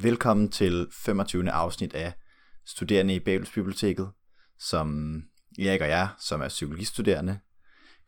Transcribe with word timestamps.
Velkommen 0.00 0.50
til 0.50 0.88
25. 0.92 1.50
afsnit 1.50 1.94
af 1.94 2.12
Studerende 2.66 3.14
i 3.14 3.20
Babelsbiblioteket, 3.20 4.10
som 4.58 5.22
Erik 5.58 5.80
og 5.80 5.88
jeg, 5.88 6.08
som 6.18 6.40
er 6.40 6.48
psykologistuderende, 6.48 7.38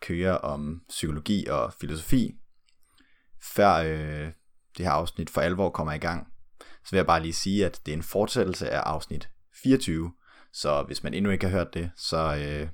kører 0.01 0.35
om 0.35 0.82
psykologi 0.88 1.46
og 1.46 1.72
filosofi. 1.80 2.35
Før 3.43 3.74
øh, 3.74 4.32
det 4.77 4.87
her 4.87 4.90
afsnit 4.90 5.30
for 5.30 5.40
alvor 5.40 5.71
kommer 5.71 5.93
i 5.93 5.98
gang, 5.98 6.29
så 6.61 6.90
vil 6.90 6.98
jeg 6.98 7.06
bare 7.06 7.22
lige 7.22 7.32
sige, 7.32 7.66
at 7.66 7.81
det 7.87 7.93
er 7.93 7.97
en 7.97 8.03
fortsættelse 8.03 8.71
af 8.71 8.81
afsnit 8.81 9.31
24, 9.63 10.13
så 10.53 10.83
hvis 10.83 11.03
man 11.03 11.15
endnu 11.15 11.31
ikke 11.31 11.47
har 11.49 11.59
hørt 11.59 11.75
det, 11.75 11.91
så 11.97 12.17
øh, 12.17 12.69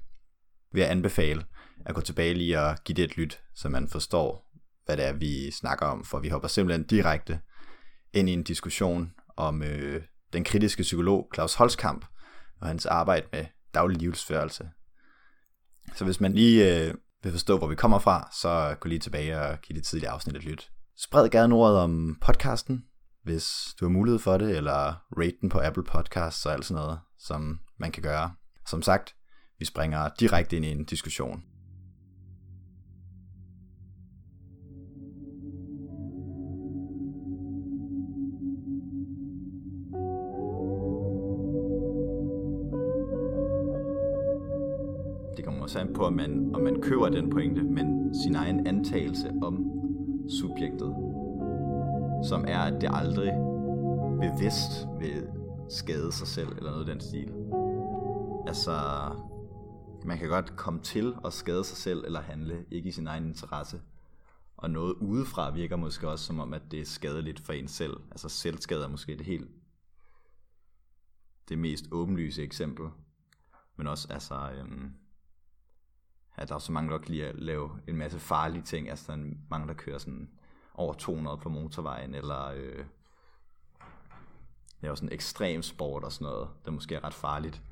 vil 0.73 0.81
jeg 0.81 0.91
anbefale 0.91 1.45
at 1.87 1.95
gå 1.95 2.01
tilbage 2.01 2.35
lige 2.35 2.61
og 2.61 2.77
give 2.85 2.96
det 2.96 3.05
et 3.05 3.17
lyt, 3.17 3.43
så 3.55 3.69
man 3.69 3.89
forstår, 3.89 4.51
hvad 4.85 4.96
det 4.96 5.05
er, 5.05 5.12
vi 5.12 5.51
snakker 5.51 5.87
om, 5.87 6.05
for 6.05 6.19
vi 6.19 6.29
hopper 6.29 6.49
simpelthen 6.49 6.87
direkte 6.87 7.41
ind 8.15 8.29
i 8.29 8.33
en 8.33 8.43
diskussion 8.43 9.12
om 9.37 9.62
øh, 9.62 10.03
den 10.33 10.45
kritiske 10.45 10.83
psykolog 10.83 11.31
Claus 11.35 11.55
Holskamp 11.55 12.07
og 12.61 12.67
hans 12.67 12.86
arbejde 12.86 13.27
med 13.32 13.45
daglig 13.75 13.99
livsførelse. 13.99 14.68
Så 15.95 16.05
hvis 16.05 16.21
man 16.21 16.32
lige 16.32 16.86
øh, 16.86 16.95
vil 17.22 17.32
forstå, 17.32 17.58
hvor 17.58 17.67
vi 17.67 17.75
kommer 17.75 17.99
fra, 17.99 18.29
så 18.41 18.77
gå 18.81 18.89
lige 18.89 18.99
tilbage 18.99 19.41
og 19.41 19.61
give 19.61 19.77
det 19.77 19.86
tidlige 19.86 20.11
afsnit 20.11 20.36
et 20.36 20.45
lyt. 20.45 20.71
Spred 20.99 21.31
gerne 21.31 21.55
ordet 21.55 21.79
om 21.79 22.19
podcasten, 22.21 22.85
hvis 23.22 23.75
du 23.81 23.85
har 23.85 23.91
mulighed 23.91 24.19
for 24.19 24.39
det, 24.39 24.57
eller 24.57 25.05
rate 25.19 25.36
den 25.41 25.49
på 25.49 25.61
Apple 25.61 25.85
Podcasts 25.85 26.46
og 26.46 26.53
alt 26.53 26.64
sådan 26.64 26.83
noget, 26.83 26.99
som 27.19 27.61
man 27.79 27.93
kan 27.93 28.03
gøre. 28.03 28.35
Som 28.67 28.83
sagt, 28.83 29.14
vi 29.58 29.64
springer 29.64 30.08
direkte 30.21 30.57
ind 30.57 30.64
i 30.64 30.71
en 30.71 30.85
diskussion. 30.85 31.43
Det 45.64 45.72
kommer 45.72 45.88
an 45.88 45.94
på, 45.94 46.04
om 46.06 46.12
man, 46.12 46.54
om 46.54 46.60
man 46.60 46.82
køber 46.82 47.08
den 47.08 47.30
pointe, 47.30 47.62
men 47.62 48.14
sin 48.14 48.34
egen 48.34 48.66
antagelse 48.66 49.32
om 49.42 49.70
subjektet, 50.28 50.94
som 52.28 52.44
er, 52.48 52.58
at 52.58 52.80
det 52.80 52.90
aldrig 52.92 53.32
bevidst 54.20 54.88
vil 55.00 55.28
skade 55.68 56.12
sig 56.12 56.26
selv, 56.26 56.48
eller 56.48 56.70
noget 56.70 56.88
i 56.88 56.90
den 56.90 57.00
stil. 57.00 57.32
Altså, 58.46 58.72
man 60.04 60.18
kan 60.18 60.28
godt 60.28 60.56
komme 60.56 60.80
til 60.80 61.14
at 61.24 61.32
skade 61.32 61.64
sig 61.64 61.76
selv 61.76 62.04
eller 62.04 62.20
handle 62.20 62.64
ikke 62.70 62.88
i 62.88 62.92
sin 62.92 63.06
egen 63.06 63.26
interesse. 63.26 63.80
Og 64.56 64.70
noget 64.70 64.94
udefra 64.94 65.50
virker 65.50 65.76
måske 65.76 66.08
også 66.08 66.24
som 66.24 66.40
om, 66.40 66.54
at 66.54 66.62
det 66.70 66.80
er 66.80 66.84
skadeligt 66.84 67.40
for 67.40 67.52
en 67.52 67.68
selv. 67.68 67.96
Altså 68.10 68.28
selvskade 68.28 68.84
er 68.84 68.88
måske 68.88 69.16
det 69.16 69.26
helt 69.26 69.50
det 71.48 71.58
mest 71.58 71.84
åbenlyse 71.92 72.42
eksempel. 72.42 72.86
Men 73.76 73.86
også 73.86 74.08
altså, 74.10 74.50
øhm, 74.50 74.92
at 76.36 76.48
der 76.48 76.54
er 76.54 76.58
så 76.58 76.72
mange, 76.72 76.90
der 76.90 76.98
kan 76.98 77.10
lide 77.10 77.27
at 77.27 77.38
lave 77.38 77.70
en 77.88 77.96
masse 77.96 78.18
farlige 78.18 78.62
ting. 78.62 78.90
Altså 78.90 79.12
der 79.12 79.18
er 79.18 79.27
mange, 79.50 79.68
der 79.68 79.74
kører 79.74 79.98
sådan 79.98 80.30
over 80.74 80.94
200 80.94 81.38
på 81.38 81.48
motorvejen, 81.48 82.14
eller 82.14 82.46
øh, 82.46 82.84
laver 84.80 84.94
sådan 84.94 85.12
ekstrem 85.12 85.62
sport 85.62 86.04
og 86.04 86.12
sådan 86.12 86.24
noget, 86.24 86.48
der 86.64 86.70
måske 86.70 86.94
er 86.94 87.04
ret 87.04 87.14
farligt. 87.14 87.62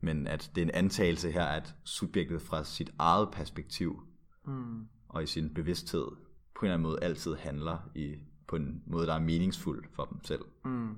Men 0.00 0.26
at 0.26 0.50
det 0.54 0.60
er 0.60 0.66
en 0.66 0.74
antagelse 0.74 1.30
her, 1.30 1.44
at 1.44 1.74
subjektet 1.84 2.42
fra 2.42 2.64
sit 2.64 2.90
eget 2.98 3.28
perspektiv 3.32 4.02
mm. 4.46 4.88
og 5.08 5.22
i 5.22 5.26
sin 5.26 5.54
bevidsthed 5.54 6.06
på 6.54 6.66
en 6.66 6.66
eller 6.66 6.74
anden 6.74 6.88
måde 6.88 7.02
altid 7.02 7.34
handler 7.34 7.90
i, 7.94 8.14
på 8.48 8.56
en 8.56 8.82
måde, 8.86 9.06
der 9.06 9.14
er 9.14 9.20
meningsfuld 9.20 9.84
for 9.92 10.04
dem 10.04 10.24
selv. 10.24 10.44
Mm. 10.64 10.90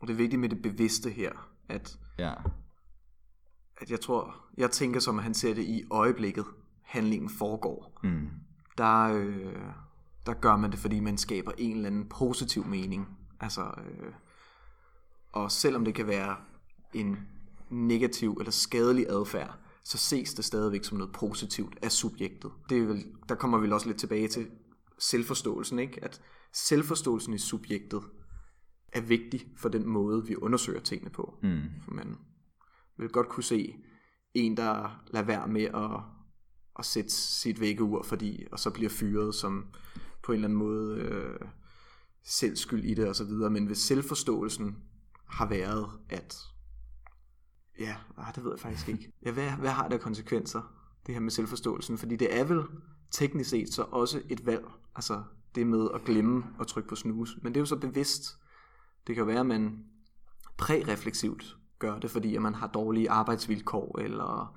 Og 0.00 0.06
det 0.06 0.10
er 0.10 0.16
vigtigt 0.16 0.40
med 0.40 0.48
det 0.48 0.62
bevidste 0.62 1.10
her, 1.10 1.50
at, 1.68 1.98
ja. 2.18 2.34
At 3.78 3.90
jeg 3.90 4.00
tror, 4.00 4.36
jeg 4.56 4.70
tænker 4.70 5.00
som, 5.00 5.18
at 5.18 5.24
han 5.24 5.34
ser 5.34 5.54
det 5.54 5.64
i 5.64 5.84
øjeblikket, 5.90 6.44
handlingen 6.82 7.30
foregår. 7.30 8.00
Mm. 8.02 8.28
Der, 8.78 9.04
øh, 9.04 9.62
der 10.26 10.34
gør 10.34 10.56
man 10.56 10.70
det, 10.70 10.78
fordi 10.78 11.00
man 11.00 11.18
skaber 11.18 11.52
en 11.58 11.76
eller 11.76 11.86
anden 11.86 12.08
positiv 12.08 12.66
mening. 12.66 13.18
Altså, 13.40 13.62
øh, 13.62 14.12
og 15.32 15.52
selvom 15.52 15.84
det 15.84 15.94
kan 15.94 16.06
være 16.06 16.36
en 16.92 17.18
negativ 17.70 18.36
eller 18.38 18.52
skadelig 18.52 19.06
adfærd, 19.08 19.58
så 19.84 19.98
ses 19.98 20.34
det 20.34 20.44
stadigvæk 20.44 20.84
som 20.84 20.98
noget 20.98 21.12
positivt 21.12 21.78
af 21.82 21.92
subjektet. 21.92 22.50
Det 22.68 22.78
er 22.78 22.86
vel, 22.86 23.04
der 23.28 23.34
kommer 23.34 23.58
vi 23.58 23.70
også 23.70 23.86
lidt 23.86 23.98
tilbage 23.98 24.28
til 24.28 24.50
selvforståelsen, 24.98 25.78
ikke? 25.78 26.04
At 26.04 26.20
selvforståelsen 26.52 27.34
i 27.34 27.38
subjektet 27.38 28.02
er 28.92 29.00
vigtig 29.00 29.46
for 29.56 29.68
den 29.68 29.88
måde, 29.88 30.26
vi 30.26 30.36
undersøger 30.36 30.80
tingene 30.80 31.10
på. 31.10 31.38
Mm. 31.42 31.60
For 31.84 31.90
man 31.90 32.16
vil 32.98 33.08
godt 33.08 33.28
kunne 33.28 33.44
se 33.44 33.76
en, 34.34 34.56
der 34.56 35.02
lader 35.10 35.26
være 35.26 35.48
med 35.48 35.64
at, 35.64 36.00
at 36.78 36.84
sætte 36.84 37.10
sit 37.10 37.60
vækkeur, 37.60 38.02
fordi, 38.02 38.44
og 38.52 38.58
så 38.58 38.70
bliver 38.70 38.90
fyret, 38.90 39.34
som 39.34 39.66
på 40.22 40.32
en 40.32 40.36
eller 40.36 40.48
anden 40.48 40.58
måde 40.58 40.98
øh, 40.98 41.48
selv 42.24 42.56
skyld 42.56 42.84
i 42.84 42.94
det 42.94 43.08
og 43.08 43.16
så 43.16 43.24
videre. 43.24 43.50
Men 43.50 43.66
hvis 43.66 43.78
selvforståelsen 43.78 44.76
har 45.28 45.48
været, 45.48 45.90
at 46.08 46.36
ja, 47.78 47.96
ah, 48.16 48.34
det 48.34 48.44
ved 48.44 48.52
jeg 48.52 48.60
faktisk 48.60 48.88
ikke. 48.88 49.12
Ja, 49.26 49.32
hvad, 49.32 49.50
hvad 49.50 49.70
har 49.70 49.88
det 49.88 49.94
af 49.94 50.00
konsekvenser, 50.00 50.62
det 51.06 51.14
her 51.14 51.20
med 51.20 51.30
selvforståelsen? 51.30 51.98
Fordi 51.98 52.16
det 52.16 52.38
er 52.38 52.44
vel 52.44 52.62
teknisk 53.10 53.50
set 53.50 53.74
så 53.74 53.82
også 53.82 54.22
et 54.28 54.46
valg, 54.46 54.64
altså 54.96 55.22
det 55.54 55.66
med 55.66 55.88
at 55.94 56.04
glemme 56.04 56.44
at 56.60 56.66
trykke 56.66 56.88
på 56.88 56.94
snus. 56.94 57.38
Men 57.42 57.54
det 57.54 57.56
er 57.56 57.62
jo 57.62 57.66
så 57.66 57.76
bevidst. 57.76 58.22
Det 59.06 59.14
kan 59.14 59.26
være, 59.26 59.40
at 59.40 59.46
man 59.46 59.84
prærefleksivt 60.56 61.56
gør 61.84 61.98
det, 61.98 62.10
fordi 62.10 62.36
at 62.36 62.42
man 62.42 62.54
har 62.54 62.66
dårlige 62.66 63.10
arbejdsvilkår, 63.10 63.98
eller 64.00 64.56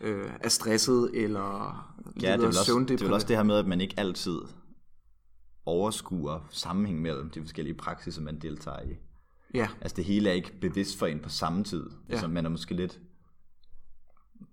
øh, 0.00 0.30
er 0.40 0.48
stresset, 0.48 1.10
eller 1.14 1.48
ja, 2.22 2.32
det 2.32 2.42
er, 2.42 2.46
også, 2.46 2.84
det 2.88 3.00
er 3.00 3.04
vel 3.04 3.12
også 3.12 3.26
det 3.26 3.36
her 3.36 3.42
med, 3.42 3.58
at 3.58 3.66
man 3.66 3.80
ikke 3.80 3.94
altid 3.98 4.40
overskuer 5.66 6.46
sammenhæng 6.50 7.02
mellem 7.02 7.30
de 7.30 7.40
forskellige 7.40 7.74
praksiser, 7.74 8.22
man 8.22 8.38
deltager 8.38 8.82
i. 8.82 8.96
Ja. 9.54 9.68
Altså 9.80 9.96
det 9.96 10.04
hele 10.04 10.28
er 10.30 10.34
ikke 10.34 10.60
bevidst 10.60 10.98
for 10.98 11.06
en 11.06 11.20
på 11.20 11.28
samme 11.28 11.64
tid. 11.64 11.90
Ja. 12.08 12.12
Altså 12.12 12.28
man 12.28 12.44
er 12.44 12.50
måske 12.50 12.74
lidt 12.74 13.00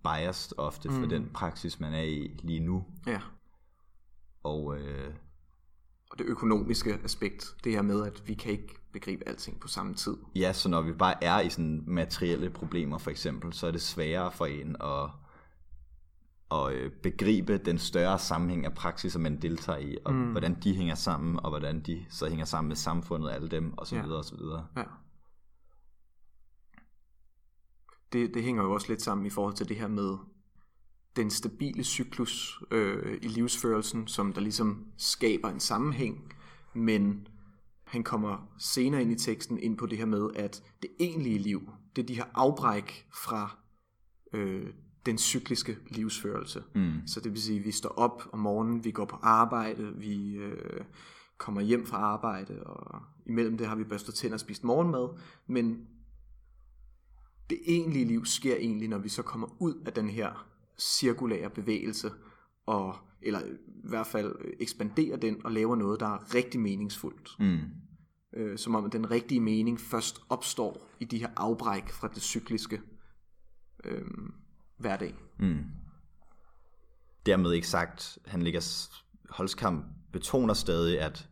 biased 0.03 0.59
ofte 0.59 0.89
mm. 0.89 0.95
for 0.95 1.05
den 1.05 1.29
praksis, 1.33 1.79
man 1.79 1.93
er 1.93 2.03
i 2.03 2.39
lige 2.43 2.59
nu. 2.59 2.85
Ja. 3.07 3.19
Og, 4.43 4.77
øh, 4.77 5.13
og 6.13 6.19
det 6.19 6.25
økonomiske 6.25 6.99
aspekt, 7.03 7.55
det 7.63 7.71
her 7.71 7.81
med, 7.81 8.05
at 8.05 8.27
vi 8.27 8.33
kan 8.33 8.51
ikke 8.51 8.75
begribe 8.91 9.27
alting 9.27 9.59
på 9.59 9.67
samme 9.67 9.93
tid. 9.93 10.17
Ja, 10.35 10.53
så 10.53 10.69
når 10.69 10.81
vi 10.81 10.91
bare 10.93 11.23
er 11.23 11.39
i 11.39 11.49
sådan 11.49 11.83
materielle 11.87 12.49
problemer 12.49 12.97
for 12.97 13.11
eksempel, 13.11 13.53
så 13.53 13.67
er 13.67 13.71
det 13.71 13.81
sværere 13.81 14.31
for 14.31 14.45
en 14.45 14.75
at 14.81 15.09
at 16.51 16.73
øh, 16.73 16.91
begribe 16.91 17.57
den 17.57 17.77
større 17.77 18.19
sammenhæng 18.19 18.65
af 18.65 18.73
praksiser, 18.73 19.19
man 19.19 19.41
deltager 19.41 19.79
i, 19.79 19.97
og 20.05 20.13
mm. 20.13 20.31
hvordan 20.31 20.57
de 20.63 20.75
hænger 20.75 20.95
sammen, 20.95 21.39
og 21.39 21.49
hvordan 21.49 21.79
de 21.79 22.05
så 22.09 22.29
hænger 22.29 22.45
sammen 22.45 22.67
med 22.67 22.75
samfundet, 22.75 23.31
alle 23.31 23.47
dem, 23.49 23.77
og 23.77 23.87
så 23.87 24.01
videre, 24.01 24.17
og 24.17 24.25
så 24.25 24.35
videre. 24.35 24.67
Ja. 24.77 24.83
Det, 28.13 28.33
det 28.33 28.43
hænger 28.43 28.63
jo 28.63 28.71
også 28.71 28.87
lidt 28.89 29.01
sammen 29.01 29.25
i 29.25 29.29
forhold 29.29 29.53
til 29.53 29.69
det 29.69 29.77
her 29.77 29.87
med 29.87 30.17
den 31.15 31.29
stabile 31.29 31.83
cyklus 31.83 32.63
øh, 32.71 33.17
i 33.21 33.27
livsførelsen, 33.27 34.07
som 34.07 34.33
der 34.33 34.41
ligesom 34.41 34.85
skaber 34.97 35.49
en 35.49 35.59
sammenhæng, 35.59 36.33
men 36.73 37.27
han 37.83 38.03
kommer 38.03 38.53
senere 38.57 39.01
ind 39.01 39.11
i 39.11 39.15
teksten 39.15 39.59
ind 39.59 39.77
på 39.77 39.85
det 39.85 39.97
her 39.97 40.05
med, 40.05 40.29
at 40.35 40.63
det 40.81 40.89
egentlige 40.99 41.39
liv, 41.39 41.69
det 41.95 42.01
er 42.01 42.05
de 42.05 42.15
her 42.15 42.25
afbræk 42.33 43.07
fra 43.13 43.57
øh, 44.33 44.67
den 45.05 45.17
cykliske 45.17 45.77
livsførelse. 45.87 46.63
Mm. 46.75 47.07
Så 47.07 47.19
det 47.19 47.31
vil 47.31 47.41
sige, 47.41 47.59
at 47.59 47.65
vi 47.65 47.71
står 47.71 47.89
op 47.89 48.23
om 48.31 48.39
morgenen, 48.39 48.83
vi 48.83 48.91
går 48.91 49.05
på 49.05 49.15
arbejde, 49.21 49.93
vi 49.95 50.35
øh, 50.35 50.81
kommer 51.37 51.61
hjem 51.61 51.85
fra 51.85 51.97
arbejde, 51.97 52.63
og 52.63 53.01
imellem 53.25 53.57
det 53.57 53.67
har 53.67 53.75
vi 53.75 53.83
børstet 53.83 54.15
tænder 54.15 54.35
og 54.35 54.39
spist 54.39 54.63
morgenmad, 54.63 55.19
men 55.47 55.87
det 57.49 57.59
egentlige 57.65 58.05
liv 58.05 58.25
sker 58.25 58.55
egentlig, 58.55 58.87
når 58.87 58.97
vi 58.97 59.09
så 59.09 59.21
kommer 59.21 59.47
ud 59.59 59.73
af 59.85 59.93
den 59.93 60.09
her 60.09 60.47
cirkulære 60.83 61.49
bevægelse, 61.49 62.11
og, 62.65 62.95
eller 63.21 63.39
i 63.67 63.87
hvert 63.89 64.07
fald 64.07 64.35
ekspanderer 64.59 65.17
den 65.17 65.45
og 65.45 65.51
laver 65.51 65.75
noget, 65.75 65.99
der 65.99 66.07
er 66.07 66.35
rigtig 66.35 66.59
meningsfuldt. 66.59 67.35
Mm. 67.39 67.59
Øh, 68.33 68.57
som 68.57 68.75
om 68.75 68.89
den 68.89 69.11
rigtige 69.11 69.41
mening 69.41 69.79
først 69.79 70.21
opstår 70.29 70.89
i 70.99 71.05
de 71.05 71.17
her 71.17 71.29
afbræk 71.35 71.89
fra 71.89 72.07
det 72.07 72.21
cykliske. 72.21 72.81
Øh, 73.83 74.05
hverdag. 74.77 75.15
Mm. 75.39 75.63
Dermed 77.25 77.51
ikke 77.51 77.67
sagt, 77.67 78.17
han 78.25 78.41
ligger, 78.41 78.89
Holskamp 79.29 79.85
betoner 80.11 80.53
stadig, 80.53 80.99
at 80.99 81.29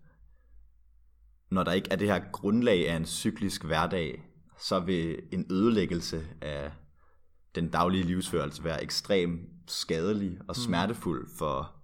når 1.51 1.63
der 1.63 1.71
ikke 1.71 1.92
er 1.92 1.95
det 1.95 2.07
her 2.07 2.31
grundlag 2.31 2.89
af 2.89 2.95
en 2.95 3.06
cyklisk 3.06 3.63
hverdag, 3.63 4.24
så 4.59 4.80
vil 4.80 5.21
en 5.31 5.45
ødelæggelse 5.51 6.27
af 6.42 6.71
den 7.56 7.69
daglige 7.69 8.03
livsførelse 8.03 8.63
være 8.63 8.83
ekstremt 8.83 9.50
skadelig 9.68 10.39
og 10.39 10.45
mm. 10.48 10.53
smertefuld 10.53 11.30
for 11.38 11.75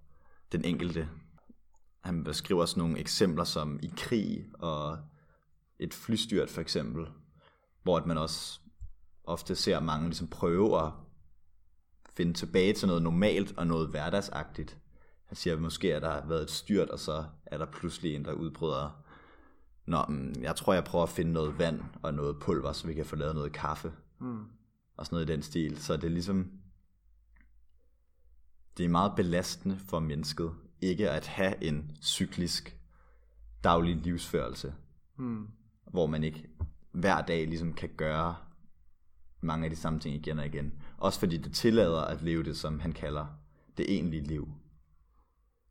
den 0.52 0.64
enkelte. 0.64 1.08
Han 2.00 2.24
beskriver 2.24 2.60
også 2.60 2.78
nogle 2.78 2.98
eksempler 2.98 3.44
som 3.44 3.80
i 3.82 3.92
krig 3.96 4.46
og 4.52 4.98
et 5.78 5.94
flystyrt 5.94 6.50
for 6.50 6.60
eksempel, 6.60 7.06
hvor 7.82 7.96
at 7.96 8.06
man 8.06 8.18
også 8.18 8.60
ofte 9.24 9.54
ser 9.56 9.80
mange 9.80 10.06
ligesom 10.06 10.28
prøve 10.28 10.82
at 10.86 10.92
finde 12.16 12.34
tilbage 12.34 12.72
til 12.72 12.88
noget 12.88 13.02
normalt 13.02 13.58
og 13.58 13.66
noget 13.66 13.88
hverdagsagtigt. 13.88 14.76
Han 15.24 15.36
siger, 15.36 15.54
at 15.54 15.62
måske 15.62 15.92
er 15.92 16.00
der 16.00 16.26
været 16.26 16.42
et 16.42 16.50
styrt, 16.50 16.88
og 16.88 16.98
så 16.98 17.24
er 17.46 17.58
der 17.58 17.66
pludselig 17.66 18.14
en, 18.14 18.24
der 18.24 18.32
udbryder, 18.32 19.04
Nå, 19.88 20.04
jeg 20.40 20.56
tror, 20.56 20.74
jeg 20.74 20.84
prøver 20.84 21.02
at 21.02 21.08
finde 21.08 21.32
noget 21.32 21.58
vand 21.58 21.80
og 22.02 22.14
noget 22.14 22.38
pulver, 22.38 22.72
så 22.72 22.86
vi 22.86 22.94
kan 22.94 23.06
få 23.06 23.16
lavet 23.16 23.34
noget 23.34 23.52
kaffe. 23.52 23.92
Mm. 24.18 24.44
Og 24.98 25.06
sådan 25.06 25.16
noget 25.16 25.30
i 25.30 25.32
den 25.32 25.42
stil. 25.42 25.78
Så 25.78 25.96
det 25.96 26.04
er 26.04 26.08
ligesom, 26.08 26.52
det 28.76 28.84
er 28.84 28.88
meget 28.88 29.12
belastende 29.16 29.78
for 29.78 30.00
mennesket, 30.00 30.52
ikke 30.80 31.10
at 31.10 31.26
have 31.26 31.64
en 31.64 31.96
cyklisk 32.02 32.78
daglig 33.64 33.96
livsførelse, 33.96 34.74
mm. 35.16 35.48
hvor 35.90 36.06
man 36.06 36.24
ikke 36.24 36.48
hver 36.92 37.22
dag 37.22 37.46
ligesom 37.46 37.72
kan 37.72 37.88
gøre 37.96 38.36
mange 39.40 39.64
af 39.64 39.70
de 39.70 39.76
samme 39.76 40.00
ting 40.00 40.14
igen 40.14 40.38
og 40.38 40.46
igen. 40.46 40.72
Også 40.96 41.18
fordi 41.18 41.36
det 41.36 41.52
tillader 41.52 42.00
at 42.00 42.22
leve 42.22 42.42
det, 42.42 42.56
som 42.56 42.80
han 42.80 42.92
kalder 42.92 43.26
det 43.76 43.86
egentlige 43.88 44.24
liv. 44.24 44.48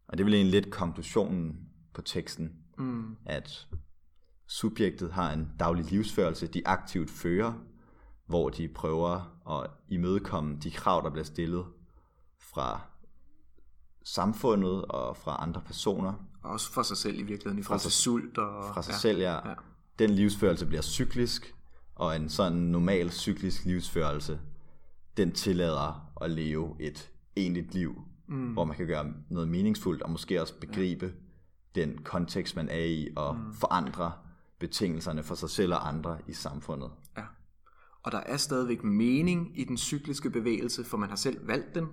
Og 0.08 0.18
det 0.18 0.26
vil 0.26 0.34
egentlig 0.34 0.62
lidt 0.62 0.74
konklusionen 0.74 1.70
på 1.94 2.02
teksten, 2.02 2.58
mm. 2.78 3.18
at 3.26 3.68
subjektet 4.48 5.12
har 5.12 5.34
en 5.34 5.52
daglig 5.60 5.86
livsførelse, 5.86 6.48
de 6.48 6.68
aktivt 6.68 7.10
fører, 7.10 7.54
hvor 8.28 8.50
de 8.50 8.68
prøver 8.68 9.38
at 9.50 9.70
imødekomme 9.90 10.58
de 10.64 10.72
krav, 10.72 11.02
der 11.04 11.10
bliver 11.10 11.26
stillet 11.26 11.66
fra 12.40 12.82
samfundet 14.04 14.86
og 14.86 15.18
fra 15.18 15.38
andre 15.40 15.62
personer. 15.66 16.14
Og 16.44 16.52
også 16.52 16.72
fra 16.72 16.84
sig 16.84 16.98
selv 16.98 17.20
i 17.20 17.24
virkeligheden, 17.24 17.60
i 17.60 17.64
forhold 17.64 17.82
til 17.82 17.92
sult. 17.92 18.38
Og, 18.38 18.74
fra 18.74 18.82
sig 18.82 18.92
ja, 18.92 18.98
selv, 18.98 19.20
ja. 19.20 19.50
ja. 19.50 19.54
Den 20.00 20.10
livsførelse 20.10 20.66
bliver 20.66 20.82
cyklisk, 20.82 21.56
og 21.96 22.16
en 22.16 22.30
sådan 22.30 22.58
normal 22.58 23.12
cyklisk 23.12 23.66
livsførelse, 23.66 24.40
den 25.18 25.32
tillader 25.32 26.12
at 26.22 26.32
leve 26.32 26.76
et 26.80 27.12
egentligt 27.36 27.74
liv, 27.74 28.02
mm. 28.28 28.54
hvor 28.54 28.66
man 28.66 28.78
kan 28.78 28.88
gøre 28.88 29.14
noget 29.30 29.48
meningsfuldt, 29.50 30.02
og 30.02 30.12
måske 30.12 30.42
også 30.42 30.54
begribe 30.60 31.06
ja. 31.06 31.82
den 31.82 31.98
kontekst, 31.98 32.56
man 32.56 32.70
er 32.70 32.86
i, 32.86 33.08
og 33.16 33.36
mm. 33.36 33.54
forandre 33.54 34.12
betingelserne 34.60 35.24
for 35.24 35.36
sig 35.36 35.50
selv 35.50 35.74
og 35.74 35.88
andre 35.88 36.18
i 36.28 36.34
samfundet. 36.34 36.92
Og 38.04 38.12
der 38.12 38.18
er 38.18 38.38
stadigvæk 38.38 38.84
mening 38.84 39.60
i 39.60 39.64
den 39.64 39.78
cykliske 39.78 40.30
bevægelse, 40.30 40.84
for 40.84 40.98
man 40.98 41.10
har 41.10 41.16
selv 41.16 41.48
valgt 41.48 41.76
den 41.76 41.86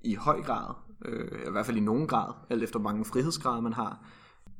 i 0.00 0.14
høj 0.14 0.42
grad, 0.42 0.74
øh, 1.04 1.46
i 1.46 1.50
hvert 1.50 1.66
fald 1.66 1.76
i 1.76 1.80
nogen 1.80 2.06
grad, 2.06 2.34
alt 2.50 2.62
efter 2.62 2.78
mange 2.78 3.04
frihedsgrader 3.04 3.60
man 3.60 3.72
har. 3.72 4.06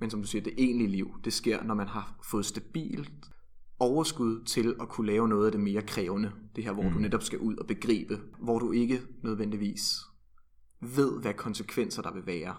Men 0.00 0.10
som 0.10 0.20
du 0.20 0.26
siger, 0.26 0.42
det 0.42 0.54
egentlige 0.58 0.90
liv, 0.90 1.10
det 1.24 1.32
sker, 1.32 1.62
når 1.62 1.74
man 1.74 1.88
har 1.88 2.18
fået 2.24 2.46
stabilt 2.46 3.30
overskud 3.78 4.44
til 4.44 4.76
at 4.80 4.88
kunne 4.88 5.06
lave 5.06 5.28
noget 5.28 5.46
af 5.46 5.52
det 5.52 5.60
mere 5.60 5.82
krævende. 5.82 6.32
Det 6.56 6.64
her, 6.64 6.72
hvor 6.72 6.82
mm. 6.82 6.92
du 6.92 6.98
netop 6.98 7.22
skal 7.22 7.38
ud 7.38 7.56
og 7.56 7.66
begribe, 7.66 8.20
hvor 8.38 8.58
du 8.58 8.72
ikke 8.72 9.02
nødvendigvis 9.22 9.98
ved, 10.80 11.20
hvad 11.20 11.34
konsekvenser 11.34 12.02
der 12.02 12.12
vil 12.12 12.26
være 12.26 12.56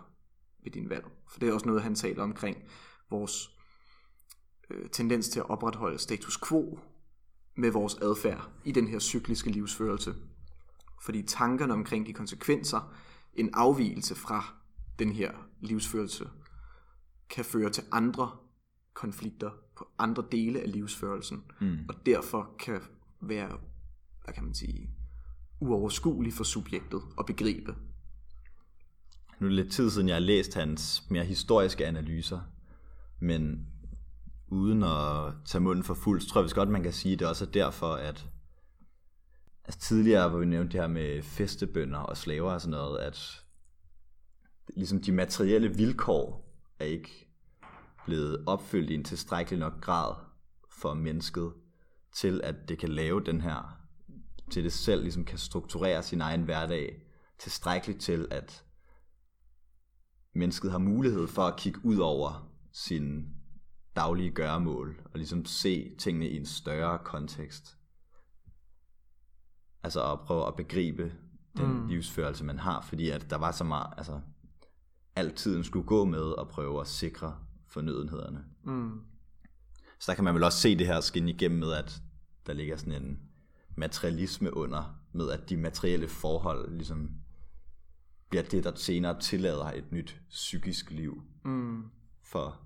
ved 0.64 0.72
din 0.72 0.90
valg. 0.90 1.06
For 1.32 1.40
det 1.40 1.50
er 1.50 1.54
også 1.54 1.66
noget, 1.66 1.82
han 1.82 1.96
taler 1.96 2.24
omkring 2.24 2.58
vores 3.10 3.50
øh, 4.70 4.90
tendens 4.90 5.30
til 5.30 5.40
at 5.40 5.50
opretholde 5.50 5.98
status 5.98 6.40
quo 6.48 6.80
med 7.56 7.72
vores 7.72 7.96
adfærd 7.96 8.50
i 8.66 8.72
den 8.72 8.88
her 8.88 9.00
cykliske 9.00 9.50
livsførelse. 9.50 10.16
Fordi 11.02 11.22
tankerne 11.22 11.74
omkring 11.74 12.06
de 12.06 12.14
konsekvenser, 12.14 12.94
en 13.34 13.50
afvielse 13.54 14.16
fra 14.16 14.54
den 15.00 15.12
her 15.12 15.32
livsførelse, 15.62 16.30
kan 17.30 17.46
føre 17.46 17.70
til 17.70 17.84
andre 17.92 18.32
konflikter 18.94 19.52
på 19.78 19.88
andre 20.00 20.24
dele 20.32 20.60
af 20.60 20.72
livsførelsen, 20.72 21.44
mm. 21.62 21.78
og 21.90 21.96
derfor 22.06 22.56
kan 22.60 22.82
være, 23.22 23.58
hvad 24.24 24.34
kan 24.34 24.44
man 24.44 24.54
sige, 24.54 24.90
uoverskuelig 25.60 26.34
for 26.34 26.44
subjektet 26.44 27.02
at 27.20 27.26
begribe. 27.26 27.76
Nu 29.40 29.48
er 29.48 29.50
det 29.50 29.54
lidt 29.54 29.72
tid 29.72 29.90
siden, 29.90 30.08
jeg 30.08 30.16
har 30.16 30.20
læst 30.20 30.54
hans 30.54 31.10
mere 31.10 31.26
historiske 31.26 31.86
analyser, 31.86 32.40
men 33.20 33.68
uden 34.52 34.84
at 34.84 35.34
tage 35.46 35.62
munden 35.62 35.84
for 35.84 35.94
fuld, 35.94 36.22
så 36.22 36.28
tror 36.28 36.42
jeg 36.42 36.44
vist 36.44 36.56
godt, 36.56 36.70
man 36.70 36.84
kan 36.84 36.94
sige, 36.94 37.14
at 37.14 37.20
det 37.20 37.28
også 37.28 37.46
er 37.46 37.50
derfor, 37.50 37.94
at 37.94 38.28
altså 39.64 39.80
tidligere, 39.80 40.30
hvor 40.30 40.40
vi 40.40 40.46
nævnte 40.46 40.72
det 40.72 40.82
her 40.82 40.88
med 40.88 41.22
festebønder 41.22 42.00
og 42.00 42.18
slaver 42.18 42.52
og 42.52 42.62
sådan 42.62 42.72
noget, 42.72 43.00
at 43.00 43.44
ligesom 44.76 45.02
de 45.02 45.12
materielle 45.12 45.76
vilkår 45.76 46.54
er 46.80 46.86
ikke 46.86 47.28
blevet 48.06 48.44
opfyldt 48.48 48.90
i 48.90 48.96
en 48.96 49.04
tilstrækkelig 49.04 49.60
nok 49.60 49.82
grad 49.82 50.16
for 50.70 50.94
mennesket, 50.94 51.54
til 52.16 52.42
at 52.44 52.56
det 52.70 52.80
kan 52.80 52.90
lave 52.90 53.24
den 53.24 53.42
her, 53.42 53.78
til 54.52 54.64
det 54.64 54.74
selv 54.74 55.02
ligesom 55.02 55.26
kan 55.26 55.38
strukturere 55.38 56.04
sin 56.04 56.22
egen 56.22 56.44
hverdag, 56.44 57.02
tilstrækkeligt 57.40 58.02
til, 58.02 58.28
at 58.32 58.64
mennesket 60.34 60.72
har 60.72 60.78
mulighed 60.78 61.28
for 61.28 61.44
at 61.44 61.58
kigge 61.58 61.80
ud 61.86 61.98
over 61.98 62.52
sin 62.72 63.41
daglige 63.96 64.32
gøremål, 64.32 65.02
og 65.06 65.12
ligesom 65.14 65.46
se 65.46 65.96
tingene 65.98 66.30
i 66.30 66.38
en 66.38 66.46
større 66.46 67.00
kontekst. 67.00 67.78
Altså 69.84 70.12
at 70.12 70.20
prøve 70.20 70.48
at 70.48 70.56
begribe 70.56 71.14
den 71.58 71.82
mm. 71.82 71.88
livsførelse, 71.88 72.44
man 72.44 72.60
har, 72.60 72.82
fordi 72.82 73.10
at 73.10 73.30
der 73.30 73.36
var 73.36 73.52
så 73.52 73.64
meget, 73.64 73.94
altså 73.98 74.22
alt 75.16 75.36
tiden 75.36 75.64
skulle 75.64 75.86
gå 75.86 76.06
med 76.06 76.34
at 76.40 76.48
prøve 76.48 76.82
at 76.82 76.88
sikre 76.88 77.38
fornødenhederne. 77.68 78.46
Mm. 78.64 79.02
Så 80.00 80.12
der 80.12 80.16
kan 80.16 80.24
man 80.24 80.36
vel 80.36 80.44
også 80.44 80.60
se 80.60 80.78
det 80.78 80.88
her 80.88 81.02
skinne 81.02 81.32
igennem 81.32 81.60
med, 81.60 81.72
at 81.72 82.02
der 82.48 82.54
ligger 82.54 82.78
sådan 82.78 83.04
en 83.04 83.20
materialisme 83.76 84.58
under, 84.58 84.96
med 85.14 85.30
at 85.30 85.50
de 85.50 85.58
materielle 85.58 86.08
forhold 86.08 86.76
ligesom 86.76 87.12
bliver 88.30 88.44
det, 88.44 88.64
der 88.64 88.76
senere 88.76 89.20
tillader 89.20 89.66
et 89.66 89.92
nyt 89.92 90.22
psykisk 90.30 90.92
liv 90.92 91.24
mm. 91.46 91.84
for 92.24 92.60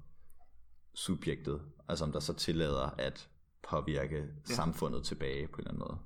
subjektet, 0.95 1.61
altså 1.87 2.05
om 2.05 2.11
der 2.11 2.19
så 2.19 2.33
tillader 2.33 2.89
at 2.97 3.29
påvirke 3.69 4.17
ja. 4.49 4.55
samfundet 4.55 5.03
tilbage 5.03 5.47
på 5.47 5.55
en 5.55 5.59
eller 5.59 5.71
anden 5.71 5.79
måde. 5.79 5.97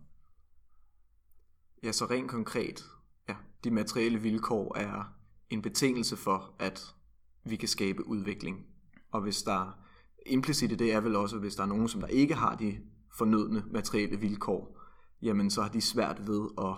Ja, 1.83 1.91
så 1.91 2.05
rent 2.05 2.29
konkret, 2.29 2.85
ja, 3.29 3.35
de 3.63 3.71
materielle 3.71 4.19
vilkår 4.19 4.77
er 4.77 5.03
en 5.49 5.61
betingelse 5.61 6.17
for, 6.17 6.55
at 6.59 6.95
vi 7.43 7.55
kan 7.55 7.67
skabe 7.67 8.07
udvikling. 8.07 8.65
Og 9.11 9.21
hvis 9.21 9.43
der 9.43 9.79
implicit 10.25 10.71
i 10.71 10.75
det 10.75 10.93
er 10.93 10.99
vel 10.99 11.15
også, 11.15 11.37
hvis 11.37 11.55
der 11.55 11.63
er 11.63 11.67
nogen, 11.67 11.87
som 11.87 12.01
der 12.01 12.07
ikke 12.07 12.35
har 12.35 12.55
de 12.55 12.79
fornødne 13.17 13.63
materielle 13.71 14.19
vilkår, 14.19 14.79
jamen 15.21 15.49
så 15.49 15.61
har 15.61 15.69
de 15.69 15.81
svært 15.81 16.27
ved 16.27 16.49
at, 16.57 16.75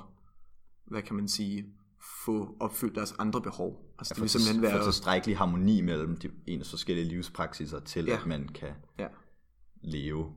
hvad 0.86 1.02
kan 1.02 1.16
man 1.16 1.28
sige, 1.28 1.74
få 2.26 2.56
opfyldt 2.60 2.96
deres 2.96 3.12
andre 3.20 3.42
behov. 3.42 3.94
Altså, 4.00 4.14
ja, 4.14 4.16
det 4.16 4.22
vil 4.22 4.30
simpelthen 4.30 4.62
være... 4.62 4.78
For 4.78 4.84
tilstrækkelig 4.84 5.38
harmoni 5.38 5.82
mellem 5.82 6.18
de 6.18 6.32
ens 6.48 6.70
forskellige 6.70 7.08
livspraksiser 7.08 7.80
til, 7.80 8.06
ja. 8.06 8.20
at 8.20 8.26
man 8.26 8.48
kan 8.48 8.74
ja. 9.00 9.08
leve 9.82 10.36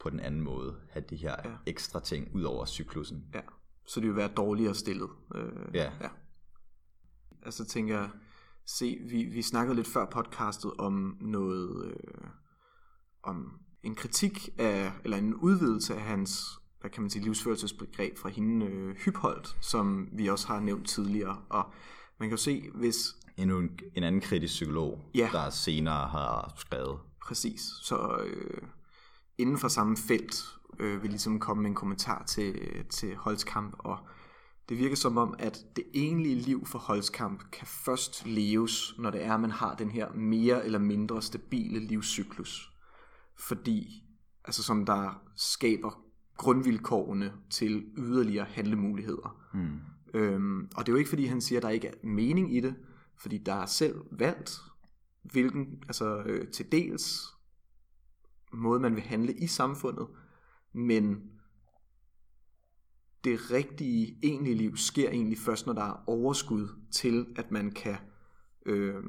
på 0.00 0.10
den 0.10 0.20
anden 0.20 0.40
måde, 0.40 0.76
have 0.90 1.04
de 1.10 1.16
her 1.16 1.36
ja. 1.44 1.50
ekstra 1.66 2.00
ting 2.00 2.34
ud 2.34 2.42
over 2.42 2.64
cyklusen. 2.64 3.24
Ja, 3.34 3.40
så 3.86 4.00
det 4.00 4.08
vil 4.08 4.16
være 4.16 4.28
dårligere 4.28 4.74
stillet. 4.74 5.08
Øh, 5.34 5.74
ja. 5.74 5.92
ja. 6.00 6.08
Altså 7.42 7.64
tænker 7.64 7.98
jeg, 7.98 8.10
se, 8.66 8.98
vi, 9.10 9.24
vi 9.24 9.42
snakkede 9.42 9.76
lidt 9.76 9.86
før 9.86 10.06
podcastet 10.10 10.72
om 10.78 11.16
noget, 11.20 11.86
øh, 11.86 12.28
om 13.22 13.58
en 13.82 13.94
kritik 13.94 14.48
af, 14.58 14.92
eller 15.04 15.16
en 15.16 15.34
udvidelse 15.34 15.94
af 15.94 16.00
hans 16.00 16.61
hvad 16.82 16.90
kan 16.90 17.02
man 17.02 17.10
sige, 17.10 17.24
livsførelsesbegreb 17.24 18.18
fra 18.18 18.28
hende 18.28 18.66
øh, 18.66 18.96
Hypholdt, 18.96 19.56
som 19.60 20.08
vi 20.12 20.26
også 20.26 20.46
har 20.46 20.60
nævnt 20.60 20.88
tidligere. 20.88 21.42
Og 21.48 21.72
man 22.18 22.28
kan 22.28 22.36
jo 22.36 22.42
se, 22.42 22.70
hvis... 22.74 22.96
Endnu 23.36 23.58
en, 23.58 23.78
en 23.94 24.02
anden 24.02 24.20
kritisk 24.20 24.52
psykolog, 24.52 25.00
ja. 25.14 25.28
der 25.32 25.50
senere 25.50 26.08
har 26.08 26.52
skrevet. 26.56 26.98
Præcis. 27.22 27.60
Så 27.82 28.18
øh, 28.24 28.62
inden 29.38 29.58
for 29.58 29.68
samme 29.68 29.96
felt 29.96 30.44
øh, 30.78 31.02
vil 31.02 31.10
ligesom 31.10 31.40
komme 31.40 31.62
med 31.62 31.70
en 31.70 31.76
kommentar 31.76 32.24
til, 32.24 32.54
til 32.90 33.16
Holzkamp, 33.16 33.74
og 33.78 33.98
det 34.68 34.78
virker 34.78 34.96
som 34.96 35.16
om, 35.16 35.34
at 35.38 35.58
det 35.76 35.84
egentlige 35.94 36.34
liv 36.34 36.66
for 36.66 36.78
Holzkamp 36.78 37.50
kan 37.50 37.66
først 37.66 38.26
leves, 38.26 38.94
når 38.98 39.10
det 39.10 39.24
er, 39.24 39.34
at 39.34 39.40
man 39.40 39.50
har 39.50 39.74
den 39.74 39.90
her 39.90 40.12
mere 40.12 40.64
eller 40.64 40.78
mindre 40.78 41.22
stabile 41.22 41.80
livscyklus. 41.80 42.72
Fordi, 43.38 44.04
altså 44.44 44.62
som 44.62 44.86
der 44.86 45.22
skaber 45.36 46.02
grundvilkårene 46.36 47.32
til 47.50 47.86
yderligere 47.98 48.46
handlemuligheder. 48.46 49.48
Mm. 49.54 49.80
Øhm, 50.14 50.68
og 50.76 50.86
det 50.86 50.88
er 50.88 50.92
jo 50.92 50.98
ikke 50.98 51.08
fordi 51.08 51.26
han 51.26 51.40
siger, 51.40 51.58
at 51.58 51.62
der 51.62 51.68
ikke 51.68 51.88
er 51.88 52.06
mening 52.06 52.56
i 52.56 52.60
det, 52.60 52.74
fordi 53.16 53.38
der 53.38 53.54
er 53.54 53.66
selv 53.66 54.00
valgt, 54.10 54.58
hvilken, 55.22 55.82
altså 55.88 56.22
øh, 56.26 56.48
til 56.48 56.72
dels 56.72 57.32
måde 58.52 58.80
man 58.80 58.94
vil 58.94 59.02
handle 59.02 59.34
i 59.34 59.46
samfundet, 59.46 60.06
men 60.72 61.22
det 63.24 63.50
rigtige 63.50 64.18
egentlige 64.22 64.56
liv 64.56 64.76
sker 64.76 65.10
egentlig 65.10 65.38
først, 65.38 65.66
når 65.66 65.72
der 65.72 65.82
er 65.82 66.04
overskud 66.06 66.68
til, 66.90 67.26
at 67.36 67.50
man 67.50 67.70
kan 67.70 67.96
øh, 68.66 69.02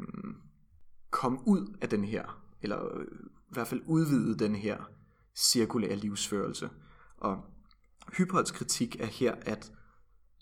komme 1.10 1.39
ud 1.46 1.77
af 1.82 1.89
den 1.89 2.03
her, 2.03 2.44
eller 2.62 2.98
øh, 2.98 3.06
hvert 3.50 3.68
fald 3.68 3.82
udvide 3.86 4.39
den 4.39 4.56
her 4.56 4.77
cirkulære 5.36 5.96
livsførelse. 5.96 6.70
Og 7.24 7.46
Hypholds 8.18 8.51
kritik 8.51 8.96
er 9.00 9.06
her, 9.06 9.36
at 9.42 9.72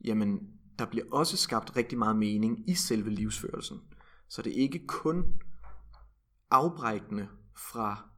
jamen, 0.04 0.60
der 0.80 0.86
bliver 0.86 1.06
også 1.12 1.38
skabt 1.38 1.76
rigtig 1.76 1.98
meget 1.98 2.16
mening 2.16 2.70
i 2.70 2.74
selve 2.74 3.10
livsførelsen. 3.10 3.82
Så 4.28 4.42
det 4.42 4.52
er 4.52 4.62
ikke 4.62 4.88
kun 4.88 5.42
afbrækkende 6.52 7.28
fra 7.58 8.10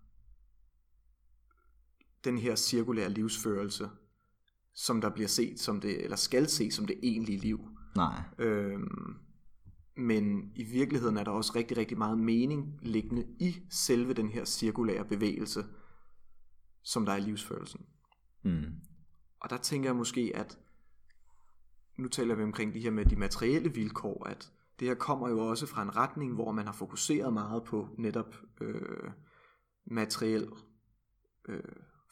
den 2.24 2.38
her 2.38 2.55
cirkulære 2.55 3.10
livsførelse, 3.10 3.89
som 4.74 5.01
der 5.01 5.10
bliver 5.10 5.27
set 5.27 5.60
som 5.60 5.82
det, 5.82 6.03
eller 6.03 6.17
skal 6.17 6.50
ses 6.50 6.74
som 6.74 6.86
det 6.86 7.00
egentlige 7.03 7.39
liv. 7.39 7.70
Nej. 7.96 8.24
Øhm, 8.38 9.15
men 9.98 10.51
i 10.55 10.63
virkeligheden 10.63 11.17
er 11.17 11.24
der 11.24 11.32
også 11.32 11.51
rigtig, 11.55 11.77
rigtig 11.77 11.98
meget 11.98 12.17
mening 12.17 12.79
liggende 12.82 13.25
i 13.39 13.55
selve 13.70 14.13
den 14.13 14.29
her 14.29 14.46
cirkulære 14.46 15.05
bevægelse, 15.05 15.65
som 16.84 17.05
der 17.05 17.13
er 17.13 17.20
livsførelsen. 17.20 17.86
Mm. 18.43 18.65
Og 19.39 19.50
der 19.50 19.57
tænker 19.57 19.89
jeg 19.89 19.95
måske, 19.95 20.31
at 20.35 20.59
nu 21.97 22.07
taler 22.07 22.35
vi 22.35 22.43
omkring 22.43 22.73
de 22.73 22.79
her 22.79 22.91
med 22.91 23.05
de 23.05 23.15
materielle 23.15 23.73
vilkår, 23.73 24.27
at 24.27 24.51
det 24.79 24.88
her 24.88 24.95
kommer 24.95 25.29
jo 25.29 25.39
også 25.39 25.65
fra 25.65 25.81
en 25.81 25.95
retning, 25.95 26.33
hvor 26.33 26.51
man 26.51 26.65
har 26.65 26.73
fokuseret 26.73 27.33
meget 27.33 27.63
på 27.63 27.89
netop 27.97 28.35
øh, 28.62 29.12
materiel 29.85 30.50
øh, 31.47 31.63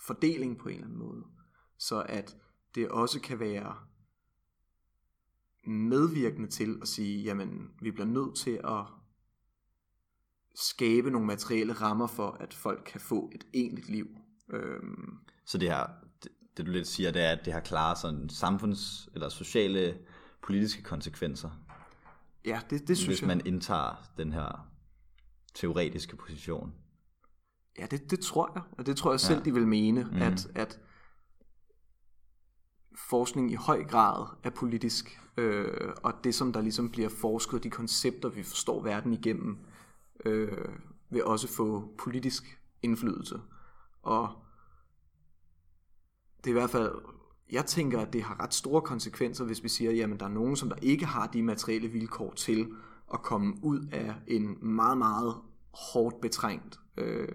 fordeling 0.06 0.58
på 0.58 0.70
en 0.70 0.76
eller 0.76 0.86
anden 0.86 1.00
måde. 1.00 1.24
Så 1.78 2.06
at 2.10 2.38
det 2.76 2.90
også 2.90 3.22
kan 3.22 3.40
være 3.40 3.76
medvirkende 5.68 6.50
til 6.50 6.80
at 6.82 6.88
sige, 6.88 7.24
jamen 7.24 7.72
vi 7.82 7.92
bliver 7.92 8.08
nødt 8.08 8.36
til 8.36 8.62
at 8.64 8.86
skabe 10.56 11.12
nogle 11.12 11.28
materielle 11.28 11.74
rammer 11.74 12.08
for, 12.08 12.32
at 12.32 12.54
folk 12.54 12.84
kan 12.86 13.02
få 13.02 13.32
et 13.36 13.48
egentligt 13.54 13.90
liv. 13.90 14.08
Øhm, 14.50 15.18
Så 15.46 15.58
det 15.58 15.70
her, 15.70 15.88
det, 16.58 16.66
du 16.66 16.72
lidt 16.72 16.88
siger, 16.88 17.12
det 17.12 17.22
er, 17.22 17.32
at 17.32 17.46
det 17.46 17.54
har 17.54 17.60
klare 17.60 17.96
sådan 17.96 18.30
samfunds- 18.30 19.10
eller 19.14 19.30
sociale 19.30 19.98
politiske 20.44 20.84
konsekvenser, 20.84 21.50
ja, 22.46 22.62
det, 22.70 22.88
det 22.88 22.98
synes 22.98 23.08
hvis 23.08 23.22
jeg. 23.22 23.28
man 23.28 23.42
indtager 23.46 24.10
den 24.18 24.34
her 24.34 24.68
teoretiske 25.54 26.16
position. 26.16 26.74
Ja, 27.80 27.86
det, 27.86 28.12
det 28.12 28.20
tror 28.20 28.52
jeg. 28.56 28.64
Og 28.78 28.86
det 28.86 28.98
tror 28.98 29.12
jeg 29.12 29.20
selv, 29.20 29.38
ja. 29.38 29.44
de 29.44 29.54
vil 29.54 29.68
mene, 29.68 30.04
mm. 30.04 30.22
at, 30.22 30.48
at 30.56 30.80
forskning 33.10 33.52
i 33.52 33.56
høj 33.56 33.84
grad 33.84 34.26
er 34.44 34.50
politisk. 34.50 35.22
Øh, 35.38 35.94
og 36.04 36.14
det, 36.24 36.36
som 36.36 36.54
der 36.54 36.62
ligesom 36.62 36.90
bliver 36.90 37.10
forsket, 37.10 37.64
de 37.64 37.70
koncepter, 37.70 38.30
vi 38.30 38.44
forstår 38.44 38.84
verden 38.84 39.14
igennem, 39.14 39.58
øh, 40.26 40.68
vil 41.10 41.24
også 41.24 41.48
få 41.48 41.94
politisk 41.98 42.62
indflydelse. 42.82 43.40
Og 44.02 44.30
det 46.44 46.50
er 46.50 46.56
i 46.56 46.60
hvert 46.60 46.70
fald, 46.70 46.92
jeg 47.52 47.66
tænker, 47.66 48.00
at 48.00 48.14
det 48.14 48.24
har 48.24 48.44
ret 48.44 48.54
store 48.54 48.82
konsekvenser, 48.82 49.46
hvis 49.46 49.64
vi 49.64 49.70
siger, 49.70 49.92
jamen 49.92 50.20
der 50.20 50.26
er 50.26 50.30
nogen, 50.30 50.56
som 50.56 50.70
der 50.70 50.76
ikke 50.82 51.06
har 51.06 51.28
de 51.28 51.44
materielle 51.44 51.88
vilkår 51.88 52.34
til 52.34 52.72
at 53.14 53.22
komme 53.22 53.54
ud 53.62 53.88
af 53.92 54.14
en 54.28 54.58
meget, 54.62 54.98
meget 54.98 55.36
hårdt 55.74 56.22
betrængt 56.22 56.80
øh, 56.98 57.28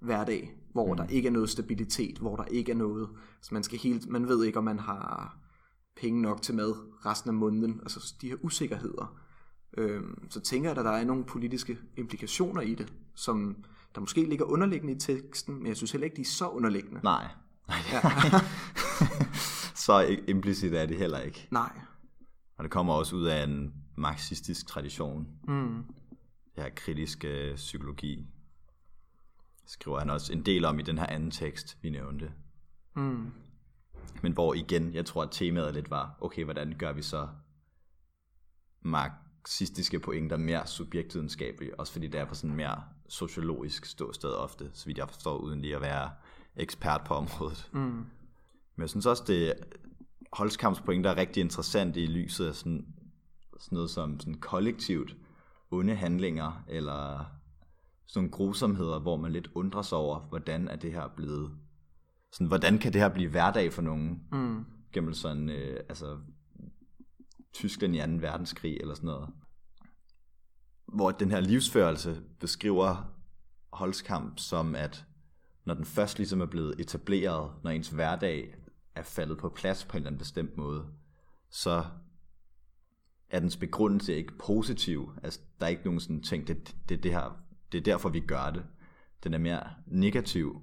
hverdag, 0.00 0.54
hvor 0.72 0.92
mm. 0.92 0.96
der 0.96 1.06
ikke 1.06 1.28
er 1.28 1.32
noget 1.32 1.50
stabilitet, 1.50 2.18
hvor 2.18 2.36
der 2.36 2.44
ikke 2.44 2.72
er 2.72 2.76
noget, 2.76 3.08
så 3.42 3.54
man 3.54 3.62
skal 3.62 3.78
helt, 3.78 4.08
man 4.08 4.28
ved 4.28 4.44
ikke, 4.44 4.58
om 4.58 4.64
man 4.64 4.78
har 4.78 5.38
penge 5.96 6.22
nok 6.22 6.42
til 6.42 6.54
mad 6.54 6.74
resten 7.06 7.30
af 7.30 7.34
måneden, 7.34 7.80
altså 7.82 8.14
de 8.20 8.28
her 8.28 8.36
usikkerheder. 8.42 9.18
Øhm, 9.78 10.30
så 10.30 10.40
tænker 10.40 10.70
jeg, 10.70 10.78
at 10.78 10.84
der 10.84 10.90
er 10.90 11.04
nogle 11.04 11.24
politiske 11.24 11.78
implikationer 11.96 12.60
i 12.60 12.74
det, 12.74 12.92
som 13.14 13.56
der 13.94 14.00
måske 14.00 14.24
ligger 14.24 14.44
underliggende 14.44 14.94
i 14.94 14.98
teksten, 14.98 15.54
men 15.54 15.66
jeg 15.66 15.76
synes 15.76 15.92
heller 15.92 16.04
ikke, 16.04 16.16
de 16.16 16.20
er 16.20 16.24
så 16.24 16.48
underliggende. 16.48 17.00
Nej. 17.02 17.28
Ja. 17.68 18.00
så 19.86 20.18
implicit 20.28 20.74
er 20.74 20.86
det 20.86 20.96
heller 20.96 21.18
ikke. 21.18 21.48
Nej. 21.50 21.72
Og 22.56 22.64
det 22.64 22.70
kommer 22.70 22.94
også 22.94 23.16
ud 23.16 23.24
af 23.24 23.44
en 23.44 23.74
marxistisk 23.96 24.66
tradition. 24.66 25.28
Mm. 25.48 25.84
Det 26.56 26.64
her 26.64 26.70
kritiske 26.76 27.52
psykologi. 27.56 28.26
Skriver 29.66 29.98
han 29.98 30.10
også 30.10 30.32
en 30.32 30.46
del 30.46 30.64
om 30.64 30.78
i 30.78 30.82
den 30.82 30.98
her 30.98 31.06
anden 31.06 31.30
tekst, 31.30 31.78
vi 31.82 31.90
nævnte. 31.90 32.32
Mm. 32.94 33.32
Men 34.22 34.32
hvor 34.32 34.54
igen, 34.54 34.94
jeg 34.94 35.06
tror, 35.06 35.22
at 35.22 35.28
temaet 35.30 35.74
lidt 35.74 35.90
var, 35.90 36.18
okay, 36.20 36.44
hvordan 36.44 36.74
gør 36.78 36.92
vi 36.92 37.02
så 37.02 37.28
marxistiske 38.80 40.00
pointer 40.00 40.36
mere 40.36 40.66
subjektvidenskabelige, 40.66 41.80
også 41.80 41.92
fordi 41.92 42.06
det 42.06 42.20
er 42.20 42.24
på 42.24 42.34
sådan 42.34 42.56
mere 42.56 42.82
sociologisk 43.08 43.84
ståsted 43.84 44.30
ofte, 44.30 44.70
så 44.72 44.86
vidt 44.86 44.98
jeg 44.98 45.08
forstår, 45.08 45.36
uden 45.36 45.60
lige 45.60 45.76
at 45.76 45.82
være 45.82 46.10
ekspert 46.56 47.00
på 47.06 47.14
området. 47.14 47.70
Mm. 47.72 47.80
Men 47.80 48.82
jeg 48.82 48.88
synes 48.90 49.06
også, 49.06 49.24
det 49.26 49.52
holdskampspointer 50.32 51.10
er 51.10 51.16
rigtig 51.16 51.40
interessant 51.40 51.96
i 51.96 52.06
lyset 52.06 52.46
af 52.46 52.54
sådan, 52.54 52.86
sådan 53.60 53.76
noget 53.76 53.90
som 53.90 54.20
sådan 54.20 54.40
kollektivt 54.40 55.16
onde 55.70 55.94
handlinger, 55.94 56.64
eller 56.68 57.24
sådan 58.06 58.22
nogle 58.22 58.30
grusomheder, 58.30 58.98
hvor 58.98 59.16
man 59.16 59.32
lidt 59.32 59.48
undrer 59.54 59.82
sig 59.82 59.98
over, 59.98 60.20
hvordan 60.20 60.68
er 60.68 60.76
det 60.76 60.92
her 60.92 61.08
blevet, 61.16 61.58
sådan, 62.32 62.46
hvordan 62.46 62.78
kan 62.78 62.92
det 62.92 63.00
her 63.00 63.08
blive 63.08 63.30
hverdag 63.30 63.72
for 63.72 63.82
nogen, 63.82 64.22
Mm. 64.32 64.64
gennem 64.92 65.12
sådan, 65.14 65.50
øh, 65.50 65.80
altså, 65.88 66.18
Tyskland 67.52 67.96
i 67.96 67.98
2. 67.98 68.06
verdenskrig, 68.06 68.76
eller 68.80 68.94
sådan 68.94 69.06
noget. 69.06 69.28
Hvor 70.94 71.10
den 71.10 71.30
her 71.30 71.40
livsførelse 71.40 72.22
beskriver 72.40 73.12
Holzkamp 73.72 74.38
som, 74.38 74.74
at 74.74 75.04
når 75.66 75.74
den 75.74 75.84
først 75.84 76.18
ligesom 76.18 76.40
er 76.40 76.46
blevet 76.46 76.80
etableret, 76.80 77.52
når 77.62 77.70
ens 77.70 77.88
hverdag 77.88 78.54
er 78.94 79.02
faldet 79.02 79.38
på 79.38 79.48
plads 79.48 79.84
på 79.84 79.96
en 79.96 79.96
eller 79.96 80.08
anden 80.08 80.18
bestemt 80.18 80.56
måde, 80.56 80.86
så 81.50 81.84
er 83.30 83.40
dens 83.40 83.56
begrundelse 83.56 84.14
ikke 84.14 84.38
positiv. 84.38 85.12
Altså, 85.22 85.40
der 85.60 85.66
er 85.66 85.70
ikke 85.70 85.84
nogen 85.84 86.00
sådan 86.00 86.22
ting, 86.22 86.48
det, 86.48 86.76
det, 86.88 87.02
det, 87.02 87.10
her, 87.10 87.44
det 87.72 87.78
er 87.78 87.82
derfor, 87.82 88.08
vi 88.08 88.20
gør 88.20 88.50
det. 88.50 88.64
Den 89.24 89.34
er 89.34 89.38
mere 89.38 89.62
negativ. 89.86 90.62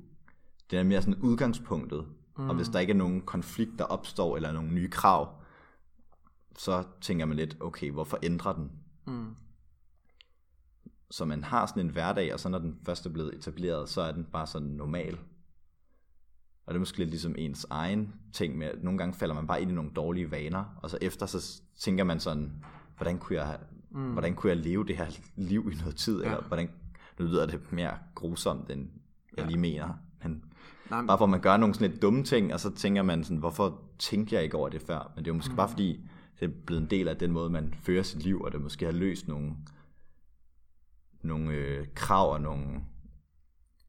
Den 0.71 0.79
er 0.79 0.83
mere 0.83 1.01
sådan 1.01 1.21
udgangspunktet. 1.21 2.07
Mm. 2.37 2.49
Og 2.49 2.55
hvis 2.55 2.67
der 2.67 2.79
ikke 2.79 2.93
er 2.93 2.97
nogen 2.97 3.21
konflikt, 3.21 3.71
der 3.79 3.85
opstår, 3.85 4.35
eller 4.35 4.51
nogle 4.51 4.73
nye 4.73 4.89
krav, 4.89 5.41
så 6.57 6.83
tænker 7.01 7.25
man 7.25 7.37
lidt, 7.37 7.57
okay, 7.59 7.91
hvorfor 7.91 8.19
ændrer 8.23 8.53
den? 8.53 8.71
Mm. 9.07 9.35
Så 11.13 11.25
man 11.25 11.43
har 11.43 11.65
sådan 11.65 11.85
en 11.85 11.91
hverdag, 11.91 12.33
og 12.33 12.39
så 12.39 12.49
når 12.49 12.59
den 12.59 12.75
først 12.85 13.05
er 13.05 13.09
blevet 13.09 13.33
etableret, 13.35 13.89
så 13.89 14.01
er 14.01 14.11
den 14.11 14.23
bare 14.23 14.47
sådan 14.47 14.67
normal. 14.67 15.17
Og 16.65 16.73
det 16.73 16.75
er 16.75 16.79
måske 16.79 16.97
lidt 16.97 17.09
ligesom 17.09 17.35
ens 17.37 17.65
egen 17.69 18.13
ting 18.31 18.57
med, 18.57 18.67
at 18.67 18.83
nogle 18.83 18.97
gange 18.97 19.13
falder 19.13 19.35
man 19.35 19.47
bare 19.47 19.61
ind 19.61 19.71
i 19.71 19.73
nogle 19.73 19.91
dårlige 19.95 20.31
vaner, 20.31 20.79
og 20.81 20.89
så 20.89 20.97
efter 21.01 21.25
så 21.25 21.61
tænker 21.77 22.03
man 22.03 22.19
sådan, 22.19 22.51
hvordan 22.97 23.17
kunne 23.17 23.39
jeg, 23.39 23.59
mm. 23.91 24.11
hvordan 24.11 24.35
kunne 24.35 24.49
jeg 24.49 24.57
leve 24.57 24.85
det 24.85 24.97
her 24.97 25.05
liv 25.35 25.69
i 25.73 25.75
noget 25.75 25.95
tid, 25.95 26.19
ja. 26.21 26.25
eller 26.25 26.41
hvordan, 26.47 26.69
nu 27.19 27.25
lyder 27.25 27.45
det 27.45 27.71
mere 27.71 27.97
grusomt, 28.15 28.71
end 28.71 28.87
jeg 29.37 29.43
Ja. 29.43 29.49
lige 29.49 29.59
mener, 29.59 29.93
men 30.23 30.43
Nej, 30.89 31.01
men- 31.01 31.07
bare 31.07 31.23
at 31.23 31.29
man 31.29 31.41
gør 31.41 31.57
nogle 31.57 31.75
sådan 31.75 31.89
lidt 31.89 32.01
dumme 32.01 32.23
ting, 32.23 32.53
og 32.53 32.59
så 32.59 32.71
tænker 32.71 33.01
man 33.01 33.23
sådan, 33.23 33.37
hvorfor 33.37 33.81
tænkte 33.99 34.35
jeg 34.35 34.43
ikke 34.43 34.57
over 34.57 34.69
det 34.69 34.81
før? 34.81 35.11
Men 35.15 35.25
det 35.25 35.31
er 35.31 35.33
jo 35.33 35.37
måske 35.37 35.51
mm. 35.51 35.57
bare 35.57 35.69
fordi, 35.69 35.99
det 36.39 36.45
er 36.49 36.53
blevet 36.65 36.81
en 36.81 36.89
del 36.89 37.07
af 37.07 37.17
den 37.17 37.31
måde, 37.31 37.49
man 37.49 37.73
fører 37.81 38.03
sit 38.03 38.23
liv, 38.23 38.41
og 38.41 38.51
det 38.51 38.61
måske 38.61 38.85
har 38.85 38.91
løst 38.91 39.27
nogle, 39.27 39.51
nogle 41.23 41.51
øh, 41.51 41.87
krav 41.95 42.31
og 42.33 42.41
nogle 42.41 42.81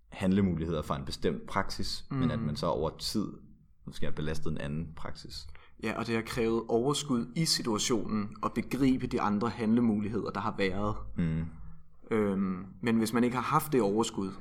handlemuligheder 0.08 0.82
fra 0.82 0.96
en 0.96 1.04
bestemt 1.04 1.46
praksis, 1.46 2.04
mm. 2.10 2.16
men 2.16 2.30
at 2.30 2.38
man 2.40 2.56
så 2.56 2.66
over 2.66 2.90
tid 2.98 3.26
måske 3.86 4.06
har 4.06 4.12
belastet 4.12 4.50
en 4.52 4.58
anden 4.58 4.92
praksis. 4.96 5.46
Ja, 5.82 5.98
og 5.98 6.06
det 6.06 6.14
har 6.14 6.22
krævet 6.22 6.62
overskud 6.68 7.26
i 7.36 7.44
situationen 7.44 8.36
og 8.42 8.52
begribe 8.52 9.06
de 9.06 9.20
andre 9.20 9.48
handlemuligheder, 9.48 10.30
der 10.30 10.40
har 10.40 10.54
været. 10.58 10.96
Mm. 11.16 11.44
Øhm, 12.10 12.66
men 12.82 12.96
hvis 12.96 13.12
man 13.12 13.24
ikke 13.24 13.36
har 13.36 13.42
haft 13.42 13.72
det 13.72 13.82
overskud 13.82 14.32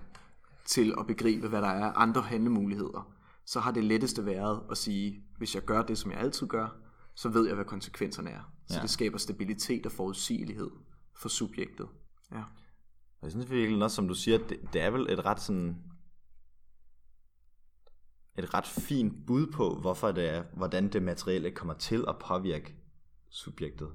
til 0.66 0.94
at 1.00 1.08
begribe, 1.08 1.48
hvad 1.48 1.62
der 1.62 1.68
er 1.68 1.94
andre 1.94 2.22
handlemuligheder, 2.22 3.14
så 3.46 3.60
har 3.60 3.72
det 3.72 3.84
letteste 3.84 4.26
været 4.26 4.62
at 4.72 4.78
sige, 4.78 5.24
hvis 5.38 5.56
jeg 5.56 5.64
gør 5.66 5.82
det, 5.82 5.98
som 5.98 6.12
jeg 6.12 6.20
altid 6.20 6.48
gør, 6.48 6.68
så 7.16 7.30
ved 7.30 7.46
jeg, 7.46 7.56
hvad 7.56 7.66
konsekvenserne 7.66 8.30
er. 8.30 8.52
Så 8.68 8.76
Ja. 8.76 8.82
det 8.82 8.90
skaber 8.90 9.18
stabilitet 9.18 9.86
og 9.86 9.92
forudsigelighed 9.92 10.70
for 11.16 11.30
subjektet. 11.30 11.88
Ja. 12.32 12.44
Og 13.24 13.28
jeg 13.28 13.32
synes 13.32 13.52
virkelig 13.52 13.84
også, 13.84 13.96
som 13.96 14.08
du 14.08 14.14
siger, 14.14 14.38
det, 14.38 14.74
det 14.74 14.82
er 14.82 14.90
vel 14.90 15.10
et 15.10 15.26
ret 15.26 15.42
sådan 15.42 15.84
et 18.38 18.54
ret 18.54 18.66
fint 18.68 19.26
bud 19.28 19.52
på, 19.52 19.76
hvorfor 19.76 20.12
det 20.12 20.30
er, 20.30 20.44
hvordan 20.54 20.94
det 20.94 21.04
materielle 21.04 21.52
kommer 21.52 21.74
til 21.74 22.06
at 22.08 22.16
påvirke 22.20 22.76
subjektet. 23.30 23.94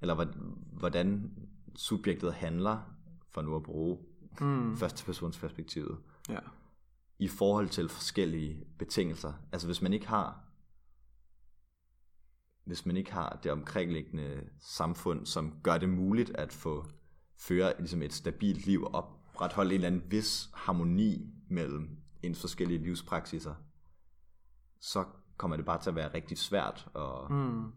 Eller 0.00 0.14
hvor- 0.14 0.78
hvordan 0.78 1.32
subjektet 1.76 2.34
handler, 2.34 2.82
for 3.30 3.42
nu 3.42 3.56
at 3.56 3.62
bruge 3.62 3.98
mm. 4.40 4.76
førstepersonsperspektivet, 4.76 5.98
ja. 6.28 6.38
i 7.18 7.28
forhold 7.28 7.68
til 7.68 7.88
forskellige 7.88 8.64
betingelser. 8.78 9.32
Altså 9.52 9.68
hvis 9.68 9.82
man 9.82 9.92
ikke 9.92 10.06
har 10.06 10.42
hvis 12.64 12.86
man 12.86 12.96
ikke 12.96 13.12
har 13.12 13.38
det 13.42 13.52
omkringliggende 13.52 14.48
samfund, 14.60 15.26
som 15.26 15.60
gør 15.62 15.78
det 15.78 15.88
muligt 15.88 16.30
at 16.30 16.52
få 16.52 16.86
føre 17.38 17.72
ligesom 17.78 18.02
et 18.02 18.12
stabilt 18.12 18.66
liv 18.66 18.84
op 18.92 19.16
opretholde 19.36 19.70
en 19.70 19.74
eller 19.74 19.86
anden 19.86 20.10
vis 20.10 20.50
harmoni 20.54 21.34
mellem 21.48 21.90
ens 22.22 22.40
forskellige 22.40 22.82
livspraksiser, 22.82 23.54
så 24.80 25.04
kommer 25.36 25.56
det 25.56 25.66
bare 25.66 25.82
til 25.82 25.90
at 25.90 25.96
være 25.96 26.14
rigtig 26.14 26.38
svært 26.38 26.88
at 26.94 27.30
mm. 27.30 27.72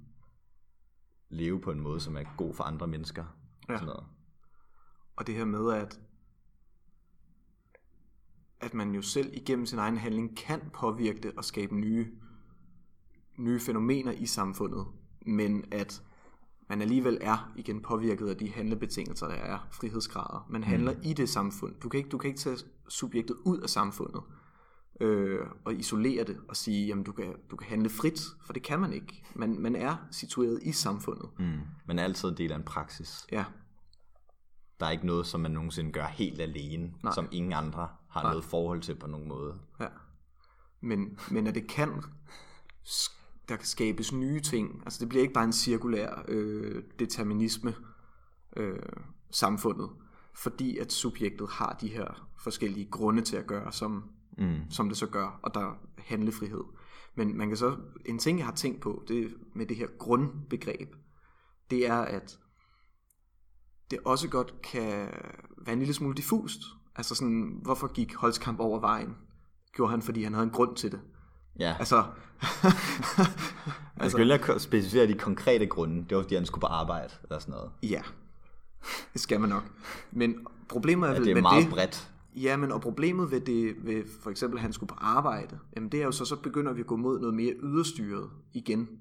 leve 1.29 1.61
på 1.61 1.71
en 1.71 1.79
måde, 1.79 1.99
som 1.99 2.17
er 2.17 2.23
god 2.37 2.53
for 2.53 2.63
andre 2.63 2.87
mennesker. 2.87 3.25
Ja. 3.69 3.77
Sådan 3.77 3.87
noget. 3.87 4.05
Og 5.15 5.27
det 5.27 5.35
her 5.35 5.45
med, 5.45 5.73
at 5.73 5.99
at 8.61 8.73
man 8.73 8.95
jo 8.95 9.01
selv 9.01 9.33
igennem 9.33 9.65
sin 9.65 9.79
egen 9.79 9.97
handling 9.97 10.37
kan 10.37 10.69
påvirke 10.73 11.19
det 11.19 11.33
og 11.37 11.45
skabe 11.45 11.75
nye, 11.75 12.11
nye 13.37 13.59
fænomener 13.59 14.11
i 14.11 14.25
samfundet, 14.25 14.87
men 15.25 15.65
at 15.71 16.03
man 16.69 16.81
alligevel 16.81 17.17
er 17.21 17.51
igen 17.55 17.81
påvirket 17.81 18.27
af 18.27 18.37
de 18.37 18.51
handlebetingelser, 18.51 19.27
der 19.27 19.35
er, 19.35 19.67
frihedsgrader. 19.71 20.47
Man 20.49 20.63
handler 20.63 20.93
mm. 20.93 20.99
i 21.03 21.13
det 21.13 21.29
samfund. 21.29 21.75
Du 21.83 21.89
kan, 21.89 21.97
ikke, 21.97 22.09
du 22.09 22.17
kan 22.17 22.27
ikke 22.27 22.39
tage 22.39 22.57
subjektet 22.89 23.35
ud 23.45 23.59
af 23.59 23.69
samfundet 23.69 24.21
øh, 24.99 25.39
og 25.65 25.73
isolere 25.73 26.23
det 26.23 26.37
og 26.49 26.55
sige, 26.55 26.87
jamen 26.87 27.03
du 27.03 27.11
kan, 27.11 27.35
du 27.51 27.55
kan 27.55 27.69
handle 27.69 27.89
frit, 27.89 28.21
for 28.45 28.53
det 28.53 28.63
kan 28.63 28.79
man 28.79 28.93
ikke. 28.93 29.23
Man, 29.35 29.59
man 29.59 29.75
er 29.75 29.95
situeret 30.11 30.59
i 30.63 30.71
samfundet. 30.71 31.29
Mm. 31.39 31.59
Man 31.85 31.99
er 31.99 32.03
altid 32.03 32.29
en 32.29 32.37
del 32.37 32.51
af 32.51 32.55
en 32.55 32.63
praksis. 32.63 33.27
Ja. 33.31 33.45
Der 34.79 34.85
er 34.85 34.91
ikke 34.91 35.05
noget, 35.05 35.27
som 35.27 35.41
man 35.41 35.51
nogensinde 35.51 35.91
gør 35.91 36.05
helt 36.05 36.41
alene, 36.41 36.93
Nej. 37.03 37.13
som 37.13 37.27
ingen 37.31 37.53
andre 37.53 37.87
har 38.09 38.21
Nej. 38.23 38.31
noget 38.31 38.45
forhold 38.45 38.81
til 38.81 38.95
på 38.95 39.07
nogen 39.07 39.27
måde. 39.27 39.55
Ja. 39.79 39.87
Men, 40.81 41.19
men 41.31 41.47
at 41.47 41.55
det 41.55 41.67
kan, 41.67 42.03
der 43.49 43.55
kan 43.55 43.65
skabes 43.65 44.13
nye 44.13 44.39
ting. 44.39 44.81
Altså 44.85 44.99
det 44.99 45.09
bliver 45.09 45.21
ikke 45.21 45.33
bare 45.33 45.43
en 45.43 45.53
cirkulær 45.53 46.23
øh, 46.27 46.83
determinisme 46.99 47.75
øh, 48.57 48.79
samfundet, 49.31 49.89
fordi 50.35 50.77
at 50.77 50.91
subjektet 50.91 51.49
har 51.49 51.77
de 51.81 51.87
her 51.87 52.29
forskellige 52.43 52.89
grunde 52.91 53.21
til 53.21 53.37
at 53.37 53.47
gøre, 53.47 53.71
som, 53.71 54.03
mm. 54.37 54.57
som 54.69 54.87
det 54.87 54.97
så 54.97 55.07
gør, 55.07 55.39
og 55.43 55.53
der 55.53 55.59
er 55.59 55.75
handlefrihed. 55.97 56.63
Men 57.15 57.37
man 57.37 57.47
kan 57.47 57.57
så, 57.57 57.77
en 58.05 58.19
ting 58.19 58.37
jeg 58.37 58.45
har 58.45 58.55
tænkt 58.55 58.81
på, 58.81 59.03
det 59.07 59.33
med 59.55 59.65
det 59.65 59.77
her 59.77 59.87
grundbegreb, 59.99 60.95
det 61.71 61.87
er, 61.87 61.97
at 61.97 62.39
det 63.91 63.99
også 64.05 64.29
godt 64.29 64.61
kan 64.61 65.09
være 65.57 65.73
en 65.73 65.79
lille 65.79 65.93
smule 65.93 66.15
diffust. 66.15 66.61
Altså 66.95 67.15
sådan, 67.15 67.59
hvorfor 67.61 67.93
gik 67.93 68.15
Holzkamp 68.15 68.59
over 68.59 68.79
vejen? 68.79 69.15
Gjorde 69.73 69.91
han, 69.91 70.01
fordi 70.01 70.23
han 70.23 70.33
havde 70.33 70.43
en 70.43 70.53
grund 70.53 70.75
til 70.75 70.91
det. 70.91 71.01
Ja. 71.59 71.75
Altså, 71.79 72.03
Man 73.99 74.09
skal 74.09 74.31
altså, 74.31 74.59
specificere 74.59 75.07
de 75.07 75.13
konkrete 75.13 75.65
grunde. 75.65 76.05
Det 76.09 76.17
var, 76.17 76.23
fordi 76.23 76.35
han 76.35 76.45
skulle 76.45 76.61
på 76.61 76.67
arbejde, 76.67 77.13
eller 77.23 77.39
sådan 77.39 77.51
noget. 77.51 77.71
Ja, 77.83 78.01
det 79.13 79.21
skal 79.21 79.39
man 79.39 79.49
nok. 79.49 79.63
Men 80.11 80.47
problemet 80.69 81.09
er, 81.09 81.13
ja, 81.13 81.19
det 81.19 81.37
er 81.37 81.41
meget 81.41 81.63
det, 81.63 81.73
bredt. 81.73 82.11
Ja, 82.35 82.57
men 82.57 82.71
og 82.71 82.81
problemet 82.81 83.31
ved 83.31 83.41
det, 83.41 83.85
ved 83.85 84.03
for 84.21 84.29
eksempel, 84.29 84.57
at 84.57 84.61
han 84.61 84.73
skulle 84.73 84.87
på 84.87 84.95
arbejde, 84.97 85.59
jamen 85.75 85.89
det 85.89 86.01
er 86.01 86.05
jo 86.05 86.11
så, 86.11 86.25
så 86.25 86.35
begynder 86.35 86.73
vi 86.73 86.79
at 86.79 86.87
gå 86.87 86.95
mod 86.95 87.19
noget 87.19 87.35
mere 87.35 87.53
yderstyret 87.63 88.29
igen. 88.53 88.99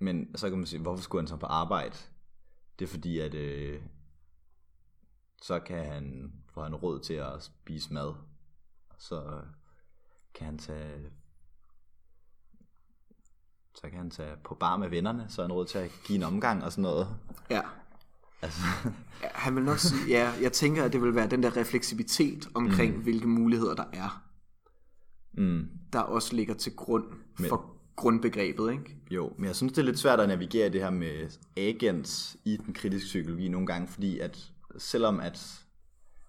Men 0.00 0.36
så 0.36 0.48
kan 0.48 0.58
man 0.58 0.66
sige, 0.66 0.82
hvorfor 0.82 1.02
skulle 1.02 1.22
han 1.22 1.28
så 1.28 1.36
på 1.36 1.46
arbejde? 1.46 1.96
Det 2.78 2.84
er 2.84 2.88
fordi, 2.88 3.18
at 3.18 3.34
øh, 3.34 3.80
så 5.42 5.58
kan 5.58 5.84
han 5.84 6.32
få 6.54 6.62
han 6.62 6.74
råd 6.74 7.00
til 7.00 7.14
at 7.14 7.42
spise 7.42 7.94
mad. 7.94 8.14
Så 8.98 9.40
kan 10.34 10.46
han 10.46 10.58
tage 10.58 11.10
så 13.74 13.90
kan 13.90 13.98
han 13.98 14.10
tage 14.10 14.36
på 14.44 14.54
bar 14.54 14.76
med 14.76 14.88
vennerne, 14.88 15.26
så 15.28 15.42
er 15.42 15.46
han 15.46 15.52
råd 15.52 15.66
til 15.66 15.78
at 15.78 15.90
give 16.06 16.16
en 16.16 16.22
omgang 16.22 16.64
og 16.64 16.72
sådan 16.72 16.82
noget. 16.82 17.08
Ja. 17.50 17.60
Altså. 18.42 18.60
han 19.44 19.56
vil 19.56 19.64
nok 19.64 19.78
sige, 19.78 20.00
ja, 20.08 20.32
jeg 20.42 20.52
tænker, 20.52 20.84
at 20.84 20.92
det 20.92 21.02
vil 21.02 21.14
være 21.14 21.26
den 21.26 21.42
der 21.42 21.56
refleksivitet 21.56 22.48
omkring, 22.54 22.96
mm. 22.96 23.02
hvilke 23.02 23.28
muligheder 23.28 23.74
der 23.74 23.84
er. 23.92 24.22
Mm. 25.32 25.68
Der 25.92 26.00
også 26.00 26.36
ligger 26.36 26.54
til 26.54 26.76
grund 26.76 27.04
men, 27.38 27.48
for 27.48 27.76
grundbegrebet, 27.96 28.72
ikke? 28.72 28.96
Jo, 29.10 29.32
men 29.38 29.44
jeg 29.44 29.56
synes, 29.56 29.72
det 29.72 29.78
er 29.78 29.84
lidt 29.84 29.98
svært 29.98 30.20
at 30.20 30.28
navigere 30.28 30.68
det 30.68 30.80
her 30.80 30.90
med 30.90 31.30
agents 31.56 32.36
i 32.44 32.56
den 32.56 32.74
kritiske 32.74 33.06
psykologi 33.06 33.48
nogle 33.48 33.66
gange, 33.66 33.88
fordi 33.88 34.18
at 34.18 34.52
selvom 34.78 35.20
at 35.20 35.65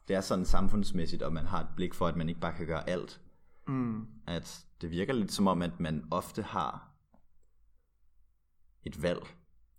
det 0.08 0.16
er 0.16 0.22
sådan 0.22 0.46
samfundsmæssigt, 0.46 1.24
og 1.24 1.34
man 1.34 1.46
har 1.46 1.62
et 1.62 1.70
blik 1.76 1.94
for, 1.94 2.08
at 2.08 2.16
man 2.16 2.30
ikke 2.30 2.42
bare 2.42 2.54
kan 2.54 2.68
gøre 2.68 2.90
alt, 2.90 3.22
mm. 3.68 4.08
at 4.28 4.66
det 4.82 4.92
virker 4.92 5.14
lidt 5.14 5.32
som 5.32 5.48
om, 5.48 5.62
at 5.62 5.80
man 5.80 6.08
ofte 6.12 6.42
har 6.42 6.92
et 8.84 9.04
valg. 9.04 9.22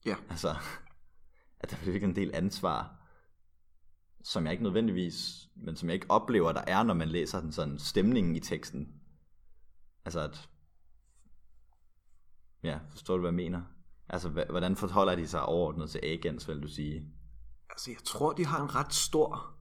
Ja. 0.06 0.16
Altså, 0.30 0.56
at 1.60 1.70
der 1.70 1.76
bliver 1.76 2.00
en 2.00 2.16
del 2.16 2.30
ansvar, 2.34 2.94
som 4.24 4.44
jeg 4.44 4.52
ikke 4.52 4.64
nødvendigvis, 4.64 5.48
men 5.56 5.76
som 5.76 5.88
jeg 5.88 5.94
ikke 5.94 6.10
oplever, 6.10 6.52
der 6.52 6.64
er, 6.66 6.82
når 6.82 6.94
man 6.94 7.08
læser 7.08 7.40
den 7.40 7.52
sådan 7.52 7.78
stemningen 7.78 8.36
i 8.36 8.40
teksten. 8.40 9.00
Altså 10.04 10.20
at, 10.20 10.48
ja, 12.62 12.78
forstår 12.90 13.14
du, 13.14 13.20
hvad 13.20 13.30
jeg 13.30 13.36
mener? 13.36 13.62
Altså, 14.08 14.28
hvordan 14.28 14.76
forholder 14.76 15.16
de 15.16 15.28
sig 15.28 15.42
overordnet 15.42 15.90
til 15.90 16.00
agents, 16.02 16.48
vil 16.48 16.62
du 16.62 16.68
sige? 16.68 17.12
Altså, 17.70 17.90
jeg 17.90 18.04
tror, 18.04 18.32
de 18.32 18.46
har 18.46 18.62
en 18.62 18.74
ret 18.74 18.94
stor, 18.94 19.57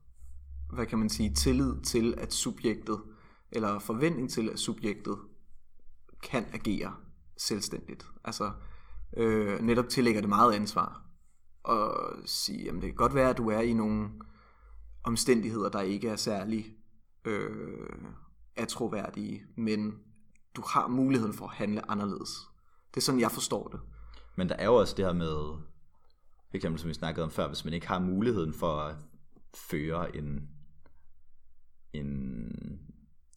hvad 0.73 0.85
kan 0.85 0.99
man 0.99 1.09
sige, 1.09 1.33
tillid 1.33 1.81
til, 1.81 2.13
at 2.17 2.33
subjektet, 2.33 3.01
eller 3.51 3.79
forventning 3.79 4.29
til, 4.29 4.49
at 4.49 4.59
subjektet 4.59 5.17
kan 6.23 6.45
agere 6.53 6.93
selvstændigt. 7.37 8.05
Altså, 8.23 8.51
øh, 9.17 9.59
netop 9.61 9.89
tillægger 9.89 10.21
det 10.21 10.29
meget 10.29 10.53
ansvar. 10.53 11.03
Og 11.63 12.13
sige, 12.25 12.63
jamen 12.63 12.81
det 12.81 12.89
kan 12.89 12.95
godt 12.95 13.15
være, 13.15 13.29
at 13.29 13.37
du 13.37 13.49
er 13.49 13.59
i 13.59 13.73
nogle 13.73 14.09
omstændigheder, 15.03 15.69
der 15.69 15.81
ikke 15.81 16.09
er 16.09 16.15
særlig 16.15 16.75
øh, 17.25 17.89
atroværdige, 18.55 19.43
men 19.57 19.99
du 20.55 20.63
har 20.67 20.87
muligheden 20.87 21.33
for 21.33 21.45
at 21.45 21.53
handle 21.53 21.91
anderledes. 21.91 22.29
Det 22.93 22.97
er 22.97 23.01
sådan, 23.01 23.19
jeg 23.19 23.31
forstår 23.31 23.67
det. 23.67 23.79
Men 24.35 24.49
der 24.49 24.55
er 24.55 24.65
jo 24.65 24.75
også 24.75 24.95
det 24.97 25.05
her 25.05 25.13
med, 25.13 25.35
for 26.49 26.55
eksempel 26.55 26.79
som 26.79 26.89
vi 26.89 26.93
snakkede 26.93 27.23
om 27.23 27.31
før, 27.31 27.47
hvis 27.47 27.65
man 27.65 27.73
ikke 27.73 27.87
har 27.87 27.99
muligheden 27.99 28.53
for 28.53 28.79
at 28.79 28.95
føre 29.55 30.15
en, 30.15 30.49
en, 31.93 32.09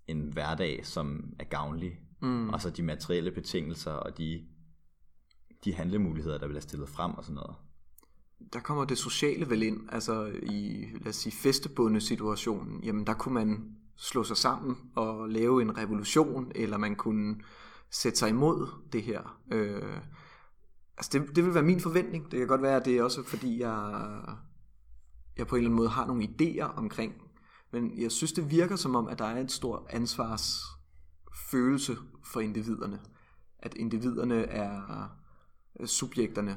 en 0.07 0.33
hverdag, 0.33 0.87
som 0.87 1.35
er 1.39 1.45
gavnlig, 1.45 2.01
mm. 2.23 2.49
og 2.49 2.61
så 2.61 2.71
de 2.71 2.83
materielle 2.83 3.31
betingelser 3.31 3.93
og 3.93 4.19
de 4.19 4.47
de 5.65 5.75
handlemuligheder, 5.75 6.39
der 6.39 6.47
bliver 6.47 6.61
stillet 6.61 6.89
frem 6.89 7.15
og 7.15 7.25
sådan 7.25 7.35
noget. 7.35 7.55
Der 8.53 8.61
kommer 8.61 8.85
det 8.85 8.99
sociale 8.99 9.51
vel 9.51 9.63
ind, 9.63 9.81
altså 9.93 10.33
i, 10.43 10.87
lad 10.93 11.09
os 11.09 11.17
sige, 11.17 11.33
festebunde 11.33 12.01
situationen, 12.01 12.85
jamen 12.85 13.07
der 13.07 13.15
kunne 13.15 13.35
man 13.35 13.77
slå 13.97 14.25
sig 14.25 14.37
sammen 14.37 14.77
og 14.97 15.29
lave 15.29 15.63
en 15.63 15.79
revolution, 15.79 16.53
eller 16.55 16.77
man 16.77 16.97
kunne 16.97 17.37
sætte 17.91 18.19
sig 18.19 18.29
imod 18.29 18.69
det 18.93 19.03
her. 19.03 19.41
Øh, 19.53 20.01
altså 20.97 21.11
det, 21.13 21.37
det 21.37 21.45
vil 21.45 21.55
være 21.55 21.63
min 21.63 21.81
forventning. 21.81 22.31
Det 22.31 22.39
kan 22.39 22.49
godt 22.49 22.63
være, 22.63 22.77
at 22.77 22.85
det 22.85 22.99
er 22.99 23.03
også 23.03 23.23
fordi, 23.23 23.61
jeg, 23.61 24.05
jeg 25.39 25.47
på 25.47 25.57
en 25.57 25.59
eller 25.59 25.69
anden 25.69 25.77
måde 25.77 25.89
har 25.89 26.07
nogle 26.07 26.25
idéer 26.25 26.77
omkring, 26.77 27.15
men 27.71 28.01
jeg 28.01 28.13
synes, 28.13 28.33
det 28.33 28.51
virker 28.51 28.77
som 28.77 28.97
om, 28.97 29.09
at 29.09 29.19
der 29.19 29.25
er 29.25 29.41
et 29.41 29.53
stort 29.53 29.83
ansvarsfølelse 29.91 31.97
for 32.25 32.41
individerne. 32.41 33.01
At 33.59 33.75
individerne 33.75 34.45
er 34.45 35.09
subjekterne 35.85 36.57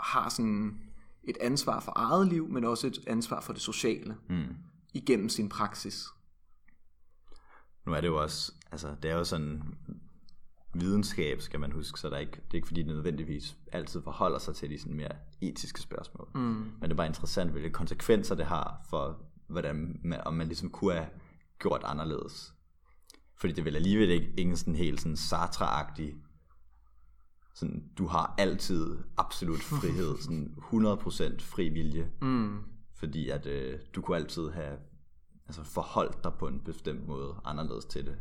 har 0.00 0.28
sådan 0.28 0.80
et 1.24 1.36
ansvar 1.40 1.80
for 1.80 1.92
eget 1.96 2.28
liv, 2.28 2.48
men 2.48 2.64
også 2.64 2.86
et 2.86 2.98
ansvar 3.06 3.40
for 3.40 3.52
det 3.52 3.62
sociale 3.62 4.16
mm. 4.28 4.56
igennem 4.94 5.28
sin 5.28 5.48
praksis. 5.48 6.04
Nu 7.86 7.92
er 7.92 8.00
det 8.00 8.08
jo 8.08 8.22
også, 8.22 8.52
altså 8.72 8.96
det 9.02 9.10
er 9.10 9.14
jo 9.14 9.24
sådan 9.24 9.62
videnskab, 10.74 11.40
skal 11.40 11.60
man 11.60 11.72
huske, 11.72 12.00
så 12.00 12.08
der 12.08 12.16
er 12.16 12.20
ikke, 12.20 12.32
det 12.32 12.50
er 12.50 12.54
ikke 12.54 12.66
fordi, 12.66 12.82
det 12.82 12.94
nødvendigvis 12.94 13.56
altid 13.72 14.02
forholder 14.02 14.38
sig 14.38 14.54
til 14.54 14.70
de 14.70 14.78
sådan 14.78 14.96
mere 14.96 15.12
etiske 15.40 15.80
spørgsmål. 15.80 16.28
Mm. 16.34 16.40
Men 16.40 16.82
det 16.82 16.90
er 16.90 16.96
bare 16.96 17.06
interessant, 17.06 17.50
hvilke 17.50 17.70
konsekvenser 17.70 18.34
det 18.34 18.46
har 18.46 18.86
for, 18.90 19.22
hvordan 19.50 20.00
man, 20.04 20.20
om 20.24 20.34
man 20.34 20.46
ligesom 20.46 20.70
kunne 20.70 20.94
have 20.94 21.08
gjort 21.58 21.82
anderledes. 21.84 22.54
Fordi 23.36 23.52
det 23.52 23.64
vil 23.64 23.76
alligevel 23.76 24.10
ikke 24.10 24.32
ingen 24.36 24.56
sådan 24.56 24.74
helt 24.74 25.00
sådan 25.00 25.16
Sartre-agtig 25.16 26.14
sådan, 27.60 27.84
du 27.98 28.06
har 28.06 28.34
altid 28.38 28.98
absolut 29.16 29.60
frihed, 29.60 30.16
sådan 30.22 30.54
100% 30.72 31.40
fri 31.40 31.68
vilje. 31.68 32.10
Mm. 32.22 32.58
Fordi 32.94 33.28
at 33.28 33.46
øh, 33.46 33.78
du 33.94 34.00
kunne 34.02 34.16
altid 34.16 34.50
have 34.50 34.78
altså, 35.46 35.62
forholdt 35.62 36.24
dig 36.24 36.32
på 36.38 36.48
en 36.48 36.60
bestemt 36.60 37.06
måde 37.06 37.34
anderledes 37.44 37.84
til 37.84 38.06
det. 38.06 38.16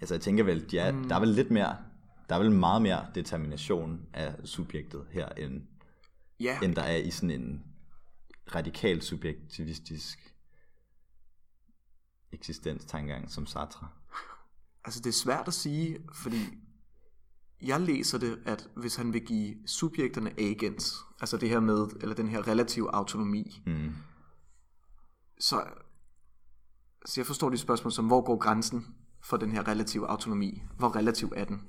Altså 0.00 0.14
jeg 0.14 0.20
tænker 0.20 0.44
vel, 0.44 0.70
de 0.70 0.78
er, 0.78 0.92
mm. 0.92 1.08
der 1.08 1.16
er 1.16 1.20
vel 1.20 1.28
lidt 1.28 1.50
mere, 1.50 1.76
der 2.28 2.34
er 2.34 2.38
vel 2.38 2.52
meget 2.52 2.82
mere 2.82 3.06
determination 3.14 4.00
af 4.12 4.34
subjektet 4.44 5.06
her, 5.10 5.28
end, 5.28 5.62
yeah. 6.42 6.62
end 6.62 6.74
der 6.74 6.82
er 6.82 6.96
i 6.96 7.10
sådan 7.10 7.30
en 7.30 7.64
radikal 8.54 9.02
subjektivistisk 9.02 10.34
eksistenstangang 12.32 13.30
som 13.30 13.46
Sartre. 13.46 13.88
Altså 14.84 15.00
det 15.00 15.08
er 15.08 15.12
svært 15.12 15.48
at 15.48 15.54
sige, 15.54 15.98
fordi 16.14 16.58
jeg 17.62 17.80
læser 17.80 18.18
det, 18.18 18.38
at 18.44 18.68
hvis 18.76 18.96
han 18.96 19.12
vil 19.12 19.26
give 19.26 19.56
subjekterne 19.66 20.40
agents, 20.40 20.96
altså 21.20 21.36
det 21.36 21.48
her 21.48 21.60
med, 21.60 21.86
eller 22.00 22.14
den 22.14 22.28
her 22.28 22.48
relativ 22.48 22.88
autonomi, 22.92 23.62
mm. 23.66 23.92
så, 25.40 25.64
så 27.06 27.20
jeg 27.20 27.26
forstår 27.26 27.50
de 27.50 27.58
spørgsmål 27.58 27.92
som, 27.92 28.06
hvor 28.06 28.20
går 28.20 28.36
grænsen 28.36 28.86
for 29.22 29.36
den 29.36 29.52
her 29.52 29.68
relative 29.68 30.08
autonomi? 30.08 30.62
Hvor 30.78 30.96
relativ 30.96 31.32
er 31.36 31.44
den? 31.44 31.62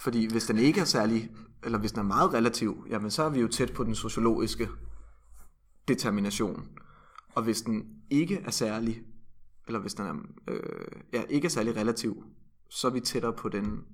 Fordi 0.00 0.26
hvis 0.26 0.46
den 0.46 0.58
ikke 0.58 0.80
er 0.80 0.84
særlig, 0.84 1.30
eller 1.62 1.78
hvis 1.78 1.92
den 1.92 2.00
er 2.00 2.04
meget 2.04 2.34
relativ, 2.34 2.86
jamen 2.90 3.10
så 3.10 3.22
er 3.22 3.28
vi 3.28 3.40
jo 3.40 3.48
tæt 3.48 3.72
på 3.72 3.84
den 3.84 3.94
sociologiske 3.94 4.68
determination. 5.88 6.68
Og 7.34 7.42
hvis 7.42 7.62
den 7.62 8.02
ikke 8.10 8.36
er 8.36 8.50
særlig, 8.50 9.02
eller 9.66 9.80
hvis 9.80 9.94
den 9.94 10.06
er, 10.06 10.14
øh, 10.48 11.02
ja, 11.12 11.22
ikke 11.22 11.46
er 11.46 11.50
særlig 11.50 11.76
relativ, 11.76 12.24
så 12.68 12.86
er 12.86 12.92
vi 12.92 13.00
tættere 13.00 13.32
på 13.32 13.48
den 13.48 13.84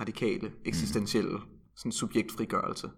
radikale, 0.00 0.52
eksistentielle 0.64 1.38
mm. 1.38 1.44
sådan 1.76 1.92
subjektfrigørelse. 1.92 2.90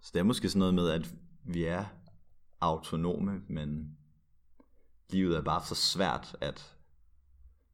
Så 0.00 0.10
det 0.14 0.20
er 0.20 0.24
måske 0.24 0.48
sådan 0.48 0.58
noget 0.58 0.74
med, 0.74 0.90
at 0.90 1.14
vi 1.44 1.64
er 1.64 1.84
autonome, 2.60 3.42
men 3.48 3.96
livet 5.10 5.36
er 5.36 5.42
bare 5.42 5.64
så 5.64 5.74
svært, 5.74 6.36
at 6.40 6.78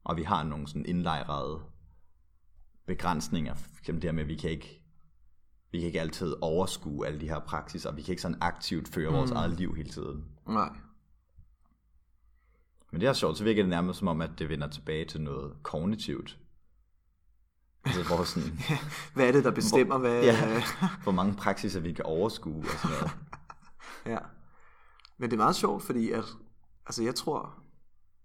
og 0.05 0.17
vi 0.17 0.23
har 0.23 0.43
nogle 0.43 0.67
sådan 0.67 0.85
indlejrede 0.85 1.61
begrænsninger. 2.85 3.55
Det 3.87 4.03
her 4.03 4.11
med, 4.11 4.23
at 4.23 4.29
vi 4.29 4.35
kan 4.35 4.49
ikke 4.49 4.84
vi 5.75 5.79
kan 5.79 5.87
ikke 5.87 6.01
altid 6.01 6.35
overskue 6.41 7.07
alle 7.07 7.21
de 7.21 7.27
her 7.27 7.39
praksiser, 7.39 7.89
og 7.89 7.97
vi 7.97 8.01
kan 8.01 8.11
ikke 8.11 8.21
sådan 8.21 8.37
aktivt 8.41 8.87
føre 8.87 9.09
mm. 9.09 9.15
vores 9.15 9.31
eget 9.31 9.51
liv 9.51 9.75
hele 9.75 9.89
tiden. 9.89 10.25
Nej. 10.47 10.69
Men 12.91 13.01
det 13.01 13.09
er 13.09 13.13
sjovt, 13.13 13.37
så 13.37 13.43
virker 13.43 13.61
det 13.61 13.69
nærmest 13.69 13.99
som 13.99 14.07
om, 14.07 14.21
at 14.21 14.29
det 14.39 14.49
vender 14.49 14.67
tilbage 14.67 15.05
til 15.05 15.21
noget 15.21 15.53
kognitivt. 15.63 16.37
Altså, 17.85 18.03
hvor 18.03 18.23
sådan, 18.23 18.59
hvad 19.13 19.27
er 19.27 19.31
det, 19.31 19.43
der 19.43 19.51
bestemmer, 19.51 19.97
hvor, 19.97 20.09
hvad... 20.09 20.23
Ja, 20.23 20.63
hvor 21.03 21.11
mange 21.11 21.33
praksiser 21.33 21.79
vi 21.79 21.93
kan 21.93 22.05
overskue 22.05 22.59
og 22.59 22.79
sådan 22.81 22.97
noget. 22.97 23.11
ja. 24.15 24.19
Men 25.17 25.29
det 25.29 25.35
er 25.35 25.43
meget 25.43 25.55
sjovt, 25.55 25.83
fordi 25.83 26.11
at, 26.11 26.23
altså 26.85 27.03
jeg 27.03 27.15
tror, 27.15 27.53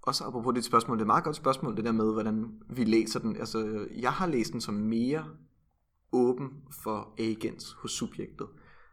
også 0.02 0.24
apropos 0.24 0.54
dit 0.54 0.64
spørgsmål, 0.64 0.96
det 0.96 1.00
er 1.00 1.04
et 1.04 1.06
meget 1.06 1.24
godt 1.24 1.36
spørgsmål, 1.36 1.76
det 1.76 1.84
der 1.84 1.92
med, 1.92 2.12
hvordan 2.12 2.52
vi 2.68 2.84
læser 2.84 3.20
den. 3.20 3.36
Altså, 3.36 3.86
jeg 3.96 4.12
har 4.12 4.26
læst 4.26 4.52
den 4.52 4.60
som 4.60 4.74
mere 4.74 5.24
åben 6.12 6.50
for 6.82 7.14
agents 7.18 7.72
hos 7.72 7.90
subjektet. 7.92 8.46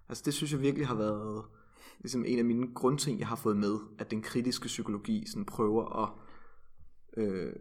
Altså, 0.09 0.23
det 0.25 0.33
synes 0.33 0.51
jeg 0.51 0.61
virkelig 0.61 0.87
har 0.87 0.95
været 0.95 1.45
ligesom 1.99 2.25
en 2.25 2.39
af 2.39 2.45
mine 2.45 2.67
grundting, 2.75 3.19
jeg 3.19 3.27
har 3.27 3.35
fået 3.35 3.57
med, 3.57 3.77
at 3.99 4.11
den 4.11 4.21
kritiske 4.21 4.67
psykologi 4.67 5.27
sådan 5.27 5.45
prøver 5.45 6.03
at 6.03 6.09
øh, 7.17 7.53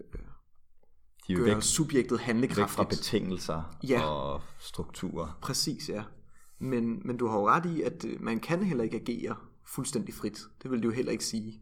de 1.28 1.34
gøre 1.34 1.44
væk, 1.44 1.62
subjektet 1.62 2.20
handlekraftigt. 2.20 2.78
Væk 2.78 2.84
fra 2.84 2.84
betingelser 2.84 3.76
ja. 3.88 4.04
og 4.04 4.40
strukturer. 4.58 5.38
Præcis, 5.42 5.88
ja. 5.88 6.04
Men, 6.58 7.00
men 7.04 7.16
du 7.16 7.26
har 7.26 7.38
jo 7.38 7.48
ret 7.48 7.66
i, 7.66 7.82
at 7.82 8.04
øh, 8.04 8.22
man 8.22 8.40
kan 8.40 8.62
heller 8.62 8.84
ikke 8.84 8.96
agere 8.96 9.36
fuldstændig 9.64 10.14
frit. 10.14 10.38
Det 10.62 10.70
vil 10.70 10.82
du 10.82 10.88
jo 10.88 10.94
heller 10.94 11.12
ikke 11.12 11.24
sige. 11.24 11.60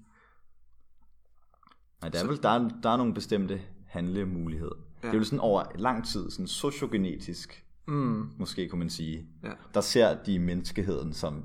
Nej, 2.00 2.10
der 2.10 2.24
er 2.24 2.26
vel 2.26 2.42
der 2.42 2.48
er, 2.48 2.68
der 2.82 2.90
er 2.90 2.96
nogle 2.96 3.14
bestemte 3.14 3.62
handlemuligheder. 3.86 4.76
Ja. 5.02 5.08
Det 5.08 5.14
er 5.14 5.18
jo 5.18 5.24
sådan 5.24 5.40
over 5.40 5.64
lang 5.74 6.06
tid, 6.06 6.30
sådan 6.30 6.46
sociogenetisk, 6.46 7.64
mm. 7.88 8.30
måske 8.38 8.68
kunne 8.68 8.78
man 8.78 8.90
sige. 8.90 9.26
Ja. 9.44 9.52
Der 9.74 9.80
ser 9.80 10.22
de 10.22 10.38
menneskeheden 10.38 11.12
som 11.12 11.44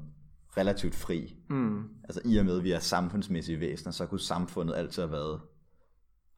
relativt 0.58 0.95
fri. 0.95 1.36
Mm. 1.49 1.84
Altså 2.04 2.21
i 2.25 2.38
og 2.38 2.45
med, 2.45 2.58
at 2.58 2.63
vi 2.63 2.71
er 2.71 2.80
samfundsmæssige 2.80 3.60
væsener, 3.60 3.91
så 3.91 4.06
kunne 4.06 4.19
samfundet 4.19 4.75
altid 4.75 5.02
have 5.02 5.12
været 5.12 5.41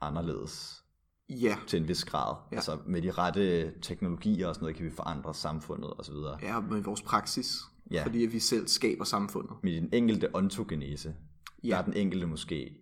anderledes. 0.01 0.83
Ja. 1.29 1.55
Til 1.67 1.81
en 1.81 1.87
vis 1.87 2.05
grad. 2.05 2.35
Ja. 2.51 2.55
Altså 2.55 2.77
med 2.85 3.01
de 3.01 3.11
rette 3.11 3.73
teknologier 3.81 4.47
og 4.47 4.55
sådan 4.55 4.63
noget, 4.63 4.75
kan 4.75 4.85
vi 4.85 4.91
forandre 4.91 5.33
samfundet 5.33 5.89
og 5.89 6.05
så 6.05 6.11
videre. 6.11 6.37
Ja, 6.41 6.59
med 6.59 6.81
vores 6.81 7.01
praksis. 7.01 7.61
Ja. 7.91 8.03
Fordi 8.05 8.17
vi 8.17 8.39
selv 8.39 8.67
skaber 8.67 9.03
samfundet. 9.03 9.51
Med 9.63 9.81
den 9.81 9.89
enkelte 9.93 10.35
ontogenese, 10.35 11.15
ja. 11.63 11.69
der 11.69 11.77
er 11.77 11.81
den 11.81 11.93
enkelte 11.93 12.27
måske 12.27 12.77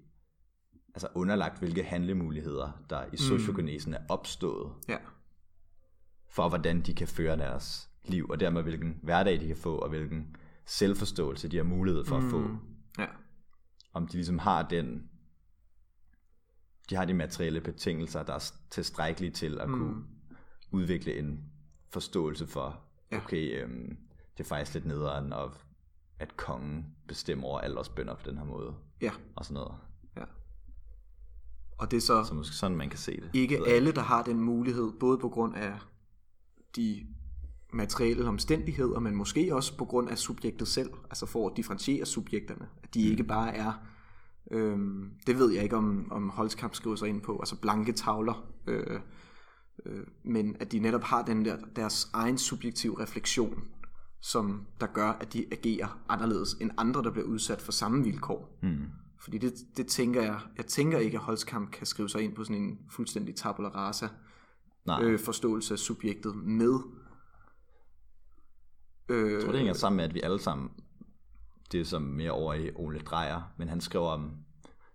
altså 0.95 1.07
underlagt, 1.15 1.59
hvilke 1.59 1.83
handlemuligheder, 1.83 2.71
der 2.89 3.03
i 3.13 3.17
sociogenesen 3.17 3.93
er 3.93 3.99
opstået. 4.09 4.71
Ja. 4.89 4.97
For 6.29 6.49
hvordan 6.49 6.81
de 6.81 6.93
kan 6.93 7.07
føre 7.07 7.37
deres 7.37 7.89
liv, 8.05 8.27
og 8.29 8.39
dermed 8.39 8.63
hvilken 8.63 8.99
hverdag 9.03 9.39
de 9.39 9.47
kan 9.47 9.55
få, 9.55 9.75
og 9.75 9.89
hvilken 9.89 10.35
selvforståelse 10.65 11.47
de 11.47 11.57
har 11.57 11.63
mulighed 11.63 12.05
for 12.05 12.19
mm. 12.19 12.25
at 12.25 12.31
få. 12.31 12.57
Ja. 12.99 13.07
Om 13.93 14.07
de 14.07 14.13
ligesom 14.13 14.39
har 14.39 14.67
den, 14.67 15.09
de 16.89 16.95
har 16.95 17.05
de 17.05 17.13
materielle 17.13 17.61
betingelser, 17.61 18.23
der 18.23 18.33
er 18.33 18.51
tilstrækkelige 18.69 19.31
til 19.31 19.59
at 19.59 19.69
mm. 19.69 19.77
kunne 19.77 20.03
udvikle 20.71 21.17
en 21.17 21.43
forståelse 21.89 22.47
for, 22.47 22.79
ja. 23.11 23.17
okay, 23.17 23.63
øhm, 23.63 23.97
det 24.37 24.43
er 24.43 24.47
faktisk 24.47 24.73
lidt 24.73 24.85
nederen, 24.85 25.33
og 25.33 25.51
at 26.19 26.37
kongen 26.37 26.85
bestemmer 27.07 27.47
over 27.47 27.59
alle 27.59 27.79
os 27.79 27.89
bønder 27.89 28.15
på 28.15 28.29
den 28.29 28.37
her 28.37 28.45
måde. 28.45 28.75
Ja. 29.01 29.11
Og 29.35 29.45
sådan 29.45 29.53
noget. 29.53 29.73
Og 31.79 31.91
det 31.91 31.97
er 31.97 32.01
så, 32.01 32.23
så 32.23 32.33
måske 32.33 32.55
sådan, 32.55 32.77
man 32.77 32.89
kan 32.89 32.99
se 32.99 33.21
det. 33.21 33.29
ikke 33.33 33.59
alle, 33.67 33.91
der 33.91 34.01
har 34.01 34.23
den 34.23 34.41
mulighed, 34.41 34.91
både 34.99 35.17
på 35.17 35.29
grund 35.29 35.55
af 35.55 35.73
de 36.75 37.07
materielle 37.73 38.27
omstændigheder, 38.27 38.99
men 38.99 39.15
måske 39.15 39.55
også 39.55 39.77
på 39.77 39.85
grund 39.85 40.09
af 40.09 40.17
subjektet 40.17 40.67
selv, 40.67 40.89
altså 41.03 41.25
for 41.25 41.49
at 41.49 41.57
differentiere 41.57 42.05
subjekterne. 42.05 42.67
At 42.83 42.93
de 42.93 43.05
mm. 43.05 43.11
ikke 43.11 43.23
bare 43.23 43.55
er, 43.55 43.73
øhm, 44.51 45.11
det 45.27 45.37
ved 45.37 45.51
jeg 45.51 45.63
ikke 45.63 45.77
om, 45.77 46.11
om 46.11 46.29
Holzkamp 46.29 46.75
skriver 46.75 46.95
sig 46.95 47.07
ind 47.07 47.21
på, 47.21 47.39
altså 47.39 47.61
blanke 47.61 47.91
tavler, 47.91 48.51
øh, 48.67 48.99
øh, 49.85 50.03
men 50.23 50.55
at 50.59 50.71
de 50.71 50.79
netop 50.79 51.03
har 51.03 51.25
den 51.25 51.45
der, 51.45 51.57
deres 51.75 52.09
egen 52.13 52.37
subjektive 52.37 53.01
refleksion, 53.01 53.63
som 54.21 54.65
der 54.81 54.87
gør, 54.87 55.09
at 55.09 55.33
de 55.33 55.45
agerer 55.51 55.99
anderledes 56.09 56.53
end 56.53 56.71
andre, 56.77 57.03
der 57.03 57.11
bliver 57.11 57.27
udsat 57.27 57.61
for 57.61 57.71
samme 57.71 58.03
vilkår. 58.03 58.59
Mm. 58.63 58.85
Fordi 59.21 59.37
det, 59.37 59.53
det 59.77 59.87
tænker 59.87 60.21
jeg, 60.21 60.39
jeg 60.57 60.65
tænker 60.65 60.97
ikke, 60.97 61.17
at 61.17 61.23
Holzkamp 61.23 61.71
kan 61.71 61.85
skrive 61.85 62.09
sig 62.09 62.21
ind 62.21 62.35
på 62.35 62.43
sådan 62.43 62.61
en 62.61 62.79
fuldstændig 62.91 63.35
tabula 63.35 63.69
rasa 63.69 64.05
øh, 64.05 64.28
forståelse 65.19 65.73
af 65.73 65.79
subjektet 65.79 66.35
med. 66.35 66.79
Øh, 69.09 69.31
jeg 69.31 69.41
tror, 69.41 69.51
det 69.51 69.59
hænger 69.59 69.73
sammen 69.73 69.97
med, 69.97 70.05
at 70.05 70.13
vi 70.13 70.21
alle 70.21 70.39
sammen, 70.39 70.71
det 71.71 71.81
er 71.81 71.85
som 71.85 72.01
mere 72.01 72.31
over 72.31 72.53
i 72.53 72.71
Ole 72.75 72.99
Drejer, 72.99 73.41
men 73.57 73.69
han 73.69 73.81
skriver 73.81 74.09
om, 74.09 74.31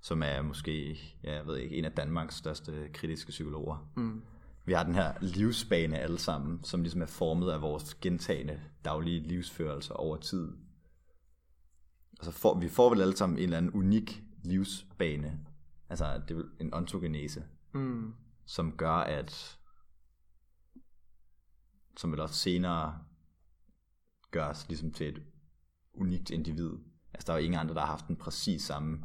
som 0.00 0.22
er 0.22 0.42
måske, 0.42 0.98
ja, 1.24 1.35
jeg 1.35 1.46
ved 1.46 1.57
ikke, 1.57 1.76
en 1.76 1.85
af 1.85 1.92
Danmarks 1.92 2.35
største 2.35 2.88
kritiske 2.92 3.30
psykologer. 3.30 3.88
Mm. 3.96 4.22
Vi 4.66 4.72
har 4.72 4.85
den 4.85 4.94
her 4.94 5.12
livsbane 5.20 5.98
alle 5.98 6.18
sammen, 6.18 6.64
som 6.64 6.83
ligesom 6.83 7.02
er 7.02 7.07
formet 7.07 7.50
af 7.50 7.62
vores 7.62 7.94
gentagende 7.94 8.61
daglige 8.85 9.20
livsførelse 9.20 9.92
over 9.92 10.16
tid 10.16 10.48
altså 12.26 12.40
for, 12.40 12.59
vi 12.59 12.68
får 12.68 12.90
vel 12.90 13.00
alle 13.00 13.16
sammen 13.16 13.38
en 13.38 13.44
eller 13.44 13.57
anden 13.57 13.72
unik 13.72 14.22
livsbane, 14.42 15.40
altså 15.90 16.20
det 16.28 16.37
er 16.37 16.42
en 16.61 16.74
ontogenese, 16.74 17.44
mm. 17.72 18.14
som 18.46 18.72
gør, 18.72 18.96
at 18.96 19.59
som 21.96 22.12
vil 22.12 22.20
også 22.20 22.35
senere 22.35 22.98
gøres 24.30 24.68
ligesom 24.68 24.92
til 24.92 25.09
et 25.09 25.22
unikt 25.92 26.30
individ. 26.30 26.72
Altså 27.14 27.26
der 27.26 27.33
er 27.33 27.38
jo 27.38 27.44
ingen 27.44 27.61
andre, 27.61 27.74
der 27.74 27.80
har 27.80 27.87
haft 27.87 28.09
en 28.09 28.16
præcis 28.16 28.62
samme 28.62 29.04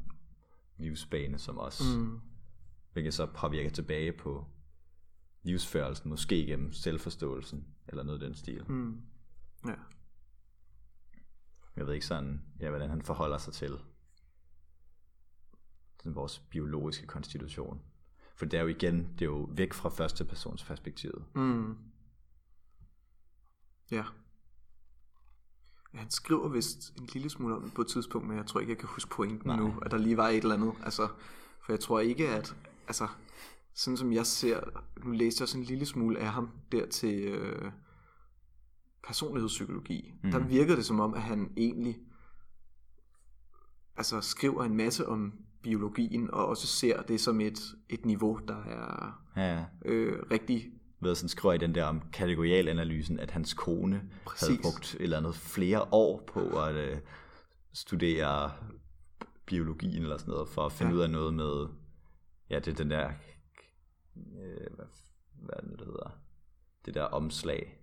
livsbane 0.78 1.38
som 1.38 1.60
os. 1.60 1.82
Mm. 1.97 2.19
Hvilket 2.93 3.13
så 3.13 3.25
påvirker 3.25 3.69
tilbage 3.69 4.12
på 4.12 4.47
livsførelsen, 5.43 6.10
måske 6.10 6.45
gennem 6.45 6.73
selvforståelsen, 6.73 7.67
eller 7.88 8.04
noget 8.04 8.21
af 8.21 8.28
den 8.28 8.36
stil. 8.36 8.71
Mm. 8.71 9.02
Ja 9.65 9.75
jeg 11.80 11.88
ved 11.88 11.93
ikke 11.93 12.06
sådan, 12.06 12.41
ja, 12.60 12.69
hvordan 12.69 12.89
han 12.89 13.02
forholder 13.02 13.38
sig 13.38 13.54
til 13.54 13.80
den, 16.04 16.15
vores 16.15 16.39
biologiske 16.39 17.08
konstitution. 17.08 17.82
For 18.36 18.45
det 18.45 18.58
er 18.58 18.62
jo 18.62 18.67
igen, 18.67 19.13
det 19.13 19.21
er 19.21 19.25
jo 19.25 19.49
væk 19.52 19.73
fra 19.73 19.89
første 19.89 20.25
persons 20.25 20.63
perspektivet. 20.63 21.25
Mm. 21.36 21.78
Ja. 23.91 24.04
ja. 25.93 25.99
Han 25.99 26.10
skriver 26.10 26.47
vist 26.47 26.93
en 26.97 27.10
lille 27.13 27.30
smule 27.30 27.56
om 27.56 27.63
det 27.63 27.73
på 27.73 27.82
et 27.82 27.88
tidspunkt, 27.88 28.28
men 28.28 28.38
jeg 28.38 28.45
tror 28.45 28.60
ikke, 28.60 28.71
jeg 28.71 28.78
kan 28.78 28.89
huske 28.89 29.12
pointen 29.12 29.47
Nej. 29.47 29.58
nu, 29.58 29.73
at 29.82 29.91
der 29.91 29.97
lige 29.97 30.17
var 30.17 30.28
et 30.28 30.38
eller 30.38 30.56
andet. 30.56 30.73
Altså, 30.84 31.08
for 31.65 31.73
jeg 31.73 31.80
tror 31.80 31.99
ikke, 31.99 32.30
at... 32.30 32.56
Altså, 32.88 33.08
sådan 33.73 33.97
som 33.97 34.13
jeg 34.13 34.25
ser... 34.25 34.60
Nu 35.04 35.12
læste 35.12 35.41
jeg 35.41 35.45
også 35.45 35.58
en 35.58 35.63
lille 35.63 35.86
smule 35.86 36.19
af 36.19 36.28
ham 36.28 36.49
der 36.71 36.86
til... 36.86 37.23
Øh, 37.23 37.71
personlighedspsykologi, 39.10 40.13
mm. 40.23 40.32
der 40.32 40.39
virker 40.39 40.75
det 40.75 40.86
som 40.86 40.99
om, 40.99 41.13
at 41.13 41.21
han 41.21 41.54
egentlig 41.58 41.97
altså 43.95 44.21
skriver 44.21 44.63
en 44.63 44.78
masse 44.78 45.08
om 45.08 45.34
biologien, 45.62 46.32
og 46.32 46.47
også 46.47 46.67
ser 46.67 47.02
det 47.02 47.21
som 47.21 47.41
et, 47.41 47.60
et 47.89 48.06
niveau, 48.06 48.39
der 48.47 48.63
er 48.63 49.21
ja. 49.36 49.65
øh, 49.86 50.23
rigtig... 50.32 50.73
Ved 51.01 51.15
sådan 51.15 51.29
skriver 51.29 51.53
i 51.53 51.57
den 51.57 51.75
der 51.75 51.83
om 51.83 52.01
kategorialanalysen, 52.13 53.19
at 53.19 53.31
hans 53.31 53.53
kone 53.53 54.01
Præcis. 54.25 54.47
havde 54.47 54.62
brugt 54.62 54.93
et 54.93 55.01
eller 55.01 55.17
andet 55.17 55.35
flere 55.35 55.81
år 55.91 56.23
på 56.27 56.62
at 56.62 56.75
øh, 56.75 56.97
studere 57.73 58.51
biologien 59.45 60.03
eller 60.03 60.17
sådan 60.17 60.31
noget, 60.31 60.49
for 60.49 60.65
at 60.65 60.71
finde 60.71 60.91
ja. 60.91 60.97
ud 60.97 61.01
af 61.01 61.09
noget 61.09 61.33
med, 61.33 61.67
ja, 62.49 62.59
det 62.59 62.67
er 62.67 62.75
den 62.75 62.91
der, 62.91 63.12
øh, 64.17 64.75
hvad, 64.75 64.85
hvad 65.33 65.55
er 65.57 65.62
det, 65.62 65.79
det 65.79 65.85
hedder? 65.88 66.19
det 66.85 66.93
der 66.93 67.03
omslag. 67.03 67.75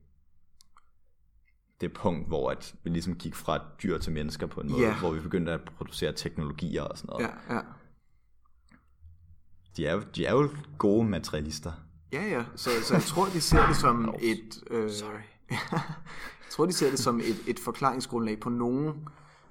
Det 1.81 1.92
punkt, 1.92 2.29
hvor 2.29 2.50
at 2.50 2.74
vi 2.85 2.90
ligesom 2.90 3.14
gik 3.14 3.35
fra 3.35 3.64
dyr 3.83 3.98
til 3.98 4.12
mennesker 4.12 4.46
på 4.46 4.61
en 4.61 4.70
måde, 4.70 4.83
Ja. 4.83 4.98
hvor 4.98 5.11
vi 5.11 5.20
begyndte 5.20 5.52
at 5.52 5.64
producere 5.64 6.12
teknologier 6.12 6.83
og 6.83 6.98
sådan 6.98 7.09
noget. 7.09 7.31
Ja, 7.48 7.55
ja. 7.55 7.61
De, 9.76 9.87
er 9.87 10.00
de 10.00 10.26
er 10.26 10.33
jo 10.33 10.50
gode 10.79 11.09
materialister. 11.09 11.72
Ja, 12.12 12.25
ja. 12.25 12.45
Så, 12.57 12.71
så 12.83 12.95
jeg 12.95 13.03
tror, 13.03 13.27
de 13.27 13.40
ser 13.40 13.66
det 13.66 13.77
som 13.77 14.14
et... 14.23 14.64
Øh, 14.71 14.90
Sorry. 14.90 15.21
jeg 15.51 16.51
tror, 16.51 16.66
de 16.66 16.73
ser 16.73 16.90
det 16.90 16.99
som 16.99 17.21
et, 17.21 17.45
et 17.47 17.59
forklaringsgrundlag 17.59 18.40
på 18.40 18.51
nogle, 18.51 18.87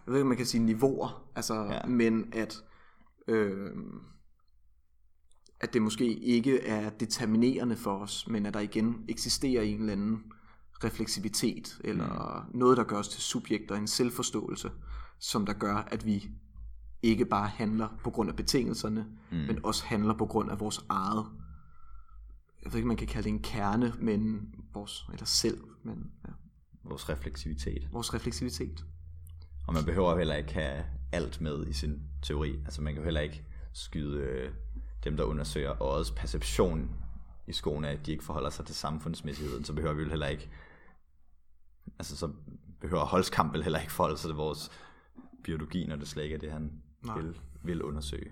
jeg 0.05 0.13
ved 0.13 0.15
ikke, 0.15 0.27
man 0.27 0.37
kan 0.37 0.45
sige 0.45 0.63
niveauer, 0.63 1.23
altså, 1.35 1.63
ja. 1.63 1.85
men 1.85 2.33
at, 2.33 2.63
øh, 3.27 3.71
at 5.59 5.73
det 5.73 5.81
måske 5.81 6.13
ikke 6.13 6.61
er 6.61 6.89
determinerende 6.89 7.75
for 7.75 7.97
os, 7.97 8.27
men 8.27 8.45
at 8.45 8.53
der 8.53 8.59
igen 8.59 9.05
eksisterer 9.09 9.61
en 9.61 9.79
eller 9.79 9.93
anden 9.93 10.23
refleksivitet, 10.83 11.79
eller 11.83 12.45
mm. 12.53 12.59
noget, 12.59 12.77
der 12.77 12.83
gør 12.83 12.97
os 12.97 13.07
til 13.07 13.21
subjekter, 13.21 13.75
en 13.75 13.87
selvforståelse, 13.87 14.71
som 15.19 15.45
der 15.45 15.53
gør, 15.53 15.75
at 15.75 16.05
vi 16.05 16.29
ikke 17.03 17.25
bare 17.25 17.47
handler 17.47 17.87
på 18.03 18.09
grund 18.09 18.29
af 18.29 18.35
betingelserne, 18.35 19.05
mm. 19.31 19.37
men 19.37 19.59
også 19.63 19.85
handler 19.85 20.13
på 20.13 20.25
grund 20.25 20.51
af 20.51 20.59
vores 20.59 20.85
eget 20.89 21.25
jeg 22.65 22.73
ved 22.73 22.77
ikke, 22.77 22.87
man 22.87 22.97
kan 22.97 23.07
kalde 23.07 23.23
det 23.23 23.29
en 23.35 23.41
kerne, 23.41 23.93
men 23.99 24.49
vores, 24.73 25.05
eller 25.13 25.25
selv, 25.25 25.63
men 25.83 26.11
ja, 26.27 26.33
Vores 26.83 27.09
refleksivitet. 27.09 27.87
vores 27.91 28.13
refleksivitet. 28.13 28.85
Og 29.67 29.73
man 29.73 29.85
behøver 29.85 30.17
heller 30.17 30.35
ikke 30.35 30.53
have 30.53 30.85
alt 31.11 31.41
med 31.41 31.67
i 31.67 31.73
sin 31.73 32.01
teori. 32.21 32.59
Altså 32.65 32.81
man 32.81 32.93
kan 32.93 33.01
jo 33.01 33.05
heller 33.05 33.21
ikke 33.21 33.43
skyde 33.73 34.19
øh, 34.19 34.53
dem, 35.03 35.17
der 35.17 35.23
undersøger 35.23 35.81
øjets 35.81 36.11
perception 36.11 36.91
i 37.47 37.53
skoene, 37.53 37.89
at 37.89 38.05
de 38.05 38.11
ikke 38.11 38.23
forholder 38.23 38.49
sig 38.49 38.65
til 38.65 38.75
samfundsmæssigheden. 38.75 39.63
Så 39.63 39.73
behøver 39.73 39.93
vi 39.93 40.03
jo 40.03 40.09
heller 40.09 40.27
ikke, 40.27 40.49
altså 41.99 42.17
så 42.17 42.31
behøver 42.81 43.05
Holz 43.05 43.27
Campbell 43.29 43.63
heller 43.63 43.79
ikke 43.79 43.91
forholde 43.91 44.17
sig 44.17 44.27
til 44.29 44.35
vores 44.35 44.71
biologi, 45.43 45.85
når 45.85 45.95
det 45.95 46.07
slet 46.07 46.23
ikke 46.23 46.35
er 46.35 46.39
det, 46.39 46.51
han 46.51 46.71
Nej. 47.03 47.17
vil, 47.19 47.39
vil 47.63 47.83
undersøge. 47.83 48.31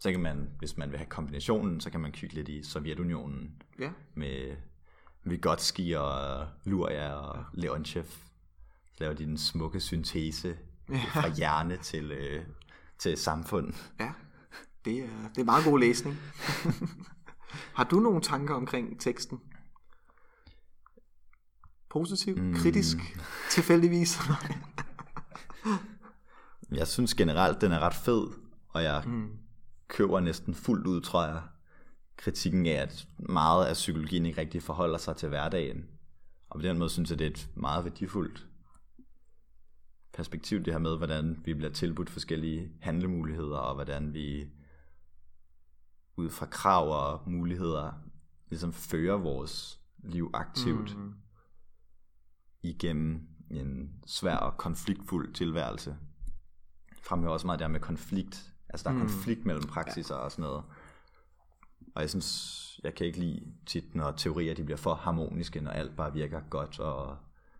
Så 0.00 0.10
kan 0.10 0.20
man, 0.20 0.50
hvis 0.58 0.76
man 0.76 0.90
vil 0.90 0.98
have 0.98 1.08
kombinationen, 1.08 1.80
så 1.80 1.90
kan 1.90 2.00
man 2.00 2.12
kigge 2.12 2.34
lidt 2.34 2.48
i 2.48 2.62
Sovjetunionen 2.62 3.62
Ja, 3.78 3.90
med 4.14 4.56
Vygotsky 5.24 5.94
og 5.94 6.46
Luria 6.64 7.12
og 7.12 7.44
Leontjev. 7.54 8.04
Så 8.04 8.96
laver 9.00 9.14
de 9.14 9.24
den 9.24 9.38
smukke 9.38 9.80
syntese 9.80 10.56
fra 10.88 11.28
hjerne 11.36 11.76
til, 11.76 12.12
øh, 12.12 12.44
til 12.98 13.16
samfund. 13.16 13.74
ja. 14.00 14.12
Det 14.84 14.98
er, 14.98 15.08
det 15.34 15.40
er 15.40 15.44
meget 15.44 15.64
god 15.64 15.78
læsning. 15.78 16.16
Har 17.76 17.84
du 17.84 18.00
nogle 18.00 18.20
tanker 18.20 18.54
omkring 18.54 19.00
teksten? 19.00 19.40
Positiv? 21.90 22.36
Mm. 22.36 22.54
Kritisk? 22.54 22.96
Tilfældigvis? 23.50 24.18
Jeg 26.70 26.88
synes 26.88 27.14
generelt, 27.14 27.60
den 27.60 27.72
er 27.72 27.78
ret 27.78 27.94
fed, 27.94 28.26
og 28.68 28.82
jeg 28.82 29.02
mm. 29.06 29.30
Køber 29.88 30.20
næsten 30.20 30.54
fuldt 30.54 30.86
ud, 30.86 31.00
tror 31.00 31.26
jeg, 31.26 31.42
kritikken 32.16 32.66
af, 32.66 32.82
at 32.82 33.08
meget 33.18 33.66
af 33.66 33.74
psykologien 33.74 34.26
ikke 34.26 34.40
rigtig 34.40 34.62
forholder 34.62 34.98
sig 34.98 35.16
til 35.16 35.28
hverdagen. 35.28 35.88
Og 36.50 36.60
på 36.60 36.62
den 36.62 36.78
måde 36.78 36.90
synes 36.90 37.10
jeg, 37.10 37.18
det 37.18 37.26
er 37.26 37.30
et 37.30 37.50
meget 37.54 37.84
værdifuldt 37.84 38.46
perspektiv, 40.12 40.64
det 40.64 40.72
her 40.72 40.78
med, 40.80 40.96
hvordan 40.96 41.40
vi 41.44 41.54
bliver 41.54 41.72
tilbudt 41.72 42.10
forskellige 42.10 42.72
handlemuligheder, 42.80 43.58
og 43.58 43.74
hvordan 43.74 44.14
vi 44.14 44.48
ud 46.16 46.30
fra 46.30 46.46
krav 46.46 46.88
og 46.90 47.30
muligheder 47.30 47.92
ligesom 48.48 48.72
fører 48.72 49.16
vores 49.16 49.80
liv 49.98 50.30
aktivt 50.34 50.98
mm. 50.98 51.14
igennem 52.62 53.28
en 53.50 53.92
svær 54.06 54.36
og 54.36 54.56
konfliktfuld 54.56 55.34
tilværelse. 55.34 55.96
Fremhæver 57.02 57.32
også 57.32 57.46
meget 57.46 57.60
der 57.60 57.68
med 57.68 57.80
konflikt. 57.80 58.54
Altså 58.68 58.84
der 58.84 58.90
er 58.90 58.94
mm. 58.94 59.00
konflikt 59.00 59.46
mellem 59.46 59.64
praksiser 59.64 60.14
ja. 60.14 60.20
og 60.20 60.32
sådan 60.32 60.42
noget. 60.42 60.64
Og 61.94 62.02
jeg 62.02 62.10
synes, 62.10 62.80
jeg 62.84 62.94
kan 62.94 63.06
ikke 63.06 63.18
lide 63.18 63.42
tit, 63.66 63.94
når 63.94 64.10
teorier 64.10 64.54
de 64.54 64.64
bliver 64.64 64.78
for 64.78 64.94
harmoniske, 64.94 65.60
når 65.60 65.70
alt 65.70 65.96
bare 65.96 66.12
virker 66.12 66.40
godt 66.50 66.80
og 66.80 67.16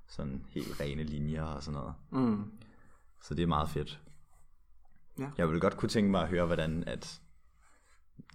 sådan 0.07 0.45
helt 0.49 0.81
rene 0.81 1.03
linjer 1.03 1.45
og 1.45 1.63
sådan 1.63 1.81
noget. 1.81 1.95
mm. 2.11 2.53
Så 3.23 3.35
det 3.35 3.43
er 3.43 3.47
meget 3.47 3.69
fedt. 3.69 4.01
Ja. 5.19 5.31
Jeg 5.39 5.49
ville 5.49 5.61
godt 5.61 5.77
kunne 5.77 5.89
tænke 5.89 6.11
mig 6.11 6.23
at 6.23 6.29
høre, 6.29 6.47
hvordan 6.47 6.85
at 6.87 7.21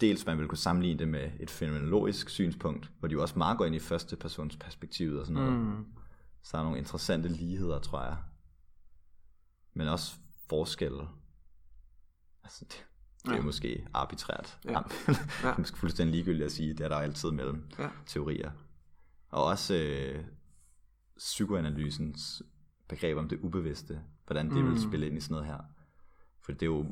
dels 0.00 0.26
man 0.26 0.36
ville 0.36 0.48
kunne 0.48 0.58
sammenligne 0.58 0.98
det 0.98 1.08
med 1.08 1.30
et 1.40 1.50
fænomenologisk 1.50 2.28
synspunkt, 2.28 2.90
hvor 2.98 3.08
de 3.08 3.12
jo 3.12 3.22
også 3.22 3.38
meget 3.38 3.58
går 3.58 3.64
ind 3.64 3.74
i 3.74 3.78
første 3.78 4.16
persons 4.16 4.56
perspektivet 4.56 5.20
og 5.20 5.26
sådan 5.26 5.42
noget. 5.42 5.58
Mm. 5.60 5.86
Så 6.42 6.50
der 6.52 6.58
er 6.58 6.62
nogle 6.62 6.78
interessante 6.78 7.28
ligheder, 7.28 7.78
tror 7.78 8.02
jeg. 8.02 8.16
Men 9.74 9.88
også 9.88 10.14
forskelle. 10.48 11.08
Altså, 12.44 12.64
det, 12.64 12.86
det 13.24 13.30
er 13.30 13.34
Ja. 13.36 13.42
måske 13.42 13.86
arbitrært. 13.94 14.58
Ja. 14.64 14.70
Ja. 14.72 14.78
Det 15.42 15.44
er 15.44 15.58
måske 15.58 15.78
fuldstændig 15.78 16.14
ligegyldigt 16.14 16.44
at 16.46 16.52
sige, 16.52 16.70
det 16.74 16.80
er 16.80 16.88
der 16.88 16.96
altid 16.96 17.30
mellem 17.30 17.64
Ja. 17.78 17.88
teorier. 18.06 18.50
Og 19.28 19.44
også 19.44 19.74
øh, 19.74 20.24
psykoanalysens 21.16 22.42
begreb 22.88 23.16
om 23.18 23.28
det 23.28 23.38
ubevidste, 23.42 24.00
hvordan 24.26 24.50
det 24.50 24.64
mm. 24.64 24.70
vil 24.70 24.82
spille 24.82 25.06
ind 25.06 25.16
i 25.16 25.20
sådan 25.20 25.34
noget 25.34 25.46
her. 25.46 25.58
For 26.40 26.52
det 26.52 26.62
er 26.62 26.66
jo 26.66 26.86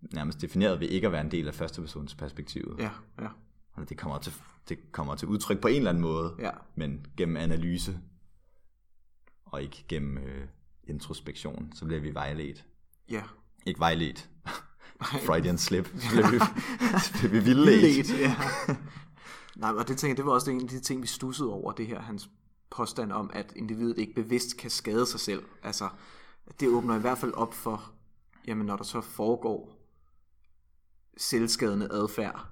nærmest 0.00 0.40
defineret 0.40 0.80
ved 0.80 0.88
ikke 0.88 1.06
at 1.06 1.12
være 1.12 1.20
en 1.20 1.30
del 1.30 1.48
af 1.48 1.54
førstepersons 1.54 2.14
perspektivet. 2.14 2.78
Ja, 2.78 2.90
ja, 3.20 3.28
Og 3.72 3.88
det 3.88 3.98
kommer, 3.98 4.18
til, 4.18 4.32
det 4.68 4.92
kommer 4.92 5.14
til 5.16 5.28
udtryk 5.28 5.60
på 5.60 5.68
en 5.68 5.76
eller 5.76 5.90
anden 5.90 6.02
måde, 6.02 6.36
ja. 6.38 6.50
men 6.74 7.06
gennem 7.16 7.36
analyse, 7.36 8.00
og 9.44 9.62
ikke 9.62 9.84
gennem 9.88 10.18
øh, 10.18 10.48
introspektion, 10.84 11.72
så 11.74 11.84
bliver 11.84 12.00
vi 12.00 12.14
vejledt. 12.14 12.64
Ja. 13.10 13.22
Ikke 13.66 13.80
vejledt. 13.80 14.30
Freudian 15.02 15.58
slip. 15.58 15.86
Så 16.00 16.10
bliver 16.10 16.30
vi, 16.30 16.38
så 17.00 17.12
bliver 17.18 17.30
vi 17.30 17.38
vildledt. 17.38 18.18
Ja. 18.20 18.36
Nej, 19.56 19.70
og 19.70 19.88
det 19.88 19.96
tænker 19.98 20.10
jeg, 20.10 20.16
det 20.16 20.26
var 20.26 20.32
også 20.32 20.50
en 20.50 20.60
af 20.62 20.68
de 20.68 20.80
ting, 20.80 21.02
vi 21.02 21.06
stussede 21.06 21.52
over, 21.52 21.72
det 21.72 21.86
her, 21.86 22.00
hans 22.00 22.30
påstand 22.70 23.12
om, 23.12 23.30
at 23.32 23.52
individet 23.56 23.98
ikke 23.98 24.14
bevidst 24.14 24.56
kan 24.56 24.70
skade 24.70 25.06
sig 25.06 25.20
selv. 25.20 25.42
Altså, 25.62 25.88
det 26.60 26.68
åbner 26.68 26.96
i 26.96 27.00
hvert 27.00 27.18
fald 27.18 27.32
op 27.32 27.54
for, 27.54 27.92
jamen 28.46 28.66
når 28.66 28.76
der 28.76 28.84
så 28.84 29.00
foregår 29.00 29.74
selvskadende 31.16 31.88
adfærd, 31.92 32.46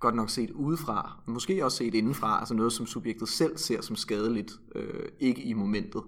godt 0.00 0.14
nok 0.14 0.30
set 0.30 0.50
udefra, 0.50 1.20
måske 1.26 1.64
også 1.64 1.76
set 1.78 1.94
indenfra, 1.94 2.38
altså 2.38 2.54
noget, 2.54 2.72
som 2.72 2.86
subjektet 2.86 3.28
selv 3.28 3.58
ser 3.58 3.80
som 3.80 3.96
skadeligt, 3.96 4.52
øh, 4.74 5.08
ikke 5.18 5.42
i 5.42 5.52
momentet. 5.52 6.02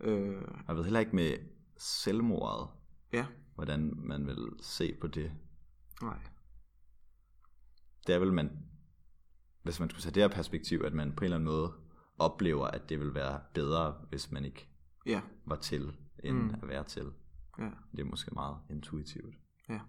Øh, 0.00 0.34
Jeg 0.68 0.76
ved 0.76 0.84
heller 0.84 1.00
ikke 1.00 1.16
med 1.16 1.32
selvmordet, 1.78 2.68
ja, 3.12 3.26
hvordan 3.60 3.92
man 3.96 4.26
vil 4.26 4.48
se 4.60 4.94
på 5.00 5.06
det. 5.06 5.32
nej. 6.02 6.18
Det 8.06 8.14
er 8.14 8.18
vel, 8.18 8.32
man, 8.32 8.66
hvis 9.62 9.80
man 9.80 9.90
skulle 9.90 10.02
tage 10.02 10.14
det 10.14 10.22
her 10.22 10.28
perspektiv, 10.36 10.82
at 10.84 10.92
man 10.92 11.12
på 11.12 11.20
en 11.20 11.24
eller 11.24 11.36
anden 11.36 11.44
måde 11.50 11.72
oplever, 12.18 12.66
at 12.66 12.88
det 12.88 13.00
vil 13.00 13.14
være 13.14 13.40
bedre, 13.54 13.92
hvis 14.08 14.30
man 14.30 14.44
ikke 14.44 14.68
Ja, 15.06 15.22
var 15.46 15.56
til, 15.56 15.96
end 16.24 16.36
mm. 16.36 16.50
at 16.62 16.68
være 16.68 16.84
til. 16.84 17.12
ja, 17.58 17.70
Det 17.92 18.00
er 18.00 18.04
måske 18.04 18.30
meget 18.34 18.56
intuitivt. 18.70 19.34
ja. 19.68 19.80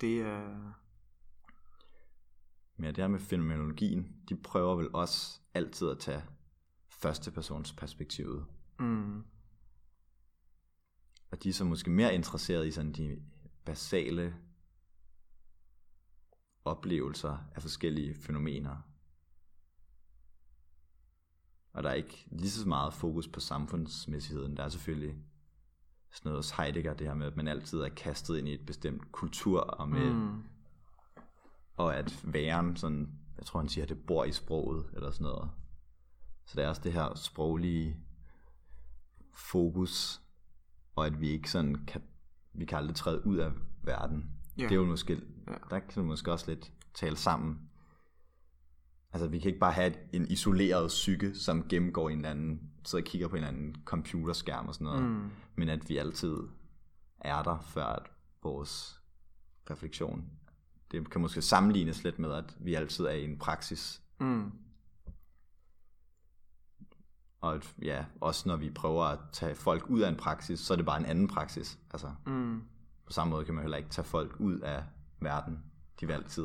Det 0.00 0.20
er... 0.22 0.72
Men 2.76 2.84
ja, 2.84 2.88
det 2.88 2.96
her 2.98 3.08
med 3.08 3.18
fænomenologien, 3.20 4.16
de 4.28 4.36
prøver 4.36 4.76
vel 4.76 4.88
også 4.94 5.40
altid 5.54 5.88
at 5.88 5.98
tage 5.98 6.22
førstepersons 6.88 7.72
perspektivet. 7.72 8.46
Mm, 8.78 9.24
Og 11.30 11.42
de 11.42 11.48
er 11.48 11.52
så 11.52 11.64
måske 11.64 11.90
mere 11.90 12.14
interesseret 12.14 12.66
i 12.66 12.70
sådan 12.70 12.92
de 12.92 13.22
basale 13.64 14.36
oplevelser 16.64 17.38
af 17.54 17.62
forskellige 17.62 18.14
fænomener. 18.14 18.76
Og 21.72 21.82
der 21.82 21.90
er 21.90 21.94
ikke 21.94 22.26
lige 22.30 22.50
så 22.50 22.68
meget 22.68 22.94
fokus 22.94 23.28
på 23.28 23.40
samfundsmæssigheden. 23.40 24.56
Der 24.56 24.62
er 24.62 24.68
selvfølgelig 24.68 25.16
sådan 26.10 26.30
noget 26.30 26.38
hos 26.38 26.50
Heidegger, 26.50 26.94
det 26.94 27.06
her 27.06 27.14
med, 27.14 27.26
at 27.26 27.36
man 27.36 27.48
altid 27.48 27.80
er 27.80 27.88
kastet 27.88 28.38
ind 28.38 28.48
i 28.48 28.54
et 28.54 28.66
bestemt 28.66 29.12
kultur, 29.12 29.60
og, 29.60 29.88
med, 29.88 30.12
mm, 30.12 30.42
og 31.76 31.96
at 31.96 32.20
væren, 32.24 32.76
sådan, 32.76 33.18
jeg 33.38 33.46
tror 33.46 33.60
han 33.60 33.68
siger, 33.68 33.82
at 33.82 33.88
det 33.88 34.06
bor 34.06 34.24
i 34.24 34.32
sproget, 34.32 34.90
eller 34.94 35.10
sådan 35.10 35.24
noget. 35.24 35.50
Så 36.46 36.56
der 36.56 36.64
er 36.64 36.68
også 36.68 36.82
det 36.84 36.92
her 36.92 37.14
sproglige 37.14 37.96
fokus, 39.34 40.22
og 40.98 41.06
at 41.06 41.20
vi 41.20 41.28
ikke 41.28 41.50
sådan 41.50 41.74
kan, 41.74 42.02
vi 42.54 42.64
kan 42.64 42.78
aldrig 42.78 42.96
træde 42.96 43.26
ud 43.26 43.36
af 43.36 43.50
verden. 43.82 44.30
Ja. 44.58 44.62
Det 44.62 44.70
er 44.72 44.76
jo 44.76 44.84
måske, 44.84 45.20
Ja. 45.48 45.52
der 45.70 45.78
kan 45.78 46.02
vi 46.02 46.06
måske 46.06 46.32
også 46.32 46.44
lidt 46.48 46.72
tale 46.94 47.16
sammen. 47.16 47.58
Altså 49.12 49.28
vi 49.28 49.38
kan 49.38 49.48
ikke 49.48 49.58
bare 49.60 49.72
have 49.72 49.86
et- 49.86 49.98
en 50.12 50.26
isoleret 50.30 50.88
psyke, 50.88 51.34
som 51.34 51.68
gennemgår 51.68 52.10
en 52.10 52.18
eller 52.18 52.30
anden, 52.30 52.70
sidder 52.84 53.04
og 53.04 53.08
kigger 53.08 53.28
på 53.28 53.36
en 53.36 53.42
eller 53.44 53.48
anden 53.48 53.76
computerskærm 53.84 54.68
og 54.68 54.74
sådan 54.74 54.84
noget, 54.84 55.02
Mm. 55.02 55.30
men 55.56 55.68
at 55.68 55.88
vi 55.88 55.96
altid 55.96 56.36
er 57.20 57.42
der, 57.42 57.60
før 57.60 57.84
at 57.86 58.02
vores 58.42 59.00
refleksion, 59.70 60.24
det 60.90 61.10
kan 61.10 61.20
måske 61.20 61.42
sammenlignes 61.42 62.04
lidt 62.04 62.18
med, 62.18 62.32
at 62.32 62.56
vi 62.60 62.74
altid 62.74 63.04
er 63.04 63.10
i 63.10 63.24
en 63.24 63.38
praksis, 63.38 64.02
mm, 64.20 64.52
Og 67.40 67.60
ja, 67.82 68.04
også 68.20 68.48
når 68.48 68.56
vi 68.56 68.70
prøver 68.70 69.04
at 69.04 69.18
tage 69.32 69.54
folk 69.54 69.90
ud 69.90 70.00
af 70.00 70.08
en 70.08 70.16
praksis, 70.16 70.60
så 70.60 70.74
er 70.74 70.76
det 70.76 70.86
bare 70.86 70.98
en 71.00 71.06
anden 71.06 71.28
praksis. 71.28 71.78
Altså, 71.90 72.10
Mm. 72.26 72.62
på 73.06 73.12
samme 73.12 73.30
måde 73.30 73.44
kan 73.44 73.54
man 73.54 73.62
heller 73.62 73.76
ikke 73.76 73.90
tage 73.90 74.04
folk 74.04 74.36
ud 74.40 74.58
af 74.60 74.84
verden. 75.20 75.58
De 76.00 76.06
vil 76.06 76.12
altid, 76.14 76.44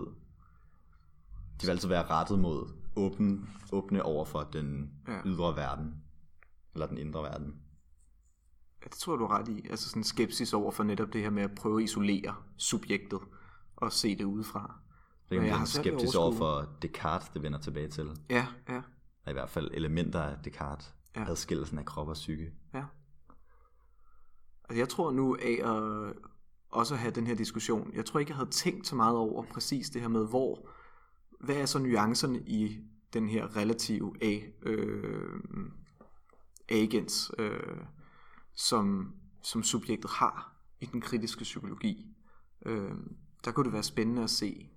de 1.62 1.65
vil 1.65 1.69
altid 1.69 1.88
være 1.89 2.06
rettet 2.10 2.39
mod 2.39 2.67
åben, 2.95 3.49
åbne 3.71 4.03
over 4.03 4.25
for 4.25 4.43
den 4.43 4.91
Ja. 5.08 5.19
ydre 5.25 5.56
verden. 5.56 5.95
Eller 6.73 6.88
den 6.88 6.97
indre 6.97 7.21
verden. 7.23 7.56
Ja, 8.84 8.88
det 8.89 8.97
tror 8.97 9.13
jeg, 9.13 9.19
du 9.19 9.25
er 9.25 9.32
ret 9.39 9.47
i. 9.47 9.67
Altså 9.69 9.89
sådan 9.89 10.03
skepsis 10.03 10.53
over 10.53 10.71
for 10.71 10.84
netop 10.84 11.13
det 11.13 11.21
her 11.21 11.29
med 11.29 11.43
at 11.43 11.56
prøve 11.56 11.79
at 11.79 11.84
isolere 11.84 12.36
subjektet 12.58 13.19
og 13.75 13.91
se 13.91 14.15
det 14.17 14.23
udefra. 14.23 14.79
Det 15.29 15.39
kan 15.39 15.47
jeg 15.47 15.62
at 15.62 15.67
skeptisk 15.67 16.17
over 16.17 16.36
for 16.36 16.69
Descartes, 16.82 17.29
det 17.29 17.43
vender 17.43 17.60
tilbage 17.60 17.88
til. 17.89 18.10
Ja, 18.29 18.47
ja, 18.69 18.82
Eller 19.25 19.31
i 19.31 19.33
hvert 19.33 19.49
fald 19.49 19.71
elementer 19.73 20.21
af 20.21 20.38
Descartes. 20.43 20.93
Ja. 21.15 21.29
Adskillelsen 21.29 21.77
af 21.77 21.86
krop 21.86 22.07
og 22.07 22.13
psyke. 22.13 22.53
ja. 22.73 22.83
Altså 24.69 24.79
jeg 24.79 24.89
tror 24.89 25.12
nu 25.12 25.38
af 25.41 25.59
at 25.63 26.13
også 26.69 26.95
have 26.95 27.12
den 27.12 27.27
her 27.27 27.36
diskussion, 27.36 27.93
jeg 27.93 28.05
tror 28.05 28.19
ikke, 28.19 28.29
jeg 28.29 28.38
havde 28.38 28.49
tænkt 28.49 28.88
så 28.88 28.95
meget 28.95 29.15
over 29.15 29.43
præcis 29.43 29.89
det 29.89 30.01
her 30.01 30.07
med, 30.07 30.27
hvor, 30.27 30.69
hvad 31.39 31.55
er 31.55 31.65
så 31.65 31.79
nuancerne 31.79 32.39
i 32.39 32.79
den 33.13 33.29
her 33.29 33.55
relative 33.55 34.13
A, 34.21 34.39
øh, 34.62 35.39
agens, 36.69 37.31
øh, 37.38 37.77
som, 38.55 39.15
som 39.41 39.63
subjektet 39.63 40.12
har 40.12 40.55
i 40.81 40.86
den 40.86 41.01
kritiske 41.01 41.43
psykologi. 41.43 42.15
Øh, 42.65 42.91
der 43.45 43.51
kunne 43.51 43.63
det 43.63 43.73
være 43.73 43.83
spændende 43.83 44.23
at 44.23 44.29
se, 44.29 44.69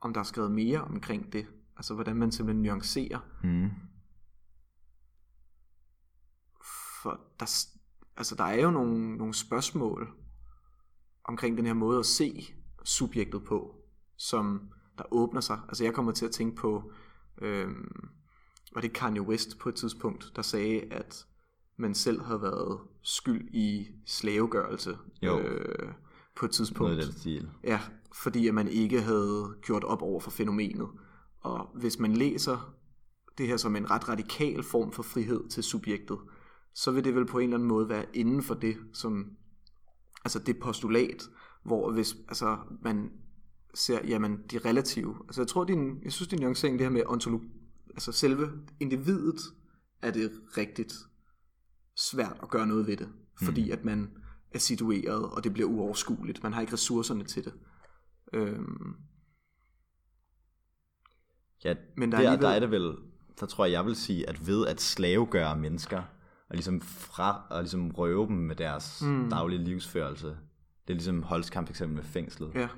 om 0.00 0.14
der 0.14 0.20
er 0.20 0.24
skrevet 0.24 0.50
mere 0.50 0.80
omkring 0.80 1.32
det. 1.32 1.46
Altså 1.76 1.94
hvordan 1.94 2.16
man 2.16 2.32
simpelthen 2.32 2.62
nuancerer. 2.62 3.18
Mm. 3.42 3.70
For 7.02 7.20
der, 7.40 7.66
altså, 8.16 8.34
der 8.34 8.44
er 8.44 8.62
jo 8.62 8.70
nogle, 8.70 9.16
nogle 9.16 9.34
spørgsmål 9.34 10.08
omkring 11.24 11.56
den 11.56 11.66
her 11.66 11.74
måde 11.74 11.98
at 11.98 12.06
se 12.06 12.54
subjektet 12.84 13.44
på, 13.44 13.76
som 14.16 14.70
der 14.98 15.04
åbner 15.10 15.40
sig. 15.40 15.60
Altså 15.68 15.84
jeg 15.84 15.94
kommer 15.94 16.12
til 16.12 16.26
at 16.26 16.32
tænke 16.32 16.56
på, 16.56 16.92
øhm, 17.42 18.08
var 18.74 18.80
det 18.80 18.92
Kanye 18.92 19.22
West 19.22 19.58
på 19.58 19.68
et 19.68 19.74
tidspunkt, 19.74 20.32
der 20.36 20.42
sagde, 20.42 20.80
at 20.92 21.26
man 21.76 21.94
selv 21.94 22.22
havde 22.22 22.42
været 22.42 22.80
skyld 23.02 23.48
i 23.54 23.86
slavegørelse 24.06 24.98
Jo. 25.22 25.40
øh, 25.40 25.92
på 26.36 26.44
et 26.44 26.50
tidspunkt. 26.50 26.92
Noget 26.92 27.06
den 27.06 27.12
stil. 27.12 27.50
Ja, 27.64 27.80
fordi 28.14 28.48
at 28.48 28.54
man 28.54 28.68
ikke 28.68 29.02
havde 29.02 29.54
gjort 29.62 29.84
op 29.84 30.02
over 30.02 30.20
for 30.20 30.30
fænomenet. 30.30 30.88
Og 31.44 31.70
hvis 31.74 31.98
man 31.98 32.12
læser 32.12 32.74
det 33.38 33.46
her 33.46 33.56
som 33.56 33.76
en 33.76 33.90
ret 33.90 34.08
radikal 34.08 34.62
form 34.62 34.92
for 34.92 35.02
frihed 35.02 35.48
til 35.48 35.62
subjektet, 35.62 36.18
så 36.74 36.90
vil 36.90 37.04
det 37.04 37.14
vel 37.14 37.26
på 37.26 37.38
en 37.38 37.44
eller 37.44 37.56
anden 37.56 37.68
måde 37.68 37.88
være 37.88 38.16
inden 38.16 38.42
for 38.42 38.54
det, 38.54 38.76
som, 38.92 39.30
altså 40.24 40.38
det 40.38 40.58
postulat, 40.58 41.22
hvor 41.64 41.92
hvis 41.92 42.16
altså, 42.28 42.58
man 42.82 43.10
ser, 43.74 44.06
jamen, 44.06 44.38
de 44.50 44.58
relative, 44.58 45.16
altså 45.24 45.40
jeg 45.40 45.48
tror, 45.48 45.64
din, 45.64 46.02
jeg 46.04 46.12
synes, 46.12 46.28
din 46.28 46.40
nuancering, 46.40 46.78
det 46.78 46.86
her 46.86 46.92
med 46.92 47.02
ontologi, 47.06 47.48
altså 47.90 48.12
selve 48.12 48.50
individet, 48.80 49.40
er 50.02 50.10
det 50.10 50.32
rigtigt 50.56 50.94
svært 51.96 52.38
at 52.42 52.50
gøre 52.50 52.66
noget 52.66 52.86
ved 52.86 52.96
det, 52.96 53.08
fordi 53.42 53.70
at 53.70 53.84
man 53.84 54.10
er 54.50 54.58
situeret, 54.58 55.24
og 55.24 55.44
det 55.44 55.52
bliver 55.52 55.68
uoverskueligt. 55.68 56.42
Man 56.42 56.52
har 56.52 56.60
ikke 56.60 56.72
ressourcerne 56.72 57.24
til 57.24 57.44
det. 57.44 57.52
Øhm, 58.32 58.96
Ja, 61.64 61.74
Men 61.96 62.12
der 62.12 62.18
der, 62.18 62.24
er 62.24 62.30
alligevel- 62.30 62.42
der 62.42 62.48
er 62.54 62.60
det 62.60 62.70
vel, 62.70 62.96
der 63.40 63.46
tror 63.46 63.64
jeg, 63.64 63.72
jeg 63.72 63.86
vil 63.86 63.96
sige, 63.96 64.28
at 64.28 64.46
ved 64.46 64.66
at 64.66 64.80
slavegøre 64.80 65.56
mennesker, 65.56 65.98
og 66.48 66.54
ligesom 66.54 66.80
fra, 66.80 67.46
og 67.50 67.62
ligesom 67.62 67.90
røve 67.90 68.26
dem 68.26 68.36
med 68.36 68.56
deres 68.56 69.02
mm. 69.02 69.30
daglige 69.30 69.64
livsførelse, 69.64 70.28
det 70.88 70.92
er 70.92 70.94
ligesom 70.94 71.22
Holzkamp 71.22 71.70
eksempel 71.70 71.94
med 71.96 72.04
fængslet, 72.04 72.54
ja, 72.54 72.68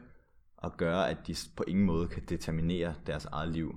og 0.57 0.77
gøre, 0.77 1.11
at 1.11 1.27
de 1.27 1.37
på 1.57 1.65
ingen 1.67 1.85
måde 1.87 2.09
kan 2.09 2.23
determinere 2.29 2.95
deres 3.07 3.25
eget 3.25 3.53
liv. 3.53 3.75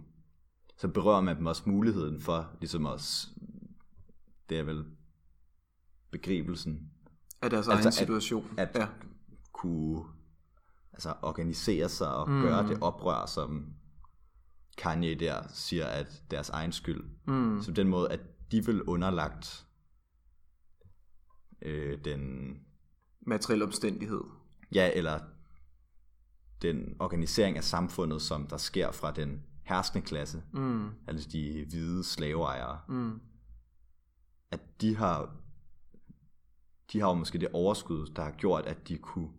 Så 0.77 0.87
berører 0.87 1.21
man 1.21 1.37
dem 1.37 1.45
også 1.45 1.63
muligheden 1.65 2.19
for, 2.21 2.49
ligesom 2.59 2.85
os, 2.85 3.29
det 4.49 4.59
er 4.59 4.63
vel 4.63 4.85
begribelsen, 6.11 6.89
af 7.41 7.49
deres 7.49 7.67
Altså, 7.67 7.71
egen 7.71 7.87
at- 7.87 7.93
situation. 7.93 8.53
at 8.57 8.69
ja. 8.75 8.87
kunne 9.53 10.03
altså, 10.93 11.13
organisere 11.21 11.89
sig 11.89 12.15
og 12.15 12.29
mm. 12.29 12.41
gøre 12.41 12.67
det 12.67 12.77
oprør, 12.81 13.25
som 13.25 13.65
Kanye 14.79 15.15
der 15.15 15.43
siger, 15.53 15.85
at 15.85 16.23
deres 16.31 16.49
egen 16.49 16.71
skyld. 16.71 17.03
Mm. 17.27 17.61
Så 17.61 17.71
på 17.71 17.75
den 17.75 17.87
måde, 17.87 18.11
at 18.11 18.19
de 18.51 18.65
vil 18.65 18.83
underlagt 18.83 19.65
øh, 21.61 22.05
den, 22.05 22.53
Materiel 23.27 23.63
omstændighed. 23.63 24.21
ja, 24.71 24.91
eller 24.95 25.19
den 26.61 26.95
organisering 26.99 27.57
af 27.57 27.63
samfundet, 27.63 28.21
som 28.21 28.47
der 28.47 28.57
sker 28.57 28.91
fra 28.91 29.11
den 29.11 29.43
herskende 29.63 30.05
klasse, 30.05 30.43
Mm. 30.53 30.89
altså 31.07 31.29
de 31.29 31.65
hvide 31.69 32.03
slaveejere, 32.03 32.79
Mm. 32.87 33.19
at 34.51 34.81
de 34.81 34.95
har 34.95 35.35
de 36.93 36.99
har 36.99 37.07
jo 37.07 37.13
måske 37.13 37.37
det 37.39 37.47
overskud, 37.53 38.07
der 38.15 38.23
har 38.23 38.31
gjort, 38.31 38.65
at 38.65 38.87
de 38.87 38.97
kunne 38.97 39.29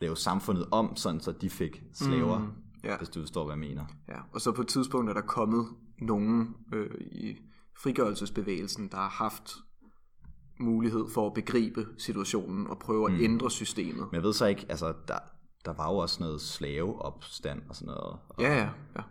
lave 0.00 0.16
samfundet 0.16 0.66
om, 0.70 0.96
sådan 0.96 1.20
så 1.20 1.32
de 1.32 1.50
fik 1.50 1.82
slaver, 1.92 2.38
mm. 2.38 2.52
Ja. 2.86 2.96
hvis 2.96 3.08
du 3.08 3.20
forstår, 3.20 3.44
hvad 3.44 3.52
jeg 3.54 3.58
mener. 3.68 3.84
ja. 4.08 4.18
Og 4.32 4.40
så 4.40 4.52
på 4.52 4.60
et 4.60 4.68
tidspunkt 4.68 5.10
er 5.10 5.14
der 5.14 5.20
kommet 5.20 5.66
nogen 5.98 6.56
øh, 6.72 6.90
i 7.00 7.36
frigørelsesbevægelsen, 7.82 8.88
der 8.88 8.96
har 8.96 9.08
haft 9.08 9.52
mulighed 10.60 11.04
for 11.14 11.26
at 11.26 11.34
begribe 11.34 11.86
situationen 11.98 12.66
og 12.66 12.78
prøve 12.78 13.06
at 13.06 13.12
Mm. 13.18 13.24
ændre 13.24 13.50
systemet. 13.50 14.00
Men 14.00 14.14
jeg 14.14 14.22
ved 14.22 14.32
så 14.32 14.46
ikke, 14.46 14.66
altså, 14.68 14.94
der, 15.08 15.18
der 15.64 15.72
var 15.72 15.90
jo 15.92 15.96
også 15.96 16.22
noget 16.22 16.40
slaveopstand 16.40 17.62
og 17.68 17.76
sådan 17.76 17.86
noget. 17.86 18.18
Og 18.28 18.36
Ja, 18.40 18.54
ja, 18.54 18.70
ja. 18.96 19.02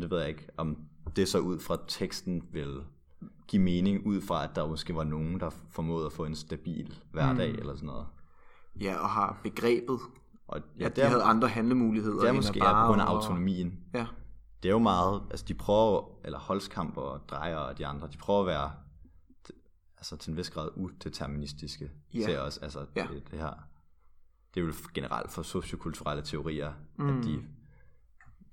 Det 0.00 0.10
ved 0.10 0.18
jeg 0.18 0.28
ikke, 0.28 0.48
om 0.56 0.76
det 1.16 1.28
så 1.28 1.38
ud 1.38 1.58
fra 1.58 1.76
teksten 1.88 2.42
vil 2.52 2.80
give 3.48 3.62
mening, 3.62 4.06
ud 4.06 4.20
fra 4.20 4.44
at 4.44 4.50
der 4.56 4.68
måske 4.68 4.94
var 4.94 5.04
nogen, 5.04 5.40
der 5.40 5.50
formåede 5.70 6.06
at 6.06 6.12
få 6.12 6.24
en 6.24 6.34
stabil 6.34 6.94
hverdag 7.12 7.52
mm. 7.52 7.58
eller 7.58 7.74
sådan 7.74 7.86
noget. 7.86 8.06
Ja, 8.80 8.96
og 8.98 9.08
har 9.08 9.40
begrebet, 9.42 10.00
Og 10.48 10.60
ja, 10.80 10.88
de 10.88 11.00
er, 11.00 11.08
havde 11.08 11.22
andre 11.22 11.48
handlemuligheder. 11.48 12.20
det 12.20 12.28
er 12.28 12.32
måske 12.32 12.58
bare 12.60 12.84
på 12.84 12.88
grund 12.88 13.00
af 13.02 13.06
autonomien. 13.06 13.80
Ja, 13.94 14.06
Det 14.62 14.68
er 14.68 14.72
jo 14.72 14.78
meget, 14.78 15.22
altså 15.30 15.44
de 15.48 15.54
prøver, 15.54 16.18
eller 16.24 16.38
Holzkamp 16.38 16.96
og 16.96 17.28
Dreyer 17.28 17.56
og 17.56 17.78
de 17.78 17.86
andre, 17.86 18.08
de 18.12 18.16
prøver 18.16 18.40
at 18.40 18.46
være 18.46 18.70
altså 19.98 20.16
til 20.16 20.30
en 20.30 20.36
vis 20.36 20.50
grad 20.50 20.68
udeterministiske 20.76 21.90
Ja. 22.14 22.20
til 22.24 22.38
os. 22.38 22.58
Altså 22.58 22.86
Ja. 22.96 23.06
det, 23.12 23.30
det 23.30 23.38
her, 23.38 23.68
det 24.54 24.60
er 24.62 24.64
jo 24.66 24.72
generelt 24.94 25.32
for 25.32 25.42
sociokulturelle 25.42 26.22
teorier, 26.22 26.72
mm. 26.98 27.08
at 27.18 27.24
de, 27.24 27.42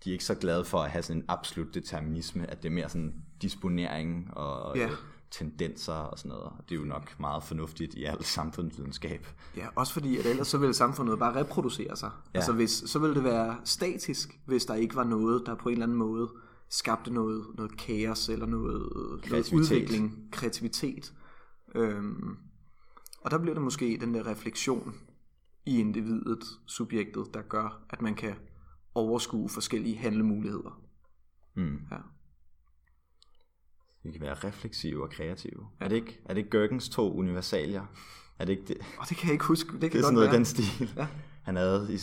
de 0.04 0.10
er 0.10 0.14
ikke 0.14 0.26
så 0.26 0.36
glade 0.36 0.66
for 0.66 0.80
at 0.80 0.92
have 0.92 1.02
sådan 1.02 1.22
en 1.22 1.26
absolut 1.28 1.74
determinisme, 1.74 2.48
at 2.52 2.64
det 2.64 2.70
er 2.70 2.74
mere 2.74 2.90
sådan 2.90 3.26
disponering 3.42 4.34
og 4.38 4.78
Ja. 4.78 4.90
Tendenser 5.34 5.94
og 5.94 6.20
sådan 6.20 6.30
noget. 6.30 6.44
Og 6.44 6.58
det 6.70 6.76
er 6.76 6.80
jo 6.80 6.86
nok 6.86 7.20
meget 7.20 7.44
fornuftigt 7.44 7.94
i 7.94 8.04
alt 8.04 8.26
samfundsvidenskab. 8.26 9.28
Ja, 9.58 9.68
også 9.76 9.94
fordi, 9.94 10.18
at 10.18 10.26
ellers 10.26 10.48
så 10.48 10.58
ville 10.58 10.74
samfundet 10.74 11.20
bare 11.20 11.36
reproducere 11.36 11.96
sig. 11.96 12.12
Ja. 12.34 12.40
Altså 12.40 12.54
hvis, 12.54 12.72
så 12.72 13.00
ville 13.00 13.16
det 13.16 13.24
være 13.24 13.58
statisk, 13.64 14.40
hvis 14.46 14.66
der 14.66 14.76
ikke 14.76 14.96
var 14.96 15.04
noget, 15.04 15.44
der 15.46 15.56
på 15.56 15.70
en 15.70 15.74
eller 15.74 15.86
anden 15.86 15.98
måde 15.98 16.30
skabte 16.70 17.14
noget, 17.14 17.46
noget 17.58 17.78
kaos 17.78 18.30
eller 18.30 18.46
noget, 18.46 18.90
noget 19.30 19.54
udvikling, 19.54 20.30
kreativitet. 20.32 21.14
Øhm, 21.76 22.38
og 23.22 23.32
der 23.32 23.38
bliver 23.38 23.54
det 23.54 23.64
måske 23.64 23.98
den 24.02 24.14
der 24.14 24.28
refleksion 24.28 24.96
i 25.66 25.80
individet, 25.80 26.44
subjektet, 26.66 27.34
der 27.34 27.42
gør, 27.42 27.86
at 27.90 28.02
man 28.02 28.16
kan 28.16 28.36
overskue 28.96 29.50
forskellige 29.50 29.98
handlemuligheder. 29.98 30.82
Mm. 31.56 31.80
Ja. 31.92 31.98
Vi 34.04 34.12
kan 34.12 34.22
være 34.22 34.34
refleksive 34.34 35.04
og 35.04 35.10
kreative. 35.10 35.68
Er, 35.80 35.88
det 35.88 35.96
ikke, 35.96 36.20
er 36.26 36.34
det 36.34 36.38
ikke 36.38 36.50
Gørgens 36.50 36.90
to 36.90 37.14
universalier? 37.18 37.86
Er 38.40 38.46
det 38.46 38.52
ikke 38.54 38.66
det? 38.68 38.78
Og 39.00 39.10
det 39.10 39.18
kan 39.18 39.28
jeg 39.28 39.34
ikke 39.34 39.46
huske. 39.46 39.72
Det 39.72 39.80
kan 39.82 39.92
Det 39.92 39.98
er 39.98 40.02
sådan 40.02 40.14
noget 40.14 40.28
være. 40.30 40.36
den 40.38 40.46
stil. 40.46 40.92
Ja. 40.98 41.08
Han 41.44 41.56
havde 41.56 41.88
i, 41.94 41.98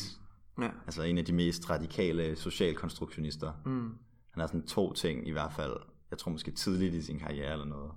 Ja. 0.63 0.71
altså 0.87 1.03
en 1.03 1.19
af 1.19 1.25
de 1.25 1.33
mest 1.33 1.71
radikale 1.71 2.37
socialkonstruktionister. 2.37 3.53
Mm. 3.67 3.89
Han 4.31 4.41
har 4.41 4.47
sådan 4.47 4.67
to 4.67 4.93
ting 4.93 5.29
i 5.29 5.31
hvert 5.31 5.53
fald, 5.53 5.77
jeg 6.11 6.19
tror 6.19 6.31
måske 6.33 6.51
tidligt 6.51 6.95
i 6.95 7.03
sin 7.03 7.19
karriere 7.19 7.53
eller 7.53 7.65
noget, 7.67 7.93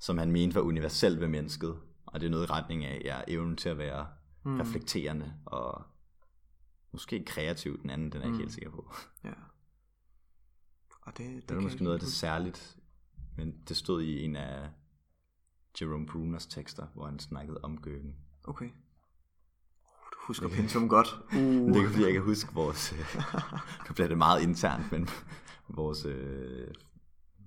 som 0.00 0.18
han 0.18 0.32
mente 0.32 0.54
var 0.54 0.60
universelt 0.60 1.20
ved 1.20 1.28
mennesket. 1.28 1.76
Og 2.06 2.20
det 2.20 2.26
er 2.26 2.30
noget 2.30 2.48
i 2.48 2.50
retning 2.50 2.84
af 2.84 3.00
ja, 3.04 3.20
evnen 3.28 3.56
til 3.56 3.68
at 3.68 3.78
være 3.78 4.06
mm. 4.44 4.60
reflekterende 4.60 5.32
og 5.46 5.82
måske 6.92 7.24
kreativ. 7.24 7.82
Den 7.82 7.90
anden, 7.90 8.12
den 8.12 8.20
er 8.20 8.24
jeg 8.24 8.28
ikke 8.28 8.38
helt 8.38 8.52
sikker 8.52 8.70
på. 8.70 8.92
ja. 9.24 9.32
Og 11.02 11.18
det, 11.18 11.26
det, 11.26 11.48
Det 11.48 11.56
er 11.56 11.60
måske 11.60 11.84
noget 11.84 11.94
af 11.94 12.00
det 12.00 12.08
særligt, 12.12 12.76
men 13.36 13.54
det 13.68 13.76
stod 13.76 14.02
i 14.02 14.24
en 14.24 14.36
af 14.36 14.70
Jerome 15.80 16.06
Bruners 16.06 16.46
tekster, 16.46 16.86
hvor 16.94 17.06
han 17.06 17.18
snakkede 17.18 17.60
om 17.62 17.80
Gøgen. 17.80 18.16
Okay. 18.44 18.64
Uh, 18.64 20.06
du 20.12 20.16
husker 20.26 20.48
pensum 20.48 20.88
godt. 20.88 21.08
Uh. 21.32 21.38
Det 21.38 21.76
er 21.76 21.76
ikke, 21.76 21.90
fordi 21.90 22.04
jeg 22.04 22.12
kan 22.12 22.22
huske 22.22 22.54
vores... 22.54 22.92
Øh, 22.92 23.22
nu 23.88 23.94
bliver 23.94 24.08
det 24.08 24.18
meget 24.18 24.42
internt, 24.42 24.92
men 24.92 25.08
vores, 25.68 26.04
øh, 26.04 26.68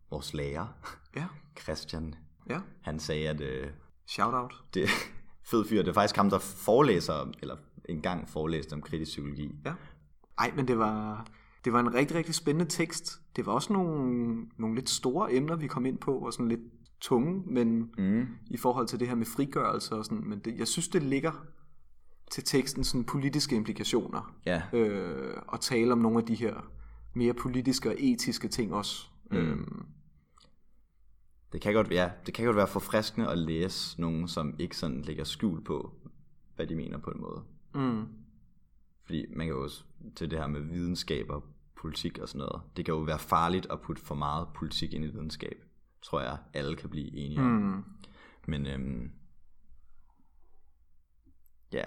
vores 0.09 0.34
lærer. 0.34 0.67
Ja, 1.15 1.27
Christian, 1.61 2.15
ja. 2.49 2.59
han 2.81 2.99
sagde, 2.99 3.29
at 3.29 3.41
øh, 3.41 3.71
Shout 4.07 4.34
out. 4.34 4.53
det 4.73 4.89
fed 5.51 5.65
fyr, 5.65 5.81
det 5.81 5.88
er 5.88 5.93
faktisk 5.93 6.15
ham, 6.15 6.29
der 6.29 6.39
forelæser, 6.39 7.31
eller 7.41 7.55
engang 7.89 8.29
forelæste 8.29 8.73
om 8.73 8.81
kritisk 8.81 9.09
psykologi. 9.09 9.51
Ja. 9.65 9.73
Ej, 10.38 10.51
men 10.55 10.67
det 10.67 10.77
var, 10.77 11.27
det 11.66 11.74
var 11.74 11.80
en 11.80 11.93
rigtig, 11.93 12.18
rigtig 12.18 12.36
spændende 12.36 12.72
tekst. 12.72 13.22
Det 13.36 13.45
var 13.45 13.51
også 13.51 13.74
nogle, 13.74 14.47
nogle 14.57 14.76
lidt 14.76 14.89
store 14.89 15.34
emner, 15.34 15.55
vi 15.55 15.68
kom 15.68 15.86
ind 15.86 15.97
på, 15.97 16.18
og 16.18 16.34
sådan 16.34 16.47
lidt 16.47 16.61
tunge, 17.01 17.43
men 17.45 17.93
mm. 17.97 18.28
i 18.49 18.57
forhold 18.57 18.88
til 18.88 18.99
det 18.99 19.07
her 19.07 19.16
med 19.16 19.26
frigørelse 19.26 19.95
og 19.95 20.05
sådan, 20.05 20.24
men 20.30 20.39
det, 20.39 20.57
jeg 20.57 20.68
synes, 20.68 20.88
det 20.88 21.03
ligger 21.03 21.45
til 22.32 22.43
teksten 22.43 22.84
sådan 22.84 23.03
politiske 23.03 23.55
implikationer, 23.55 24.36
Ja, 24.45 24.61
øh, 24.74 25.38
og 25.47 25.61
tale 25.61 25.91
om 25.91 25.97
nogle 25.97 26.18
af 26.18 26.26
de 26.26 26.36
her 26.36 26.72
mere 27.14 27.34
politiske 27.34 27.89
og 27.89 27.95
etiske 27.99 28.47
ting 28.47 28.74
også. 28.74 29.07
Mm. 29.32 29.38
Øhm, 29.38 29.86
det 31.53 31.61
kan 31.61 31.74
godt, 31.74 31.91
ja, 31.91 32.11
det 32.26 32.34
kan 32.34 32.45
godt 32.45 32.55
være 32.55 32.68
forfriskende 32.68 33.30
at 33.30 33.38
læse 33.38 34.01
nogen, 34.01 34.28
som 34.28 34.55
ikke 34.59 34.78
sådan 34.78 35.01
lægger 35.01 35.24
skjul 35.24 35.64
på, 35.64 35.93
hvad 36.55 36.68
de 36.68 36.76
mener 36.76 36.97
på 36.97 37.09
en 37.09 37.22
måde. 37.22 37.43
mm, 37.76 38.05
Fordi 39.05 39.26
man 39.36 39.47
kan 39.47 39.55
jo 39.55 39.64
også 39.64 39.84
til 40.16 40.32
det 40.32 40.39
her 40.39 40.47
med 40.47 40.61
videnskab 40.61 41.30
og 41.30 41.43
politik 41.84 42.17
og 42.17 42.27
sådan 42.29 42.39
noget. 42.39 42.61
Det 42.77 42.86
kan 42.86 42.93
jo 42.93 42.99
være 42.99 43.19
farligt 43.19 43.67
at 43.71 43.81
putte 43.81 44.01
for 44.01 44.15
meget 44.15 44.47
politik 44.55 44.93
ind 44.93 45.05
i 45.05 45.07
videnskab. 45.07 45.63
Tror 46.01 46.21
jeg, 46.21 46.38
alle 46.53 46.75
kan 46.75 46.89
blive 46.89 47.15
enige 47.17 47.39
om. 47.39 47.45
mm, 47.45 47.84
Men 48.47 48.67
øhm, 48.67 49.11
ja, 51.73 51.84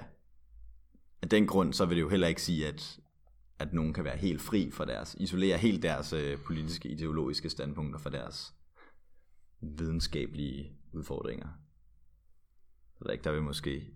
af 1.23 1.29
den 1.29 1.47
grund, 1.47 1.73
så 1.73 1.87
vil 1.87 1.97
det 1.97 2.03
jo 2.03 2.09
heller 2.09 2.27
ikke 2.27 2.43
sige, 2.43 2.67
at, 2.69 3.01
at 3.59 3.73
nogen 3.73 3.93
kan 3.95 4.05
være 4.05 4.17
helt 4.17 4.41
fri 4.43 4.71
for 4.71 4.85
deres, 4.85 5.17
isolere 5.21 5.59
helt 5.59 5.83
deres 5.83 6.13
øh, 6.13 6.39
politiske, 6.47 6.89
ideologiske 6.89 7.51
standpunkter 7.51 7.99
for 7.99 8.11
deres 8.11 8.55
videnskabelige 9.61 10.73
udfordringer. 10.93 11.49
Jeg 13.01 13.07
ved 13.07 13.13
ikke, 13.13 13.25
der 13.25 13.31
er 13.31 13.35
vi 13.35 13.41
måske 13.41 13.91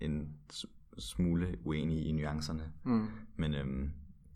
en 0.00 0.36
smule 0.98 1.58
uenige 1.64 2.04
i 2.04 2.12
nuancerne. 2.12 2.72
mm. 2.84 3.06
Men 3.36 3.54
øhm, 3.54 3.90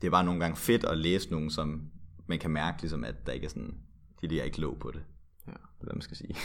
det 0.04 0.08
er 0.08 0.10
bare 0.10 0.24
nogle 0.24 0.40
gange 0.40 0.56
fedt 0.56 0.84
at 0.84 0.98
læse 0.98 1.30
nogen, 1.30 1.50
som 1.50 1.90
man 2.26 2.38
kan 2.38 2.50
mærke, 2.50 2.80
ligesom, 2.80 3.04
at 3.04 3.26
der 3.26 3.32
ikke 3.32 3.44
er 3.44 3.48
sådan, 3.48 3.78
de 4.20 4.28
der 4.28 4.42
ikke 4.42 4.60
lå 4.60 4.74
på 4.74 4.90
det. 4.90 5.04
Ja. 5.46 5.52
Hvad 5.80 5.94
man 5.94 6.02
skal 6.02 6.16
sige. 6.16 6.36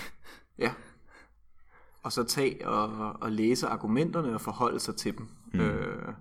Ja. 0.58 0.74
Og 2.04 2.12
så 2.12 2.24
tage 2.24 2.68
og, 2.68 3.16
og 3.22 3.32
læse 3.32 3.68
argumenterne 3.68 4.34
og 4.34 4.42
forholde 4.42 4.80
sig 4.80 4.96
til 4.96 5.18
dem. 5.18 5.28
Mm. 5.54 5.60
Øh, 5.60 6.14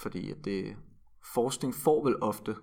fordi 0.00 0.30
at 0.30 0.44
det, 0.44 0.76
forskning 1.34 1.74
får 1.74 2.04
vel 2.04 2.22
ofte 2.22 2.56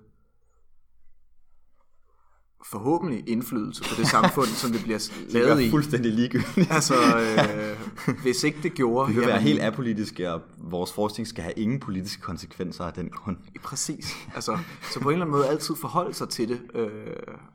forhåbentlig 2.65 3.23
indflydelse 3.29 3.83
på 3.83 3.89
det 3.97 4.07
samfund, 4.17 4.47
som 4.47 4.71
det 4.71 4.81
bliver 4.83 4.97
Det 4.97 5.33
lavet 5.33 5.51
er 5.51 5.57
i. 5.57 5.69
fuldstændig 5.69 6.11
ligegyldigt. 6.11 6.71
Altså, 6.71 6.93
øh, 6.95 8.15
hvis 8.23 8.43
ikke 8.43 8.59
det 8.63 8.73
gjorde... 8.73 9.13
Vi 9.13 9.19
vil 9.19 9.27
være 9.27 9.41
helt 9.41 9.59
apolitiske, 9.61 10.31
og 10.33 10.41
vores 10.57 10.93
forskning 10.93 11.27
skal 11.27 11.43
have 11.43 11.53
ingen 11.53 11.79
politiske 11.79 12.21
konsekvenser 12.21 12.83
af 12.83 12.93
den 12.93 13.09
grund. 13.09 13.37
Præcis. 13.63 14.13
Altså, 14.35 14.57
så 14.93 14.99
på 14.99 15.09
en 15.09 15.13
eller 15.13 15.25
anden 15.25 15.37
måde 15.37 15.47
altid 15.47 15.75
forholde 15.75 16.13
sig 16.13 16.29
til 16.29 16.49
det, 16.49 16.61
øh, 16.75 16.89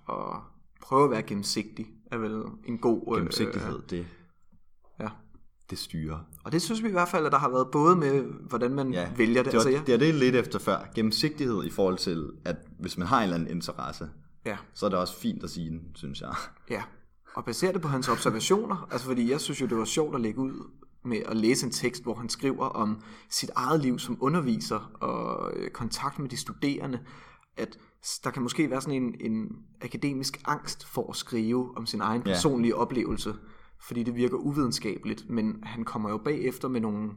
og 0.06 0.36
prøve 0.82 1.04
at 1.04 1.10
være 1.10 1.22
gennemsigtig, 1.22 1.86
er 2.12 2.18
vel 2.18 2.42
en 2.66 2.78
god... 2.78 3.02
Øh, 3.12 3.16
Gennemsigtighed, 3.16 3.78
det, 3.90 4.06
Ja. 5.00 5.08
det 5.70 5.78
styrer. 5.78 6.18
Og 6.44 6.52
det 6.52 6.62
synes 6.62 6.82
vi 6.82 6.88
i 6.88 6.92
hvert 6.92 7.08
fald, 7.08 7.26
at 7.26 7.32
der 7.32 7.38
har 7.38 7.48
været 7.48 7.68
både 7.72 7.96
med, 7.96 8.22
hvordan 8.48 8.74
man 8.74 8.92
ja, 8.92 9.08
vælger 9.16 9.42
det. 9.42 9.52
Det, 9.52 9.58
altså, 9.58 9.68
var, 9.70 9.76
ja. 9.76 9.82
det 9.86 9.94
er 9.94 9.98
det 9.98 10.14
lidt 10.14 10.36
efter 10.36 10.58
før. 10.58 10.78
Gennemsigtighed 10.94 11.64
i 11.64 11.70
forhold 11.70 11.98
til, 11.98 12.26
at 12.44 12.56
hvis 12.80 12.98
man 12.98 13.06
har 13.06 13.18
en 13.18 13.22
eller 13.22 13.34
anden 13.36 13.50
interesse, 13.50 14.08
ja, 14.48 14.56
så 14.74 14.86
er 14.86 14.90
det 14.90 14.98
også 14.98 15.16
fint 15.20 15.44
at 15.44 15.50
sige 15.50 15.70
den, 15.70 15.80
synes 15.94 16.20
jeg. 16.20 16.34
ja. 16.70 16.82
Og 17.34 17.44
basere 17.44 17.72
det 17.72 17.82
på 17.82 17.88
hans 17.88 18.08
observationer, 18.08 18.88
altså 18.90 19.06
fordi 19.06 19.30
jeg 19.30 19.40
synes 19.40 19.60
jo, 19.60 19.66
det 19.66 19.76
var 19.78 19.84
sjovt 19.84 20.14
at 20.14 20.20
lægge 20.20 20.40
ud 20.40 20.70
med 21.04 21.18
at 21.26 21.36
læse 21.36 21.66
en 21.66 21.72
tekst, 21.72 22.02
hvor 22.02 22.14
han 22.14 22.28
skriver 22.28 22.66
om 22.66 23.02
sit 23.30 23.50
eget 23.56 23.80
liv 23.80 23.98
som 23.98 24.18
underviser 24.20 24.90
og 25.00 25.52
øh, 25.56 25.70
kontakt 25.70 26.18
med 26.18 26.28
de 26.28 26.36
studerende, 26.36 27.00
at 27.56 27.78
der 28.24 28.30
kan 28.30 28.42
måske 28.42 28.70
være 28.70 28.80
sådan 28.80 29.02
en, 29.02 29.14
en 29.32 29.48
akademisk 29.82 30.42
angst 30.44 30.86
for 30.86 31.10
at 31.10 31.16
skrive 31.16 31.76
om 31.76 31.86
sin 31.86 32.00
egen 32.00 32.22
Ja. 32.26 32.32
personlige 32.32 32.76
oplevelse, 32.76 33.34
fordi 33.86 34.02
det 34.02 34.14
virker 34.14 34.36
uvidenskabeligt, 34.36 35.30
men 35.30 35.58
han 35.62 35.84
kommer 35.84 36.10
jo 36.10 36.18
bagefter 36.18 36.68
med 36.68 36.80
nogle 36.80 37.10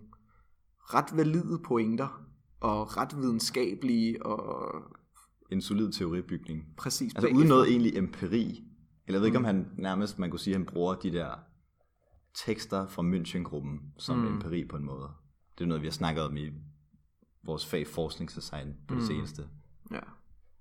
ret 0.80 1.18
valide 1.18 1.60
pointer, 1.66 2.22
og 2.60 2.98
ret 2.98 3.18
videnskabelige 3.18 4.26
og 4.26 4.74
En 5.52 5.62
solid 5.62 5.92
teoribygning. 5.92 6.74
præcis 6.78 7.16
Altså 7.16 7.36
uden 7.36 7.48
noget 7.48 7.70
egentlig 7.70 7.98
empiri. 7.98 8.64
Eller 9.08 9.18
jeg 9.18 9.22
ved 9.22 9.28
ikke, 9.28 9.38
om 9.38 9.44
han 9.44 9.68
nærmest, 9.78 10.20
man 10.20 10.30
kunne 10.30 10.40
sige, 10.40 10.54
at 10.54 10.60
han 10.60 10.66
bruger 10.66 10.96
de 10.96 11.12
der 11.12 11.40
tekster 12.34 12.88
fra 12.88 13.02
München-gruppen 13.04 13.94
som 13.98 14.18
mm. 14.18 14.28
empiri 14.28 14.66
på 14.66 14.78
en 14.78 14.86
måde. 14.86 15.10
Det 15.58 15.64
er 15.64 15.68
noget, 15.68 15.82
vi 15.82 15.88
har 15.88 15.92
snakket 15.92 16.24
om 16.24 16.38
i 16.38 16.50
vores 17.44 17.66
fag 17.66 17.88
forskningsdesign 17.88 18.76
på 18.88 18.96
det 18.96 19.02
mm. 19.02 19.08
seneste. 19.08 19.48
Ja. 19.92 20.00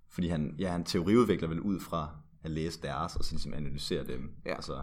Fordi 0.09 0.29
han, 0.29 0.55
ja, 0.59 0.71
han 0.71 0.85
teoriudvikler 0.85 1.49
vel 1.49 1.61
ud 1.61 1.81
fra 1.81 2.11
at 2.43 2.51
læse 2.51 2.83
deres, 2.83 3.17
og 3.17 3.25
så 3.25 3.33
ligesom 3.33 3.55
analysere 3.55 4.07
dem. 4.07 4.35
Ja. 4.47 4.55
Altså, 4.55 4.83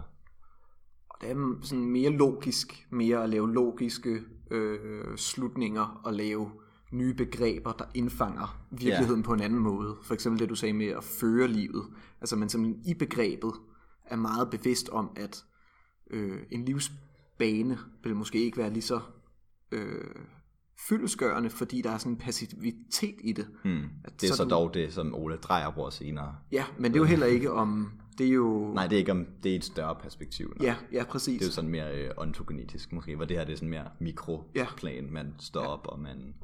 Og 1.08 1.18
det 1.20 1.30
er 1.30 1.56
sådan 1.62 1.84
mere 1.84 2.10
logisk, 2.10 2.86
mere 2.90 3.22
at 3.22 3.30
lave 3.30 3.54
logiske 3.54 4.20
øh, 4.50 5.16
slutninger 5.16 6.00
og 6.04 6.12
lave 6.12 6.50
nye 6.92 7.14
begreber, 7.14 7.72
der 7.72 7.84
indfanger 7.94 8.60
virkeligheden 8.70 9.20
Ja. 9.20 9.26
på 9.26 9.32
en 9.32 9.40
anden 9.40 9.58
måde. 9.58 9.96
For 10.02 10.14
eksempel 10.14 10.40
det, 10.40 10.48
du 10.48 10.54
sagde 10.54 10.72
med 10.72 10.86
at 10.86 11.04
føre 11.04 11.48
livet. 11.48 11.84
Altså 12.20 12.36
man 12.36 12.48
simpelthen 12.48 12.82
i 12.86 12.94
begrebet 12.94 13.52
er 14.06 14.16
meget 14.16 14.50
bevidst 14.50 14.88
om, 14.88 15.10
at 15.16 15.44
øh, 16.10 16.38
en 16.50 16.64
livsbane 16.64 17.78
vil 18.04 18.16
måske 18.16 18.38
ikke 18.44 18.56
være 18.58 18.70
lige 18.70 18.82
så 18.82 19.00
øh, 19.72 20.04
fyldesgørende, 20.88 21.50
fordi 21.50 21.82
der 21.82 21.90
er 21.90 21.98
sådan 21.98 22.12
en 22.12 22.18
passivitet 22.18 23.14
i 23.24 23.32
det. 23.32 23.46
hmm. 23.64 23.82
At 24.04 24.20
Det 24.20 24.30
er 24.30 24.34
så, 24.34 24.44
du- 24.44 24.50
dog 24.50 24.74
det, 24.74 24.92
som 24.92 25.14
Ole 25.14 25.36
Drejer 25.36 25.70
bruger 25.70 25.90
senere. 25.90 26.36
Ja, 26.52 26.64
men 26.78 26.92
det 26.92 26.96
er 26.98 27.00
jo 27.00 27.06
heller 27.06 27.26
ikke 27.26 27.52
om... 27.52 27.92
Det 28.18 28.26
er 28.26 28.30
jo... 28.32 28.72
Nej, 28.74 28.86
det 28.86 28.96
er 28.96 28.98
ikke 28.98 29.12
om, 29.12 29.26
det 29.42 29.52
er 29.52 29.56
et 29.56 29.64
større 29.64 29.96
perspektiv. 30.02 30.52
Nej. 30.56 30.66
Ja, 30.66 30.76
ja, 30.92 31.04
præcis. 31.04 31.38
Det 31.38 31.44
er 31.44 31.48
jo 31.48 31.52
sådan 31.54 31.70
mere 31.70 31.96
øh, 32.04 32.10
ontogenetisk 32.16 32.92
måske, 32.92 33.16
hvor 33.16 33.24
det 33.24 33.36
her 33.36 33.44
det 33.44 33.52
er 33.52 33.56
sådan 33.56 33.68
mere 33.68 33.88
mikroplan. 34.00 35.04
Ja. 35.04 35.10
Man 35.10 35.34
står 35.38 35.60
op, 35.64 35.86
og 35.86 36.00
man 36.00 36.34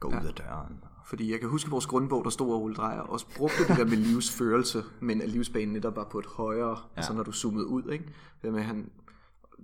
går 0.00 0.08
ud 0.08 0.26
af 0.26 0.34
døren. 0.34 0.84
Fordi 1.06 1.32
jeg 1.32 1.40
kan 1.40 1.48
huske, 1.48 1.66
at 1.68 1.70
vores 1.70 1.86
grundbog, 1.86 2.24
der 2.24 2.30
stod, 2.30 2.48
at 2.56 2.62
Ole 2.62 2.74
Drejer 2.74 3.00
også 3.00 3.26
brugte 3.36 3.68
det 3.68 3.76
der 3.76 3.84
med 3.84 3.96
livsførelse, 4.10 4.82
men 5.00 5.22
at 5.22 5.28
livsbanen 5.28 5.72
netop 5.72 5.96
var 5.96 6.08
på 6.10 6.18
et 6.18 6.26
højere, 6.26 6.70
ja. 6.70 6.96
altså 6.96 7.12
når 7.12 7.22
du 7.22 7.32
zoomede 7.32 7.66
ud, 7.66 7.92
ikke? 7.92 8.04
Det 8.42 8.52
med, 8.52 8.62
han, 8.62 8.90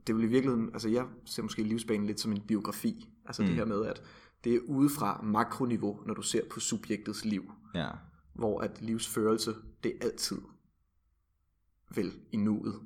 det 0.07 0.15
vil 0.17 0.25
i 0.25 0.27
virkeligheden, 0.27 0.71
altså 0.73 0.89
jeg 0.89 1.07
ser 1.25 1.43
måske 1.43 1.63
livsbanen 1.63 2.07
lidt 2.07 2.21
som 2.21 2.33
en 2.33 2.41
biografi, 2.41 3.09
altså 3.27 3.43
mm. 3.43 3.49
det 3.49 3.57
her 3.57 3.65
med, 3.65 3.85
at 3.85 4.03
det 4.45 4.55
er 4.55 4.61
udefra 4.67 5.21
makroniveau, 5.23 6.01
når 6.07 6.15
du 6.15 6.23
ser 6.23 6.41
på 6.51 6.61
subjektets 6.61 7.25
liv, 7.25 7.53
Ja. 7.75 7.89
hvor 8.35 8.61
at 8.61 8.83
livsførelse, 8.83 9.55
det 9.85 9.93
er 10.01 10.05
altid 10.05 10.39
vel 11.95 12.13
i 12.33 12.37
nuet, 12.37 12.81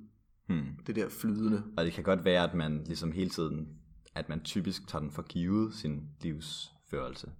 Hmm. 0.46 0.66
det 0.86 0.96
der 0.96 1.08
flydende. 1.08 1.62
Og 1.76 1.84
det 1.84 1.92
kan 1.92 2.04
godt 2.04 2.24
være, 2.24 2.48
at 2.50 2.54
man 2.54 2.82
ligesom 2.86 3.12
hele 3.12 3.30
tiden, 3.30 3.68
at 4.14 4.28
man 4.28 4.40
typisk 4.40 4.88
tager 4.88 5.02
den 5.02 5.10
for 5.10 5.22
givet, 5.22 5.74
sin 5.74 6.02
livsførelse. 6.90 7.32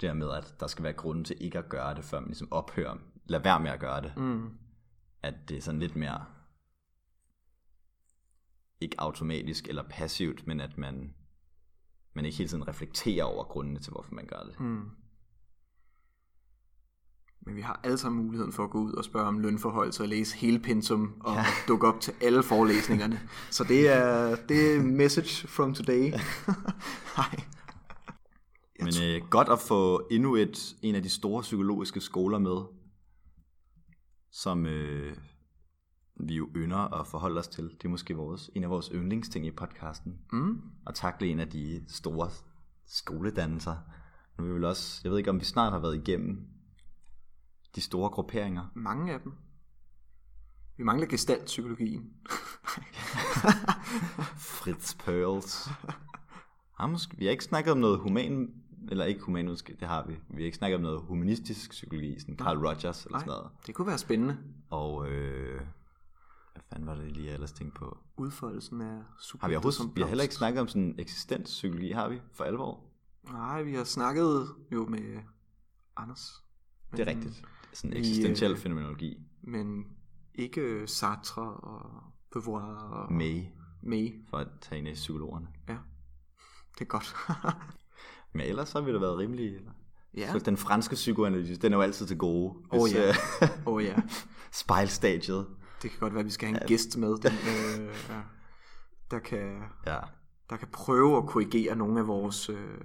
Det 0.00 0.08
her 0.08 0.14
med, 0.14 0.30
at 0.30 0.54
der 0.60 0.66
skal 0.66 0.82
være 0.82 0.92
grunden 0.92 1.24
til 1.24 1.36
ikke 1.40 1.58
at 1.58 1.68
gøre 1.68 1.94
det, 1.94 2.04
før 2.04 2.20
man 2.20 2.28
ligesom 2.28 2.52
ophører, 2.52 2.96
lad 3.24 3.40
være 3.40 3.60
med 3.60 3.70
at 3.70 3.80
gøre 3.80 4.02
det. 4.02 4.12
Mm. 4.16 4.50
At 5.22 5.34
det 5.48 5.56
er 5.56 5.60
sådan 5.60 5.80
lidt 5.80 5.96
mere, 5.96 6.24
ikke 8.80 9.00
automatisk 9.00 9.68
eller 9.68 9.82
passivt, 9.90 10.46
men 10.46 10.60
at 10.60 10.78
man, 10.78 11.14
man 12.14 12.24
ikke 12.24 12.38
hele 12.38 12.48
tiden 12.48 12.68
reflekterer 12.68 13.24
over 13.24 13.44
grundene 13.44 13.78
til, 13.78 13.92
hvorfor 13.92 14.14
man 14.14 14.26
gør 14.26 14.42
det. 14.42 14.60
Mm. 14.60 14.90
Men 17.40 17.56
vi 17.56 17.60
har 17.60 17.80
alle 17.84 17.98
sammen 17.98 18.24
muligheden 18.24 18.52
for 18.52 18.64
at 18.64 18.70
gå 18.70 18.78
ud 18.78 18.92
og 18.92 19.04
spørge 19.04 19.26
om 19.26 19.38
lønforhold, 19.38 20.00
og 20.00 20.08
læse 20.08 20.36
hele 20.36 20.58
pensum 20.58 21.14
og 21.20 21.34
ja. 21.34 21.44
dukke 21.68 21.86
op 21.86 22.00
til 22.00 22.14
alle 22.20 22.42
forelæsningerne. 22.42 23.20
Så 23.50 23.64
det 23.64 23.88
er 23.88 24.36
det 24.48 24.76
er 24.76 24.80
message 24.80 25.48
from 25.48 25.74
today. 25.74 26.12
Nej. 27.16 27.44
Jeg 28.80 28.84
Men 28.84 28.92
tror- 28.92 29.04
øh, 29.24 29.28
godt 29.30 29.48
at 29.48 29.58
få 29.58 30.08
endnu 30.10 30.36
et, 30.36 30.76
en 30.82 30.94
af 30.94 31.02
de 31.02 31.08
store 31.10 31.42
psykologiske 31.42 32.00
skoler 32.00 32.38
med, 32.38 32.56
som 34.30 34.66
øh, 34.66 35.16
vi 36.20 36.34
jo 36.34 36.48
ynder 36.56 37.00
at 37.00 37.06
forholde 37.06 37.38
os 37.38 37.48
til. 37.48 37.64
Det 37.64 37.84
er 37.84 37.88
måske 37.88 38.16
vores, 38.16 38.50
en 38.54 38.64
af 38.64 38.70
vores 38.70 38.90
yndlingsting 38.94 39.46
i 39.46 39.50
podcasten. 39.50 40.18
Mm. 40.32 40.62
At 40.86 40.94
takle 40.94 41.28
en 41.28 41.40
af 41.40 41.48
de 41.50 41.84
store 41.88 42.30
skoledannelser. 42.86 43.76
Nu 44.38 44.54
er 44.54 44.58
vi 44.58 44.64
også, 44.64 45.00
jeg 45.04 45.10
ved 45.10 45.18
ikke 45.18 45.30
om 45.30 45.40
vi 45.40 45.44
snart 45.44 45.72
har 45.72 45.78
været 45.78 45.96
igennem 46.08 46.46
de 47.74 47.80
store 47.80 48.10
grupperinger. 48.10 48.64
Mange 48.74 49.12
af 49.12 49.20
dem. 49.20 49.32
Vi 50.76 50.82
mangler 50.84 51.06
gestaltpsykologien. 51.06 52.10
Fritz 54.60 54.94
Perls. 54.94 55.68
Har 56.78 56.86
måske, 56.86 57.16
vi 57.18 57.24
har 57.24 57.30
ikke 57.30 57.44
snakket 57.44 57.72
om 57.72 57.78
noget 57.78 57.98
human, 57.98 58.54
eller 58.88 59.04
ikke 59.04 59.20
humanist, 59.20 59.66
det 59.80 59.88
har 59.88 60.06
vi. 60.06 60.18
Vi 60.28 60.42
har 60.42 60.46
ikke 60.46 60.56
snakket 60.56 60.76
om 60.76 60.82
noget 60.82 61.00
humanistisk 61.00 61.70
psykologi, 61.70 62.20
sådan 62.20 62.36
Carl 62.36 62.58
Rogers 62.66 63.06
eller 63.06 63.18
sådan 63.18 63.28
noget. 63.30 63.50
Det 63.66 63.74
kunne 63.74 63.86
være 63.86 63.98
spændende. 63.98 64.38
Og 64.70 65.08
øh, 65.08 65.60
fanden 66.70 66.86
var 66.86 66.94
det 66.94 67.12
lige, 67.12 67.26
jeg 67.26 67.34
ellers 67.34 67.52
tænkte 67.52 67.78
på? 67.78 67.98
Udfoldelsen 68.16 68.80
af 68.80 69.02
Har 69.40 69.48
vi 69.48 69.54
overhovedet, 69.54 69.96
vi 69.96 70.00
har 70.00 70.08
heller 70.08 70.22
ikke 70.22 70.34
snakket 70.34 70.60
om 70.60 70.68
sådan 70.68 70.94
eksistenspsykologi, 70.98 71.90
har 71.90 72.08
vi, 72.08 72.20
for 72.32 72.44
alvor? 72.44 72.84
Nej, 73.32 73.62
vi 73.62 73.74
har 73.74 73.84
snakket 73.84 74.48
jo 74.72 74.86
med 74.86 75.22
Anders. 75.96 76.44
Men, 76.90 76.98
Det 76.98 77.08
er 77.08 77.10
rigtigt. 77.10 77.42
Sådan 77.72 77.96
eksistentiel 77.96 78.56
fænomenologi. 78.56 79.18
Men 79.42 79.84
ikke 80.34 80.86
Sartre 80.86 81.42
og 81.42 82.02
Beauvoir 82.32 82.74
og 82.74 83.12
May, 83.12 83.44
May. 83.82 84.28
for 84.30 84.36
at 84.36 84.48
tage 84.60 84.78
en 84.78 84.86
af 84.86 84.94
psykologerne. 84.94 85.48
Ja, 85.68 85.76
det 86.74 86.80
er 86.80 86.84
godt. 86.84 87.14
Men 88.32 88.46
ellers 88.46 88.72
har 88.72 88.80
vi 88.80 88.92
da 88.92 88.98
været 88.98 89.18
rimelig... 89.18 89.52
ja, 90.16 90.32
Så 90.32 90.38
den 90.38 90.56
franske 90.56 90.94
psykoanalyse, 90.94 91.56
den 91.56 91.72
er 91.72 91.76
jo 91.76 91.82
altid 91.82 92.06
til 92.06 92.18
gode. 92.18 92.54
Åh, 92.72 92.82
Hvis, 92.82 92.94
ja. 92.94 93.14
oh, 93.66 93.84
ja. 93.84 93.94
spejlstadiet. 94.52 95.46
Det 95.82 95.90
kan 95.90 96.00
godt 96.00 96.12
være, 96.14 96.20
at 96.20 96.26
vi 96.26 96.30
skal 96.30 96.48
have 96.48 96.62
en 96.62 96.68
gæst 96.68 96.96
med, 96.96 97.08
den, 97.16 97.32
øh, 97.32 97.86
ja, 98.08 98.20
der, 99.10 99.18
kan, 99.18 99.58
Ja. 99.86 99.98
der 100.50 100.56
kan 100.56 100.68
prøve 100.72 101.16
at 101.16 101.26
korrigere 101.26 101.76
nogle 101.76 102.00
af 102.00 102.06
vores, 102.06 102.48
øh, 102.50 102.84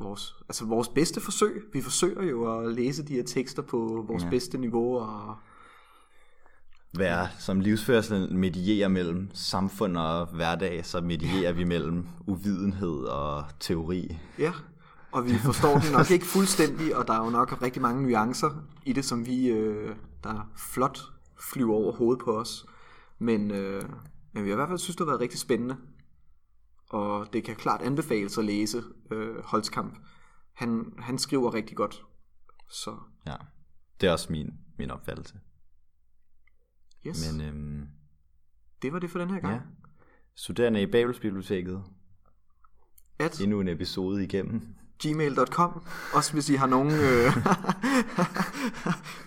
vores, 0.00 0.34
altså 0.48 0.64
vores 0.64 0.88
bedste 0.88 1.20
forsøg. 1.20 1.62
Vi 1.72 1.80
forsøger 1.82 2.22
jo 2.22 2.58
at 2.58 2.74
læse 2.74 3.02
de 3.06 3.14
her 3.14 3.22
tekster 3.22 3.62
på 3.62 4.04
vores 4.08 4.24
ja. 4.24 4.30
bedste 4.30 4.58
niveau, 4.58 4.98
og 4.98 5.36
Være 6.98 7.28
som 7.38 7.60
livsførsel 7.60 8.32
medierer 8.32 8.88
mellem 8.88 9.30
samfund 9.34 9.96
og 9.96 10.26
hverdag, 10.26 10.86
så 10.86 11.00
medierer 11.00 11.52
vi 11.52 11.64
mellem 11.64 12.08
uvidenhed 12.26 13.04
og 13.04 13.44
teori. 13.60 14.18
Ja, 14.38 14.52
og 15.12 15.24
vi 15.24 15.34
forstår 15.44 15.78
den 15.78 15.92
nok 15.92 16.10
ikke 16.10 16.26
fuldstændig, 16.26 16.96
og 16.96 17.06
der 17.06 17.12
er 17.12 17.24
jo 17.24 17.30
nok 17.30 17.62
rigtig 17.62 17.82
mange 17.82 18.02
nuancer 18.02 18.50
i 18.86 18.92
det, 18.92 19.04
som 19.04 19.26
vi, 19.26 19.46
øh, 19.46 19.96
der 20.24 20.50
flot 20.56 20.98
flyver 21.52 21.74
over 21.74 21.92
hovedet 21.92 22.24
på 22.24 22.38
os. 22.38 22.66
Men, 23.18 23.50
øh, 23.50 23.82
men 24.32 24.44
vi 24.44 24.48
har 24.48 24.54
i 24.54 24.56
hvert 24.56 24.68
fald 24.68 24.78
synes, 24.78 24.96
det 24.96 25.04
har 25.04 25.10
været 25.10 25.20
rigtig 25.20 25.40
spændende. 25.40 25.76
Og 26.90 27.32
det 27.32 27.44
kan 27.44 27.56
klart 27.56 27.82
anbefales 27.82 28.38
at 28.38 28.44
læse 28.44 28.82
øh, 29.10 29.44
Holtzkamp. 29.44 29.98
Han, 30.54 30.92
han 30.98 31.18
skriver 31.18 31.54
rigtig 31.54 31.76
godt. 31.76 32.02
Så 32.70 32.96
Ja, 33.26 33.36
det 34.00 34.06
er 34.08 34.12
også 34.12 34.32
min, 34.32 34.50
min 34.78 34.90
opfattelse. 34.90 35.34
Yes, 37.06 37.32
Men 37.32 37.40
øhm, 37.48 37.86
det 38.82 38.92
var 38.92 38.98
det 38.98 39.10
for 39.10 39.18
den 39.18 39.30
her 39.30 39.40
gang. 39.40 39.54
ja, 39.54 39.60
studerende 40.34 40.82
i 40.82 40.86
Babelsbiblioteket, 40.86 41.82
At 43.18 43.40
endnu 43.40 43.60
en 43.60 43.68
episode 43.68 44.24
igennem. 44.24 44.62
gmail.com 45.02 45.82
Også 46.14 46.32
hvis 46.32 46.48
I 46.50 46.54
har 46.54 46.66
nogen 46.66 46.90
øh, 46.92 47.34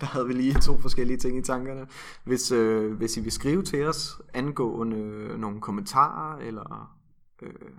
Der 0.00 0.06
havde 0.06 0.26
vi 0.26 0.32
lige 0.32 0.54
to 0.60 0.80
forskellige 0.80 1.16
ting 1.16 1.38
i 1.38 1.42
tankerne. 1.42 1.86
Hvis, 2.24 2.52
øh, 2.52 2.92
hvis 2.92 3.16
I 3.16 3.20
vil 3.20 3.32
skrive 3.32 3.62
til 3.62 3.86
os 3.86 4.20
Angående 4.34 4.96
øh, 4.96 5.38
nogle 5.40 5.60
kommentarer 5.60 6.38
Eller 6.38 6.96
øh, 7.42 7.70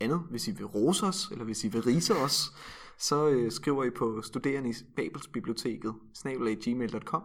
andet. 0.00 0.20
Hvis 0.30 0.48
I 0.48 0.50
vil 0.50 0.66
rose 0.66 1.06
os 1.06 1.28
Eller 1.32 1.44
hvis 1.44 1.64
I 1.64 1.68
vil 1.68 1.82
rise 1.82 2.14
os 2.16 2.52
Så 2.98 3.28
øh, 3.28 3.52
skriver 3.52 3.84
I 3.84 3.90
på 3.90 4.22
studerende 4.22 4.70
i 4.70 4.74
Babelsbiblioteket 4.96 5.94
Snabelag 6.14 6.56
gmail.com 6.56 7.22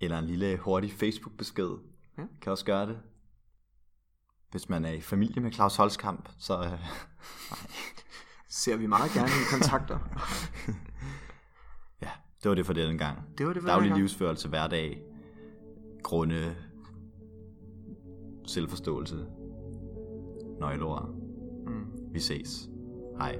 Eller 0.00 0.18
en 0.18 0.24
lille 0.24 0.56
hurtig 0.56 0.92
Facebook-besked. 0.92 1.70
Ja. 2.18 2.22
Kan 2.42 2.52
også 2.52 2.64
gøre 2.64 2.86
det. 2.86 2.98
Hvis 4.50 4.68
man 4.68 4.84
er 4.84 4.90
i 4.92 5.00
familie 5.00 5.42
med 5.42 5.52
Claus 5.52 5.76
Holskamp, 5.76 6.28
så 6.38 6.62
øh, 6.64 6.78
Ser 8.48 8.76
vi 8.76 8.86
meget 8.86 9.10
gerne 9.12 9.28
i 9.28 9.44
kontakter 9.50 9.98
ja, 12.02 12.10
det 12.42 12.48
var 12.48 12.54
det 12.54 12.66
for 12.66 12.72
den 12.72 12.98
gang. 12.98 13.18
Det 13.38 13.46
var 13.46 13.52
det 13.52 13.62
for 13.62 13.68
Daglig 13.68 13.88
gang. 13.88 14.00
livsførelse 14.00 14.48
hverdag, 14.48 15.02
grunde, 16.02 16.56
selvforståelse, 18.46 19.26
nøgleord. 20.60 21.08
mm. 21.66 21.86
Vi 22.12 22.20
ses. 22.20 22.68
Hej. 23.18 23.38